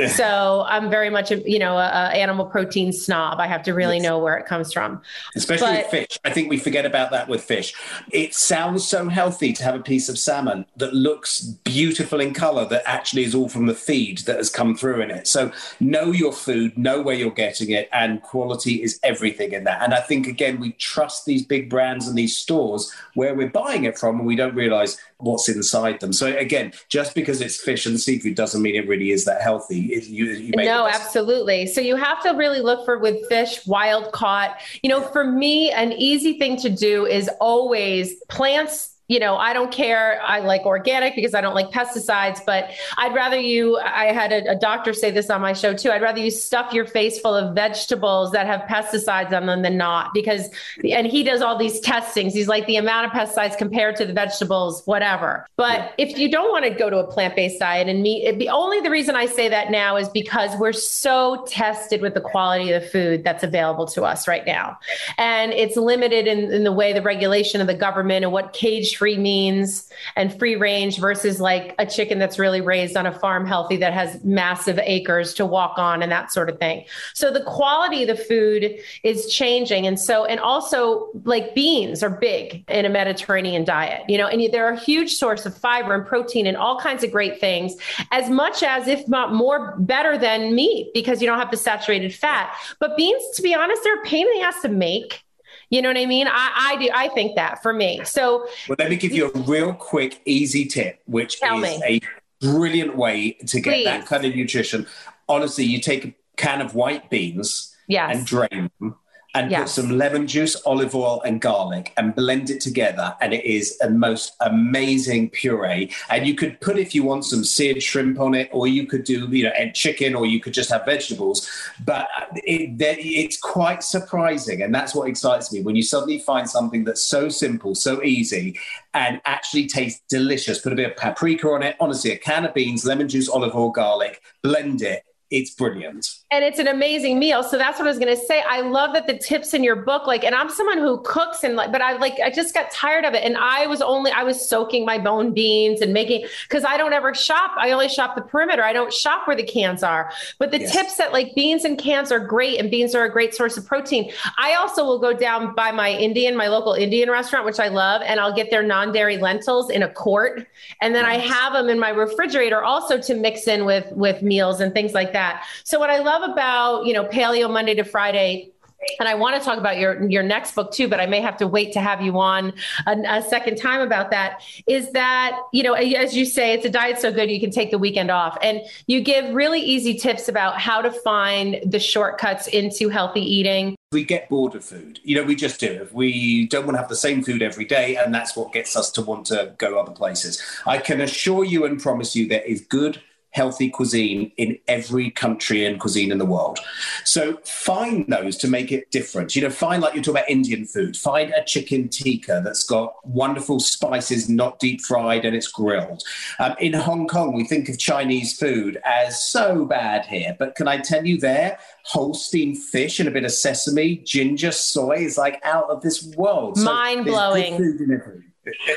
so 0.10 0.65
I'm 0.67 0.89
very 0.89 1.10
much 1.10 1.32
a 1.32 1.38
you 1.49 1.60
know 1.60 1.78
a, 1.78 1.88
a, 1.88 2.15
animal 2.15 2.45
protein 2.45 2.91
snob. 2.91 3.39
I 3.39 3.47
have 3.47 3.63
to 3.63 3.73
really 3.73 3.97
yes. 3.97 4.04
know 4.04 4.19
where 4.19 4.38
it 4.38 4.45
comes 4.45 4.73
from, 4.73 5.01
especially 5.36 5.67
but, 5.67 5.84
with 5.84 5.91
fish. 5.91 6.19
I 6.23 6.32
think 6.32 6.49
we 6.49 6.58
forget 6.58 6.86
about 6.86 7.12
that 7.12 7.28
with 7.28 7.43
fish. 7.43 7.73
It 8.12 8.34
sounds 8.34 8.88
so 8.88 9.10
healthy 9.10 9.54
to 9.54 9.63
have 9.63 9.75
a 9.75 9.80
piece 9.80 10.10
of 10.10 10.17
salmon 10.17 10.65
that 10.78 10.93
looks 10.93 11.41
beautiful 11.41 12.19
in 12.19 12.34
color 12.34 12.65
that 12.65 12.84
actually 12.86 13.23
is 13.23 13.36
all 13.36 13.49
from 13.49 13.65
the 13.65 13.75
feed 13.75 14.19
that 14.19 14.38
has 14.38 14.49
come 14.49 14.75
through 14.75 15.01
in 15.01 15.12
it. 15.12 15.28
So 15.28 15.51
know 15.80 16.12
your 16.12 16.34
food, 16.34 16.78
know 16.78 17.01
where 17.01 17.15
you're 17.15 17.32
getting 17.32 17.71
it, 17.71 17.89
and 17.91 18.21
quality 18.21 18.82
is 18.82 18.99
everything 19.04 19.54
in 19.54 19.63
that. 19.65 19.82
And 19.82 19.93
I 19.93 20.01
think 20.01 20.28
again 20.28 20.60
we 20.60 20.73
trust 20.73 21.25
these 21.25 21.45
big 21.45 21.69
brands 21.69 22.08
and 22.08 22.17
these 22.17 22.36
stores 22.36 22.91
where 23.13 23.36
we're 23.36 23.49
buying 23.49 23.86
it 23.86 23.97
from, 23.97 24.17
and 24.17 24.28
we 24.28 24.36
don't 24.36 24.56
realize 24.56 24.97
what's 25.17 25.47
inside 25.47 25.99
them. 25.99 26.12
So 26.12 26.36
again, 26.36 26.73
just 26.89 27.15
because 27.15 27.41
it's 27.41 27.58
fish 27.58 27.86
and 27.86 27.99
seafood 27.99 28.36
doesn't 28.36 28.62
mean 28.62 28.75
it 28.75 28.88
really 28.88 29.12
is 29.12 29.25
that 29.25 29.41
healthy. 29.41 29.80
You, 29.80 30.25
you 30.25 30.51
no, 30.56 30.88
absolutely. 30.88 31.67
So 31.67 31.82
you 31.82 31.95
have 31.95 32.21
to 32.23 32.32
really 32.32 32.60
look 32.60 32.86
for 32.86 32.99
with 32.99 33.28
fish, 33.30 33.65
wild 33.65 34.12
caught. 34.12 34.60
You 34.84 34.89
know, 34.89 35.01
for 35.01 35.23
me, 35.23 35.71
an 35.71 35.93
easy 35.93 36.38
thing 36.38 36.58
to 36.58 36.69
do 36.69 37.06
is 37.06 37.30
always 37.39 38.15
plants 38.25 38.94
you 39.08 39.20
know, 39.20 39.36
I 39.36 39.54
don't 39.54 39.72
care. 39.72 40.20
I 40.24 40.39
like 40.39 40.62
organic 40.65 41.15
because 41.15 41.36
I 41.36 41.41
don't 41.41 41.54
like 41.54 41.70
pesticides, 41.70 42.39
but 42.44 42.72
I'd 42.98 43.13
rather 43.13 43.39
you, 43.39 43.78
I 43.78 44.06
had 44.06 44.32
a, 44.32 44.52
a, 44.52 44.56
doctor 44.56 44.94
say 44.94 45.12
this 45.12 45.30
on 45.30 45.41
my 45.41 45.54
show 45.54 45.76
too. 45.76 45.91
I'd 45.91 46.02
rather 46.02 46.20
you 46.20 46.32
stuff 46.32 46.74
your 46.74 46.88
face 46.88 47.20
full 47.20 47.36
of 47.36 47.54
vegetables 47.54 48.32
that 48.32 48.48
have 48.48 48.62
pesticides 48.62 49.32
on 49.32 49.46
them 49.46 49.62
than 49.62 49.78
not 49.78 50.12
because, 50.13 50.50
and 50.89 51.06
he 51.06 51.24
does 51.24 51.41
all 51.41 51.56
these 51.56 51.80
testings. 51.82 52.34
He's 52.34 52.48
like 52.48 52.65
the 52.65 52.78
amount 52.78 53.06
of 53.06 53.12
pesticides 53.12 53.56
compared 53.58 53.96
to 53.98 54.06
the 54.06 54.13
vegetables, 54.13 54.82
whatever. 54.86 55.46
But 55.56 55.78
yeah. 55.80 55.91
if 56.00 56.18
you 56.18 56.32
don't 56.32 56.50
want 56.50 56.65
to 56.65 56.72
go 56.72 56.89
to 56.89 56.98
a 56.98 57.06
plant 57.06 57.36
based 57.36 57.60
diet 57.60 57.88
and 57.88 58.02
meat, 58.02 58.39
the 58.39 58.50
only 58.50 58.82
the 58.82 58.89
reason 58.89 59.15
I 59.15 59.28
say 59.28 59.50
that 59.50 59.70
now 59.70 59.98
is 59.98 60.10
because 60.10 60.58
we're 60.60 60.74
so 60.74 61.46
tested 61.48 62.02
with 62.02 62.15
the 62.15 62.22
quality 62.22 62.72
of 62.72 62.82
the 62.82 62.89
food 62.89 63.24
that's 63.24 63.44
available 63.44 63.86
to 63.88 64.04
us 64.04 64.28
right 64.28 64.46
now. 64.48 64.80
And 65.20 65.52
it's 65.52 65.78
limited 65.78 66.26
in, 66.26 66.52
in 66.52 66.63
the 66.63 66.72
way 66.72 66.91
the 66.91 67.04
regulation 67.04 67.62
of 67.62 67.68
the 67.68 67.76
government 67.76 68.24
and 68.24 68.32
what 68.32 68.54
cage 68.54 68.94
free 68.95 69.17
means 69.17 69.89
and 70.15 70.38
free 70.38 70.55
range 70.55 70.99
versus 70.99 71.39
like 71.39 71.75
a 71.79 71.86
chicken 71.86 72.19
that's 72.19 72.39
really 72.39 72.62
raised 72.62 72.95
on 72.95 73.05
a 73.05 73.12
farm 73.19 73.45
healthy 73.45 73.77
that 73.77 73.93
has 73.93 74.23
massive 74.23 74.79
acres 74.79 75.34
to 75.36 75.45
walk 75.45 75.77
on 75.77 76.01
and 76.01 76.12
that 76.12 76.31
sort 76.31 76.49
of 76.49 76.60
thing. 76.60 76.86
So 77.13 77.31
the 77.31 77.43
quality 77.43 78.03
of 78.03 78.17
the 78.17 78.23
food 78.23 78.79
is 79.03 79.31
changing. 79.34 79.86
And 79.88 79.99
so, 79.99 80.25
and 80.25 80.39
also 80.39 81.10
like 81.23 81.53
beans 81.55 82.03
are 82.03 82.10
big 82.10 82.63
in 82.69 82.86
a 82.86 82.89
Mediterranean 82.89 83.63
diet, 83.63 84.03
you 84.10 84.17
know, 84.17 84.27
and 84.27 84.41
they're 84.53 84.69
a 84.69 84.79
huge 84.79 85.13
source 85.13 85.45
of 85.45 85.58
fiber 85.58 85.93
and 85.93 86.05
protein 86.05 86.47
and 86.47 86.58
all 86.58 86.79
kinds 86.79 87.03
of 87.03 87.12
great 87.12 87.39
things, 87.39 87.75
as 88.12 88.29
much 88.29 88.63
as, 88.63 88.88
if 88.88 89.08
not 89.08 89.34
more, 89.34 89.75
better 89.79 90.17
than 90.17 90.55
meat 90.55 90.91
because 90.93 91.21
you 91.21 91.27
don't 91.27 91.39
have 91.39 91.51
the 91.51 91.58
saturated 91.58 92.13
fat. 92.13 92.55
But 92.79 92.95
beans, 92.97 93.23
to 93.36 93.41
be 93.41 93.53
honest, 93.53 93.84
they're 93.84 94.01
a 94.01 94.05
pain 94.05 94.27
in 94.27 94.39
the 94.39 94.45
ass 94.45 94.62
to 94.62 94.69
make. 94.69 95.24
You 95.69 95.82
know 95.82 95.89
what 95.89 95.97
I 95.97 96.06
mean? 96.06 96.28
I, 96.28 96.51
I 96.56 96.75
do. 96.78 96.89
I 96.93 97.08
think 97.10 97.36
that 97.36 97.62
for 97.62 97.73
me. 97.73 98.01
So, 98.04 98.47
well, 98.69 98.75
let 98.78 98.89
me 98.89 98.95
give 98.95 99.12
you 99.12 99.32
a 99.32 99.39
real 99.39 99.73
quick, 99.73 100.21
easy 100.25 100.65
tip, 100.65 101.01
which 101.06 101.41
is 101.43 101.62
me. 101.62 101.82
a 101.84 101.99
brilliant 102.39 102.95
way 102.95 103.32
to 103.47 103.60
get 103.60 103.73
Please. 103.73 103.86
that 103.86 104.06
kind 104.06 104.25
of 104.25 104.36
nutrition. 104.36 104.88
Honestly, 105.28 105.63
you 105.63 105.80
take 105.80 106.06
a 106.06 106.15
can 106.38 106.62
of 106.62 106.75
white 106.75 107.10
beans 107.10 107.75
yes. 107.88 108.15
and 108.15 108.25
drain 108.25 108.69
them 108.80 108.95
and 109.36 109.52
yes. 109.52 109.62
put 109.62 109.69
some 109.69 109.98
lemon 109.98 110.26
juice, 110.26 110.56
olive 110.65 110.95
oil, 110.95 111.21
and 111.26 111.41
garlic 111.41 111.93
and 111.98 112.15
blend 112.15 112.50
it 112.50 112.62
together. 112.62 113.15
And 113.19 113.34
it 113.34 113.43
is 113.43 113.78
a 113.82 113.89
most 113.89 114.34
amazing 114.39 115.30
puree. 115.30 115.91
And 116.10 116.26
you 116.26 116.36
could 116.36 116.60
put, 116.62 116.80
if 116.80 116.95
you 116.95 117.04
want, 117.04 117.26
some 117.26 117.43
seared 117.43 117.84
shrimp 117.84 118.19
on 118.19 118.34
it, 118.34 118.50
or 118.54 118.65
you 118.65 118.88
could 118.88 119.04
do, 119.04 119.28
you 119.30 119.43
know, 119.43 119.50
and 119.50 119.76
chicken, 119.76 120.15
or 120.15 120.26
you 120.26 120.39
could 120.39 120.54
just 120.54 120.69
have 120.71 120.86
vegetables. 120.86 121.48
But 121.84 122.08
it, 122.36 122.78
it's 122.80 123.38
quite 123.38 123.84
surprising. 123.84 124.62
And 124.62 124.74
that's 124.74 124.95
what 124.95 125.10
excites 125.10 125.52
me 125.52 125.62
when 125.62 125.76
you 125.76 125.84
suddenly 125.84 126.19
find 126.19 126.50
something 126.50 126.86
that's 126.86 127.06
so 127.06 127.28
simple, 127.28 127.76
so 127.76 128.02
easy, 128.02 128.58
and 128.93 129.21
actually 129.26 129.67
tastes 129.67 130.02
delicious. 130.10 130.60
Put 130.60 130.71
a 130.71 130.76
bit 130.76 130.91
of 130.91 130.95
paprika 130.95 131.50
on 131.50 131.62
it. 131.62 131.76
Honestly, 131.82 132.12
a 132.12 132.17
can 132.17 132.45
of 132.45 132.54
beans, 132.54 132.86
lemon 132.86 133.10
juice, 133.10 133.28
olive 133.28 133.54
oil, 133.54 133.69
garlic, 133.71 134.21
blend 134.41 134.82
it. 134.82 135.04
It's 135.36 135.52
brilliant 135.52 136.15
and 136.36 136.43
it's 136.43 136.60
an 136.60 136.67
amazing 136.67 137.17
meal. 137.17 137.43
So 137.43 137.58
that's 137.58 137.80
what 137.80 137.86
I 137.86 137.89
was 137.89 137.98
going 138.00 138.15
to 138.15 138.21
say. 138.21 138.43
I 138.48 138.62
love 138.62 138.93
that 138.93 139.08
the 139.08 139.17
tips 139.17 139.54
in 139.54 139.63
your 139.63 139.76
book, 139.78 140.06
like, 140.06 140.24
and 140.24 140.36
I'm 140.36 140.50
someone 140.50 140.80
who 140.80 141.02
cooks 141.04 141.43
and 141.43 141.56
like, 141.56 141.71
but 141.71 141.82
I 141.82 141.98
like, 141.98 142.19
I 142.19 142.30
just 142.30 142.54
got 142.54 142.69
tired 142.71 143.06
of 143.06 143.13
it. 143.13 143.24
And 143.24 143.38
I 143.38 143.67
was 143.67 143.82
only, 143.82 144.12
I 144.12 144.24
was 144.24 144.48
soaking 144.48 144.86
my 144.86 144.98
bone 144.98 145.34
beans 145.34 145.80
and 145.82 145.93
making, 145.93 146.28
cause 146.50 146.65
I 146.65 146.78
don't 146.78 146.93
ever 146.93 147.13
shop. 147.13 147.52
I 147.58 147.71
only 147.71 147.88
shop 147.88 148.15
the 148.15 148.21
perimeter. 148.21 148.63
I 148.63 148.74
don't 148.74 148.91
shop 148.91 149.28
where 149.28 149.36
the 149.38 149.43
cans 149.43 149.82
are. 149.82 150.12
But 150.38 150.52
the 150.52 150.60
yes. 150.60 150.74
tips 150.74 150.98
that 150.98 151.13
like 151.13 151.34
beans 151.36 151.63
and 151.63 151.78
cans 151.78 152.12
are 152.12 152.19
great 152.19 152.60
and 152.60 152.69
beans 152.69 152.93
are 152.95 153.06
a 153.06 153.12
great 153.12 153.34
source 153.34 153.56
of 153.56 153.65
protein. 153.65 154.12
I 154.38 154.56
also 154.56 154.84
will 154.84 155.00
go 155.00 155.13
down 155.13 155.56
by 155.56 155.71
my 155.71 155.91
Indian, 155.91 156.36
my 156.36 156.48
local 156.48 156.74
Indian 156.74 157.10
restaurant, 157.10 157.45
which 157.45 157.60
I 157.60 157.69
love, 157.69 158.02
and 158.06 158.19
I'll 158.19 158.36
get 158.36 158.52
their 158.52 158.63
non 158.63 158.91
dairy 158.91 159.17
lentils 159.17 159.69
in 159.69 159.84
a 159.84 159.89
quart. 159.89 160.48
And 160.82 160.93
then 160.93 161.04
nice. 161.04 161.21
I 161.21 161.26
have 161.28 161.54
them 161.54 161.69
in 161.69 161.80
my 161.80 161.89
refrigerator 161.89 162.63
also 162.63 163.00
to 163.00 163.13
mix 163.13 163.48
in 163.48 163.63
with, 163.63 163.89
with 163.91 164.21
meals 164.21 164.60
and 164.60 164.74
things 164.74 164.93
like 164.93 165.13
that. 165.13 165.24
So 165.63 165.79
what 165.79 165.89
I 165.89 165.99
love 165.99 166.15
love 166.15 166.31
about, 166.31 166.85
you 166.85 166.93
know, 166.93 167.05
Paleo 167.05 167.51
Monday 167.51 167.75
to 167.75 167.83
Friday 167.83 168.51
and 168.99 169.09
I 169.09 169.15
want 169.15 169.35
to 169.35 169.43
talk 169.43 169.57
about 169.57 169.79
your 169.79 170.07
your 170.07 170.21
next 170.21 170.53
book 170.53 170.71
too, 170.71 170.88
but 170.88 170.99
I 170.99 171.07
may 171.07 171.19
have 171.19 171.38
to 171.38 171.47
wait 171.47 171.73
to 171.73 171.81
have 171.81 172.03
you 172.03 172.19
on 172.19 172.53
a, 172.85 173.17
a, 173.17 173.21
second 173.23 173.55
time 173.55 173.81
about 173.81 174.11
that. 174.11 174.43
Is 174.67 174.91
that 174.91 175.39
you 175.53 175.63
know, 175.63 175.73
as 175.73 176.15
you 176.15 176.23
say, 176.23 176.53
it's 176.53 176.65
a 176.65 176.69
diet 176.69 176.99
so 176.99 177.11
good 177.11 177.31
you 177.31 177.39
can 177.39 177.49
take 177.49 177.71
the 177.71 177.79
weekend 177.79 178.11
off, 178.11 178.38
and 178.43 178.61
you 178.85 179.01
give 179.01 179.33
really 179.33 179.59
easy 179.59 179.95
tips 179.95 180.27
about 180.27 180.59
how 180.59 180.83
to 180.83 180.91
find 180.91 181.59
the 181.65 181.79
shortcuts 181.79 182.45
into 182.47 182.89
healthy 182.89 183.21
eating. 183.21 183.75
We 183.91 184.03
get 184.03 184.29
bored 184.29 184.53
of 184.53 184.63
food, 184.63 184.99
you 185.03 185.15
know, 185.15 185.23
we 185.23 185.35
just 185.35 185.59
do. 185.59 185.67
If 185.67 185.91
we 185.91 186.45
don't 186.45 186.65
want 186.65 186.75
to 186.75 186.81
have 186.81 186.89
the 186.89 186.95
same 186.95 187.23
food 187.23 187.41
every 187.41 187.65
day, 187.65 187.95
and 187.95 188.13
that's 188.13 188.35
what 188.35 188.53
gets 188.53 188.75
us 188.75 188.91
to 188.91 189.01
want 189.01 189.25
to 189.27 189.55
go 189.57 189.79
other 189.79 189.93
places. 189.93 190.43
I 190.67 190.77
can 190.77 191.01
assure 191.01 191.43
you 191.43 191.65
and 191.65 191.81
promise 191.81 192.15
you 192.15 192.27
there 192.27 192.43
is 192.43 192.61
good 192.61 193.01
healthy 193.36 193.69
cuisine 193.69 194.32
in 194.38 194.58
every 194.69 195.12
country 195.12 195.65
and 195.65 195.78
cuisine 195.78 196.10
in 196.10 196.17
the 196.17 196.26
world. 196.26 196.58
So 197.04 197.38
find 197.43 198.08
those 198.08 198.38
to 198.38 198.48
make 198.48 198.71
it 198.71 198.89
different. 198.91 199.36
You 199.36 199.41
know, 199.41 199.50
find 199.50 199.84
like 199.84 199.93
you 199.93 200.02
talk 200.02 200.13
about 200.13 200.30
Indian 200.30 200.65
food, 200.65 200.95
find 200.95 201.34
a 201.34 201.43
chicken 201.43 201.89
tikka 201.89 202.41
that's 202.45 202.63
got 202.63 202.95
wonderful 203.06 203.60
spices, 203.60 204.30
not 204.30 204.60
deep 204.60 204.80
fried, 204.80 205.26
and 205.26 205.36
it's 205.36 205.50
grilled. 205.50 206.02
Um, 206.39 206.56
in 206.62 206.71
Hong 206.71 207.10
Kong, 207.10 207.34
we 207.34 207.43
think 207.43 207.67
of 207.67 207.78
Chinese 207.78 208.39
food 208.39 208.80
as 208.86 209.21
so 209.21 209.65
bad 209.65 210.06
here, 210.06 210.38
but 210.39 210.56
can 210.56 210.69
I 210.69 210.78
tell 210.78 211.06
you 211.06 211.17
there, 211.17 211.60
Holstein 211.84 212.56
fish 212.56 213.02
and 213.02 213.10
a 213.10 213.12
bit 213.12 213.26
of 213.26 213.34
sesame, 213.34 213.98
ginger, 213.98 214.54
soy 214.54 215.00
is 215.00 215.17
like 215.17 215.41
out 215.43 215.69
of 215.69 215.82
this 215.82 216.06
world. 216.15 216.58
So 216.58 216.63
Mind 216.63 217.04
blowing. 217.04 218.24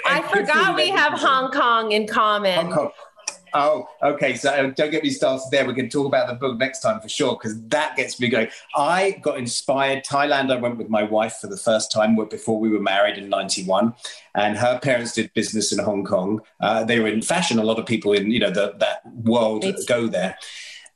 I 0.06 0.22
forgot 0.22 0.76
we 0.76 0.88
have 0.88 1.12
Hong 1.12 1.52
Kong 1.52 1.92
in 1.92 2.06
common. 2.06 2.54
Hong 2.54 2.72
Kong. 2.72 2.90
Oh, 3.54 3.88
okay. 4.02 4.34
So 4.36 4.50
uh, 4.50 4.70
don't 4.70 4.90
get 4.90 5.02
me 5.02 5.10
started 5.10 5.46
there. 5.50 5.66
We 5.66 5.74
can 5.74 5.88
talk 5.88 6.06
about 6.06 6.28
the 6.28 6.34
book 6.34 6.58
next 6.58 6.80
time 6.80 7.00
for 7.00 7.08
sure, 7.08 7.32
because 7.32 7.60
that 7.68 7.96
gets 7.96 8.20
me 8.20 8.28
going. 8.28 8.48
I 8.76 9.18
got 9.22 9.38
inspired. 9.38 10.04
Thailand, 10.04 10.52
I 10.52 10.56
went 10.56 10.78
with 10.78 10.88
my 10.88 11.02
wife 11.02 11.36
for 11.40 11.46
the 11.46 11.56
first 11.56 11.92
time 11.92 12.16
before 12.16 12.58
we 12.58 12.68
were 12.68 12.80
married 12.80 13.18
in 13.18 13.28
91. 13.28 13.94
And 14.34 14.56
her 14.56 14.78
parents 14.80 15.12
did 15.12 15.32
business 15.34 15.72
in 15.72 15.78
Hong 15.78 16.04
Kong. 16.04 16.40
Uh, 16.60 16.84
they 16.84 17.00
were 17.00 17.08
in 17.08 17.22
fashion. 17.22 17.58
A 17.58 17.64
lot 17.64 17.78
of 17.78 17.86
people 17.86 18.12
in, 18.12 18.30
you 18.30 18.38
know, 18.38 18.50
the, 18.50 18.74
that 18.78 19.02
world 19.14 19.64
it's- 19.64 19.84
go 19.84 20.06
there 20.06 20.36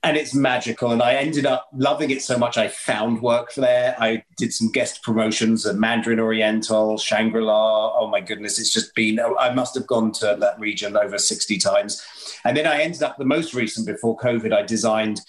and 0.05 0.17
it's 0.17 0.35
magical. 0.35 0.91
And 0.91 1.03
I 1.03 1.15
ended 1.15 1.47
up 1.47 1.69
loving 1.73 2.11
it 2.11 2.23
so 2.23 2.37
much. 2.37 2.59
I 2.59 2.69
found 2.69 3.23
work 3.23 3.55
there. 3.55 3.95
I 3.99 4.25
did 4.37 4.53
some 4.53 4.71
guest 4.73 5.03
promotions 5.03 5.65
at 5.65 5.77
Mandarin 5.77 6.19
Oriental, 6.19 6.99
Shangri 6.99 7.43
La. 7.43 7.97
Oh 7.97 8.09
my 8.09 8.21
goodness, 8.21 8.59
it's 8.59 8.73
just 8.73 8.95
been, 8.95 9.21
I 9.39 9.55
must 9.55 9.75
have 9.75 9.87
gone 9.87 10.11
to 10.13 10.37
that 10.41 10.59
region 10.59 10.97
over 10.97 11.19
60 11.19 11.59
times. 11.59 12.05
And 12.45 12.57
then 12.57 12.67
I 12.67 12.81
ended 12.81 13.03
up 13.03 13.17
the 13.17 13.25
most 13.25 13.55
recent 13.55 13.87
before 13.87 14.19
COVID, 14.19 14.53
I 14.53 14.63
designed 14.63 15.21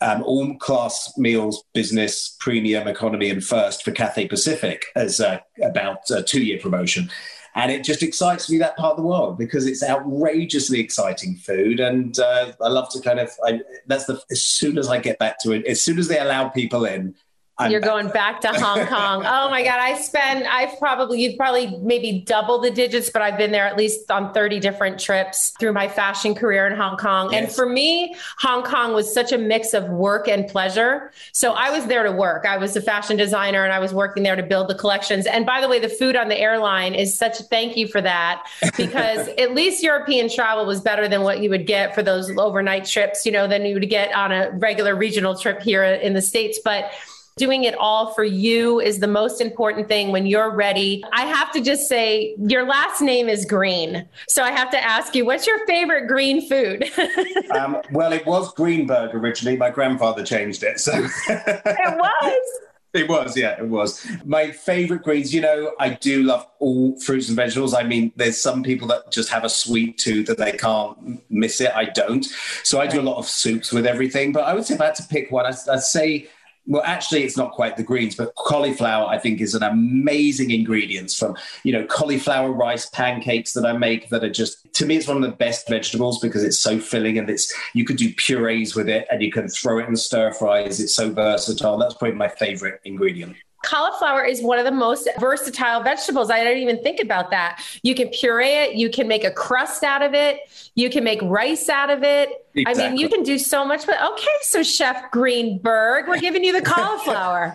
um, 0.00 0.22
all 0.24 0.54
class 0.58 1.12
meals, 1.16 1.64
business, 1.72 2.36
premium, 2.40 2.86
economy, 2.88 3.30
and 3.30 3.42
first 3.42 3.82
for 3.82 3.92
Cathay 3.92 4.28
Pacific 4.28 4.86
as 4.94 5.20
about 5.62 6.10
a 6.10 6.22
two 6.22 6.44
year 6.44 6.58
promotion 6.58 7.10
and 7.56 7.72
it 7.72 7.82
just 7.82 8.02
excites 8.02 8.50
me 8.50 8.58
that 8.58 8.76
part 8.76 8.92
of 8.92 8.96
the 8.98 9.02
world 9.02 9.38
because 9.38 9.66
it's 9.66 9.82
outrageously 9.82 10.78
exciting 10.78 11.34
food, 11.36 11.80
and 11.80 12.18
uh, 12.18 12.52
I 12.60 12.68
love 12.68 12.90
to 12.90 13.00
kind 13.00 13.18
of. 13.18 13.30
I, 13.44 13.62
that's 13.86 14.04
the 14.04 14.22
as 14.30 14.42
soon 14.42 14.76
as 14.76 14.88
I 14.88 14.98
get 14.98 15.18
back 15.18 15.40
to 15.40 15.52
it, 15.52 15.66
as 15.66 15.82
soon 15.82 15.98
as 15.98 16.06
they 16.06 16.18
allow 16.18 16.50
people 16.50 16.84
in, 16.84 17.14
I'm 17.58 17.70
You're 17.70 17.80
back. 17.80 17.90
going 17.90 18.08
back 18.08 18.40
to 18.42 18.48
Hong 18.48 18.86
Kong. 18.86 19.24
Oh 19.26 19.48
my 19.48 19.62
God. 19.62 19.78
I 19.78 19.96
spend, 19.96 20.46
I've 20.46 20.78
probably, 20.78 21.22
you've 21.22 21.38
probably 21.38 21.74
maybe 21.78 22.20
double 22.20 22.58
the 22.58 22.70
digits, 22.70 23.08
but 23.08 23.22
I've 23.22 23.38
been 23.38 23.50
there 23.50 23.66
at 23.66 23.78
least 23.78 24.10
on 24.10 24.34
30 24.34 24.60
different 24.60 25.00
trips 25.00 25.54
through 25.58 25.72
my 25.72 25.88
fashion 25.88 26.34
career 26.34 26.66
in 26.66 26.76
Hong 26.76 26.98
Kong. 26.98 27.32
Yes. 27.32 27.44
And 27.44 27.54
for 27.54 27.66
me, 27.66 28.14
Hong 28.40 28.62
Kong 28.62 28.92
was 28.92 29.12
such 29.12 29.32
a 29.32 29.38
mix 29.38 29.72
of 29.72 29.88
work 29.88 30.28
and 30.28 30.46
pleasure. 30.46 31.12
So 31.32 31.52
I 31.52 31.70
was 31.70 31.86
there 31.86 32.02
to 32.02 32.12
work. 32.12 32.44
I 32.44 32.58
was 32.58 32.76
a 32.76 32.82
fashion 32.82 33.16
designer 33.16 33.64
and 33.64 33.72
I 33.72 33.78
was 33.78 33.94
working 33.94 34.22
there 34.22 34.36
to 34.36 34.42
build 34.42 34.68
the 34.68 34.74
collections. 34.74 35.24
And 35.24 35.46
by 35.46 35.62
the 35.62 35.68
way, 35.68 35.78
the 35.78 35.88
food 35.88 36.14
on 36.14 36.28
the 36.28 36.38
airline 36.38 36.94
is 36.94 37.16
such 37.16 37.40
a 37.40 37.42
thank 37.42 37.74
you 37.74 37.88
for 37.88 38.02
that 38.02 38.46
because 38.76 39.28
at 39.38 39.54
least 39.54 39.82
European 39.82 40.28
travel 40.28 40.66
was 40.66 40.82
better 40.82 41.08
than 41.08 41.22
what 41.22 41.40
you 41.40 41.48
would 41.48 41.66
get 41.66 41.94
for 41.94 42.02
those 42.02 42.30
overnight 42.36 42.84
trips, 42.84 43.24
you 43.24 43.32
know, 43.32 43.48
than 43.48 43.64
you 43.64 43.74
would 43.74 43.88
get 43.88 44.14
on 44.14 44.30
a 44.30 44.50
regular 44.58 44.94
regional 44.94 45.34
trip 45.38 45.62
here 45.62 45.82
in 45.82 46.12
the 46.12 46.20
States. 46.20 46.60
But 46.62 46.92
Doing 47.38 47.64
it 47.64 47.74
all 47.74 48.14
for 48.14 48.24
you 48.24 48.80
is 48.80 49.00
the 49.00 49.06
most 49.06 49.42
important 49.42 49.88
thing 49.88 50.10
when 50.10 50.24
you're 50.24 50.48
ready. 50.48 51.04
I 51.12 51.26
have 51.26 51.52
to 51.52 51.60
just 51.60 51.86
say, 51.86 52.34
your 52.38 52.66
last 52.66 53.02
name 53.02 53.28
is 53.28 53.44
Green. 53.44 54.08
So 54.26 54.42
I 54.42 54.52
have 54.52 54.70
to 54.70 54.82
ask 54.82 55.14
you, 55.14 55.26
what's 55.26 55.46
your 55.46 55.66
favorite 55.66 56.06
green 56.06 56.48
food? 56.48 56.90
um, 57.50 57.82
well, 57.92 58.14
it 58.14 58.24
was 58.24 58.54
Greenberg 58.54 59.14
originally. 59.14 59.58
My 59.58 59.68
grandfather 59.68 60.24
changed 60.24 60.62
it. 60.62 60.80
So 60.80 60.92
it 60.94 61.98
was. 61.98 62.42
It 62.94 63.10
was, 63.10 63.36
yeah, 63.36 63.58
it 63.58 63.68
was. 63.68 64.06
My 64.24 64.50
favorite 64.50 65.02
greens, 65.02 65.34
you 65.34 65.42
know, 65.42 65.74
I 65.78 65.90
do 65.90 66.22
love 66.22 66.46
all 66.60 66.98
fruits 67.00 67.28
and 67.28 67.36
vegetables. 67.36 67.74
I 67.74 67.82
mean, 67.82 68.10
there's 68.16 68.40
some 68.40 68.62
people 68.62 68.88
that 68.88 69.12
just 69.12 69.28
have 69.28 69.44
a 69.44 69.50
sweet 69.50 69.98
tooth 69.98 70.28
that 70.28 70.38
they 70.38 70.52
can't 70.52 71.20
miss 71.30 71.60
it. 71.60 71.72
I 71.74 71.84
don't. 71.84 72.24
So 72.62 72.80
I 72.80 72.86
do 72.86 72.98
a 72.98 73.02
lot 73.02 73.18
of 73.18 73.26
soups 73.26 73.70
with 73.70 73.86
everything. 73.86 74.32
But 74.32 74.44
I 74.44 74.54
would 74.54 74.64
say 74.64 74.76
if 74.76 74.80
I 74.80 74.86
had 74.86 74.94
to 74.94 75.02
pick 75.08 75.30
one, 75.30 75.44
I'd, 75.44 75.56
I'd 75.70 75.82
say 75.82 76.28
well 76.66 76.82
actually 76.84 77.22
it's 77.22 77.36
not 77.36 77.52
quite 77.52 77.76
the 77.76 77.82
greens 77.82 78.14
but 78.14 78.34
cauliflower 78.34 79.06
i 79.08 79.18
think 79.18 79.40
is 79.40 79.54
an 79.54 79.62
amazing 79.62 80.50
ingredient 80.50 81.10
from 81.10 81.36
you 81.62 81.72
know 81.72 81.84
cauliflower 81.86 82.52
rice 82.52 82.86
pancakes 82.90 83.52
that 83.52 83.64
i 83.64 83.72
make 83.72 84.08
that 84.08 84.24
are 84.24 84.30
just 84.30 84.72
to 84.72 84.86
me 84.86 84.96
it's 84.96 85.08
one 85.08 85.16
of 85.16 85.22
the 85.22 85.36
best 85.36 85.68
vegetables 85.68 86.18
because 86.20 86.42
it's 86.42 86.58
so 86.58 86.78
filling 86.78 87.18
and 87.18 87.30
it's 87.30 87.52
you 87.74 87.84
could 87.84 87.96
do 87.96 88.12
purees 88.14 88.74
with 88.74 88.88
it 88.88 89.06
and 89.10 89.22
you 89.22 89.30
can 89.30 89.48
throw 89.48 89.78
it 89.78 89.88
in 89.88 89.96
stir 89.96 90.32
fries. 90.32 90.80
It's 90.80 90.94
so 90.94 91.10
versatile. 91.10 91.78
That's 91.78 91.94
probably 91.94 92.16
my 92.16 92.28
favorite 92.28 92.80
ingredient 92.84 93.36
cauliflower 93.66 94.24
is 94.24 94.40
one 94.40 94.58
of 94.58 94.64
the 94.64 94.70
most 94.70 95.08
versatile 95.18 95.82
vegetables. 95.82 96.30
I 96.30 96.42
didn't 96.44 96.62
even 96.62 96.82
think 96.82 97.00
about 97.00 97.30
that. 97.30 97.62
You 97.82 97.94
can 97.94 98.08
puree 98.08 98.54
it, 98.54 98.74
you 98.76 98.88
can 98.88 99.08
make 99.08 99.24
a 99.24 99.30
crust 99.30 99.82
out 99.82 100.02
of 100.02 100.14
it, 100.14 100.40
you 100.74 100.88
can 100.88 101.02
make 101.04 101.20
rice 101.22 101.68
out 101.68 101.90
of 101.90 102.02
it. 102.02 102.30
Exactly. 102.54 102.84
I 102.84 102.88
mean, 102.88 102.98
you 102.98 103.08
can 103.08 103.22
do 103.22 103.38
so 103.38 103.66
much. 103.66 103.84
But 103.84 104.00
okay, 104.12 104.26
so 104.42 104.62
Chef 104.62 105.10
Greenberg, 105.10 106.08
we're 106.08 106.20
giving 106.20 106.42
you 106.42 106.52
the 106.52 106.62
cauliflower. 106.74 107.54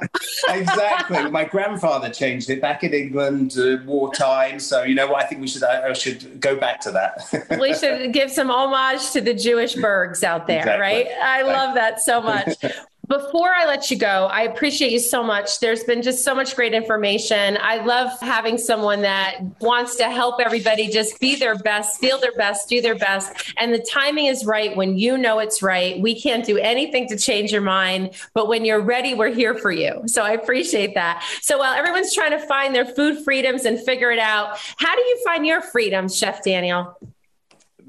exactly. 0.50 1.32
My 1.32 1.46
grandfather 1.46 2.10
changed 2.10 2.50
it 2.52 2.62
back 2.62 2.84
in 2.84 2.94
England 2.94 3.58
uh, 3.58 3.78
wartime. 3.86 4.60
So 4.60 4.84
you 4.84 4.94
know 4.94 5.08
what? 5.08 5.24
I 5.24 5.28
think 5.28 5.42
we 5.42 5.48
should. 5.48 5.64
I, 5.64 5.90
I 5.90 5.94
should 5.94 6.40
go 6.40 6.56
back 6.56 6.82
to 6.82 6.92
that. 6.92 7.58
we 7.60 7.74
should 7.74 8.14
give 8.14 8.30
some 8.30 8.52
homage 8.52 9.10
to 9.12 9.22
the 9.22 9.34
Jewish 9.34 9.74
Bergs 9.76 10.24
out 10.24 10.46
there, 10.46 10.60
exactly. 10.60 10.82
right? 10.82 11.08
I 11.24 11.42
love 11.44 11.74
that 11.76 12.02
so 12.02 12.22
much. 12.22 12.56
Before 13.12 13.54
I 13.54 13.66
let 13.66 13.92
you 13.92 13.98
go, 13.98 14.30
I 14.32 14.44
appreciate 14.44 14.94
you 14.94 15.00
so 15.00 15.22
much. 15.22 15.60
There's 15.60 15.84
been 15.84 16.02
just 16.02 16.24
so 16.24 16.34
much 16.34 16.56
great 16.56 16.74
information. 16.74 17.58
I 17.60 17.84
love 17.84 18.10
having 18.22 18.58
someone 18.58 19.02
that 19.02 19.42
wants 19.60 19.98
to 19.98 20.06
help 20.10 20.40
everybody 20.40 20.88
just 20.88 21.20
be 21.20 21.36
their 21.36 21.56
best, 21.56 22.00
feel 22.00 22.22
their 22.22 22.32
best, 22.38 22.70
do 22.70 22.80
their 22.80 22.96
best. 22.96 23.54
And 23.58 23.74
the 23.74 23.86
timing 23.92 24.28
is 24.28 24.46
right 24.46 24.74
when 24.78 24.98
you 24.98 25.18
know 25.18 25.40
it's 25.40 25.62
right. 25.62 26.00
We 26.00 26.22
can't 26.22 26.46
do 26.46 26.58
anything 26.58 27.10
to 27.10 27.18
change 27.18 27.52
your 27.52 27.60
mind, 27.60 28.12
but 28.34 28.48
when 28.48 28.64
you're 28.64 28.80
ready, 28.80 29.14
we're 29.14 29.34
here 29.34 29.56
for 29.56 29.74
you. 29.74 30.04
So 30.06 30.24
I 30.24 30.32
appreciate 30.32 30.96
that. 30.96 31.22
So 31.42 31.58
while 31.58 31.74
everyone's 31.74 32.16
trying 32.16 32.32
to 32.32 32.40
find 32.40 32.74
their 32.74 32.86
food 32.86 33.26
freedoms 33.26 33.66
and 33.66 33.78
figure 33.78 34.12
it 34.12 34.20
out, 34.20 34.58
how 34.78 34.96
do 34.96 35.02
you 35.02 35.22
find 35.26 35.46
your 35.46 35.62
freedoms, 35.62 36.18
Chef 36.18 36.42
Daniel? 36.46 36.98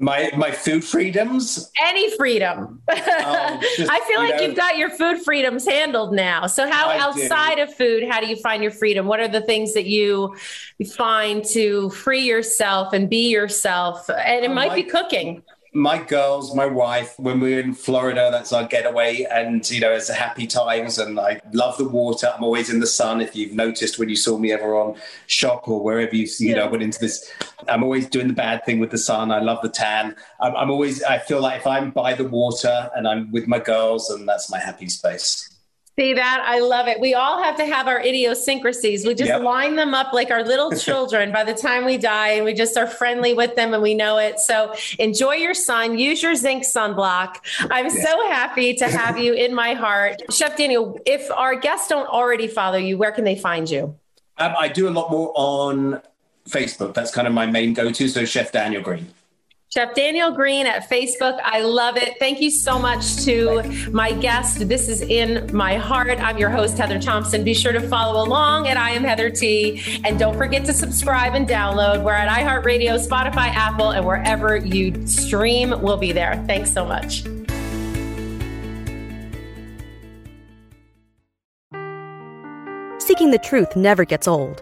My 0.03 0.29
my 0.35 0.51
food 0.51 0.83
freedoms? 0.83 1.71
Any 1.81 2.15
freedom. 2.17 2.57
Um, 2.57 2.81
just, 2.87 3.79
i 3.89 3.99
feel 4.07 4.21
you 4.21 4.29
like 4.29 4.35
know, 4.35 4.41
you've 4.43 4.55
got 4.55 4.77
your 4.77 4.89
food 4.89 5.21
freedoms 5.23 5.65
handled 5.65 6.13
now. 6.13 6.47
So 6.47 6.69
how 6.69 6.89
I 6.89 6.97
outside 6.97 7.55
do. 7.55 7.63
of 7.63 7.73
food 7.73 8.03
how 8.07 8.19
do 8.19 8.27
you 8.27 8.35
find 8.35 8.61
your 8.61 8.71
freedom? 8.71 9.07
What 9.07 9.19
are 9.19 9.27
the 9.27 9.41
things 9.41 9.73
that 9.73 9.85
you 9.85 10.35
find 10.95 11.43
to 11.45 11.89
free 11.91 12.23
yourself 12.23 12.93
and 12.93 13.09
be 13.09 13.29
yourself? 13.29 14.09
And 14.09 14.43
it 14.43 14.51
might 14.51 14.75
be 14.75 14.83
cooking 14.83 15.41
my 15.73 15.97
girls, 15.97 16.55
my 16.55 16.65
wife, 16.65 17.17
when 17.17 17.39
we're 17.39 17.59
in 17.59 17.73
Florida, 17.73 18.29
that's 18.31 18.53
our 18.53 18.67
getaway. 18.67 19.25
And, 19.31 19.67
you 19.69 19.79
know, 19.79 19.91
it's 19.91 20.09
happy 20.09 20.45
times. 20.45 20.99
And 20.99 21.19
I 21.19 21.41
love 21.51 21.77
the 21.77 21.87
water. 21.87 22.31
I'm 22.35 22.43
always 22.43 22.69
in 22.69 22.79
the 22.79 22.87
sun. 22.87 23.21
If 23.21 23.35
you've 23.35 23.53
noticed 23.53 23.97
when 23.97 24.09
you 24.09 24.15
saw 24.15 24.37
me 24.37 24.51
ever 24.51 24.75
on 24.75 24.95
shop 25.27 25.67
or 25.67 25.83
wherever 25.83 26.15
you, 26.15 26.27
you 26.39 26.49
yeah. 26.49 26.55
know, 26.55 26.67
went 26.67 26.83
into 26.83 26.99
this, 26.99 27.31
I'm 27.67 27.83
always 27.83 28.07
doing 28.07 28.27
the 28.27 28.33
bad 28.33 28.63
thing 28.65 28.79
with 28.79 28.91
the 28.91 28.97
sun. 28.97 29.31
I 29.31 29.39
love 29.39 29.61
the 29.61 29.69
tan. 29.69 30.15
I'm, 30.39 30.55
I'm 30.55 30.69
always, 30.69 31.03
I 31.03 31.17
feel 31.17 31.41
like 31.41 31.61
if 31.61 31.67
I'm 31.67 31.91
by 31.91 32.13
the 32.13 32.25
water 32.25 32.91
and 32.95 33.07
I'm 33.07 33.31
with 33.31 33.47
my 33.47 33.59
girls, 33.59 34.09
and 34.09 34.27
that's 34.27 34.51
my 34.51 34.59
happy 34.59 34.89
space. 34.89 35.52
See 35.97 36.13
that? 36.15 36.43
I 36.43 36.59
love 36.59 36.87
it. 36.87 36.99
We 36.99 37.13
all 37.13 37.43
have 37.43 37.55
to 37.57 37.65
have 37.65 37.87
our 37.87 37.99
idiosyncrasies. 37.99 39.05
We 39.05 39.13
just 39.13 39.29
yep. 39.29 39.43
line 39.43 39.75
them 39.75 39.93
up 39.93 40.11
like 40.11 40.31
our 40.31 40.43
little 40.43 40.71
children 40.77 41.31
by 41.31 41.43
the 41.43 41.53
time 41.53 41.85
we 41.85 41.97
die, 41.97 42.29
and 42.29 42.45
we 42.45 42.55
just 42.55 42.75
are 42.77 42.87
friendly 42.87 43.35
with 43.35 43.55
them 43.55 43.75
and 43.75 43.83
we 43.83 43.93
know 43.93 44.17
it. 44.17 44.39
So 44.39 44.73
enjoy 44.97 45.35
your 45.35 45.53
sun, 45.53 45.99
use 45.99 46.23
your 46.23 46.33
zinc 46.33 46.63
sunblock. 46.63 47.35
I'm 47.69 47.85
yeah. 47.85 48.03
so 48.03 48.29
happy 48.29 48.73
to 48.75 48.87
have 48.87 49.19
you 49.19 49.33
in 49.33 49.53
my 49.53 49.75
heart. 49.75 50.21
Chef 50.33 50.57
Daniel, 50.57 50.99
if 51.05 51.29
our 51.31 51.55
guests 51.55 51.87
don't 51.89 52.07
already 52.07 52.47
follow 52.47 52.77
you, 52.77 52.97
where 52.97 53.11
can 53.11 53.23
they 53.23 53.35
find 53.35 53.69
you? 53.69 53.95
Um, 54.39 54.55
I 54.57 54.69
do 54.69 54.87
a 54.87 54.91
lot 54.91 55.11
more 55.11 55.31
on 55.35 56.01
Facebook. 56.49 56.95
That's 56.95 57.11
kind 57.11 57.27
of 57.27 57.35
my 57.35 57.45
main 57.45 57.73
go 57.73 57.91
to. 57.91 58.07
So, 58.07 58.25
Chef 58.25 58.51
Daniel 58.51 58.81
Green. 58.81 59.13
Chef 59.73 59.95
Daniel 59.95 60.29
Green 60.29 60.67
at 60.67 60.87
Facebook. 60.87 61.39
I 61.43 61.61
love 61.61 61.97
it. 61.97 62.19
Thank 62.19 62.41
you 62.41 62.51
so 62.51 62.77
much 62.77 63.23
to 63.25 63.63
my 63.91 64.11
guest. 64.11 64.69
This 64.69 64.87
is 64.87 65.01
in 65.01 65.49
my 65.51 65.77
heart. 65.77 66.19
I'm 66.19 66.37
your 66.37 66.51
host, 66.51 66.77
Heather 66.77 67.01
Thompson. 67.01 67.43
Be 67.43 67.55
sure 67.55 67.71
to 67.71 67.81
follow 67.81 68.23
along 68.23 68.67
at 68.67 68.77
I 68.77 68.91
am 68.91 69.03
Heather 69.03 69.31
T. 69.31 69.81
And 70.03 70.19
don't 70.19 70.37
forget 70.37 70.63
to 70.65 70.73
subscribe 70.73 71.33
and 71.33 71.49
download. 71.49 72.03
We're 72.03 72.13
at 72.13 72.29
iHeartRadio, 72.29 73.03
Spotify, 73.03 73.47
Apple, 73.47 73.89
and 73.89 74.05
wherever 74.05 74.57
you 74.57 75.07
stream, 75.07 75.81
we'll 75.81 75.97
be 75.97 76.11
there. 76.11 76.35
Thanks 76.45 76.71
so 76.71 76.85
much. 76.85 77.23
Seeking 83.01 83.31
the 83.31 83.41
truth 83.43 83.75
never 83.75 84.05
gets 84.05 84.27
old. 84.27 84.61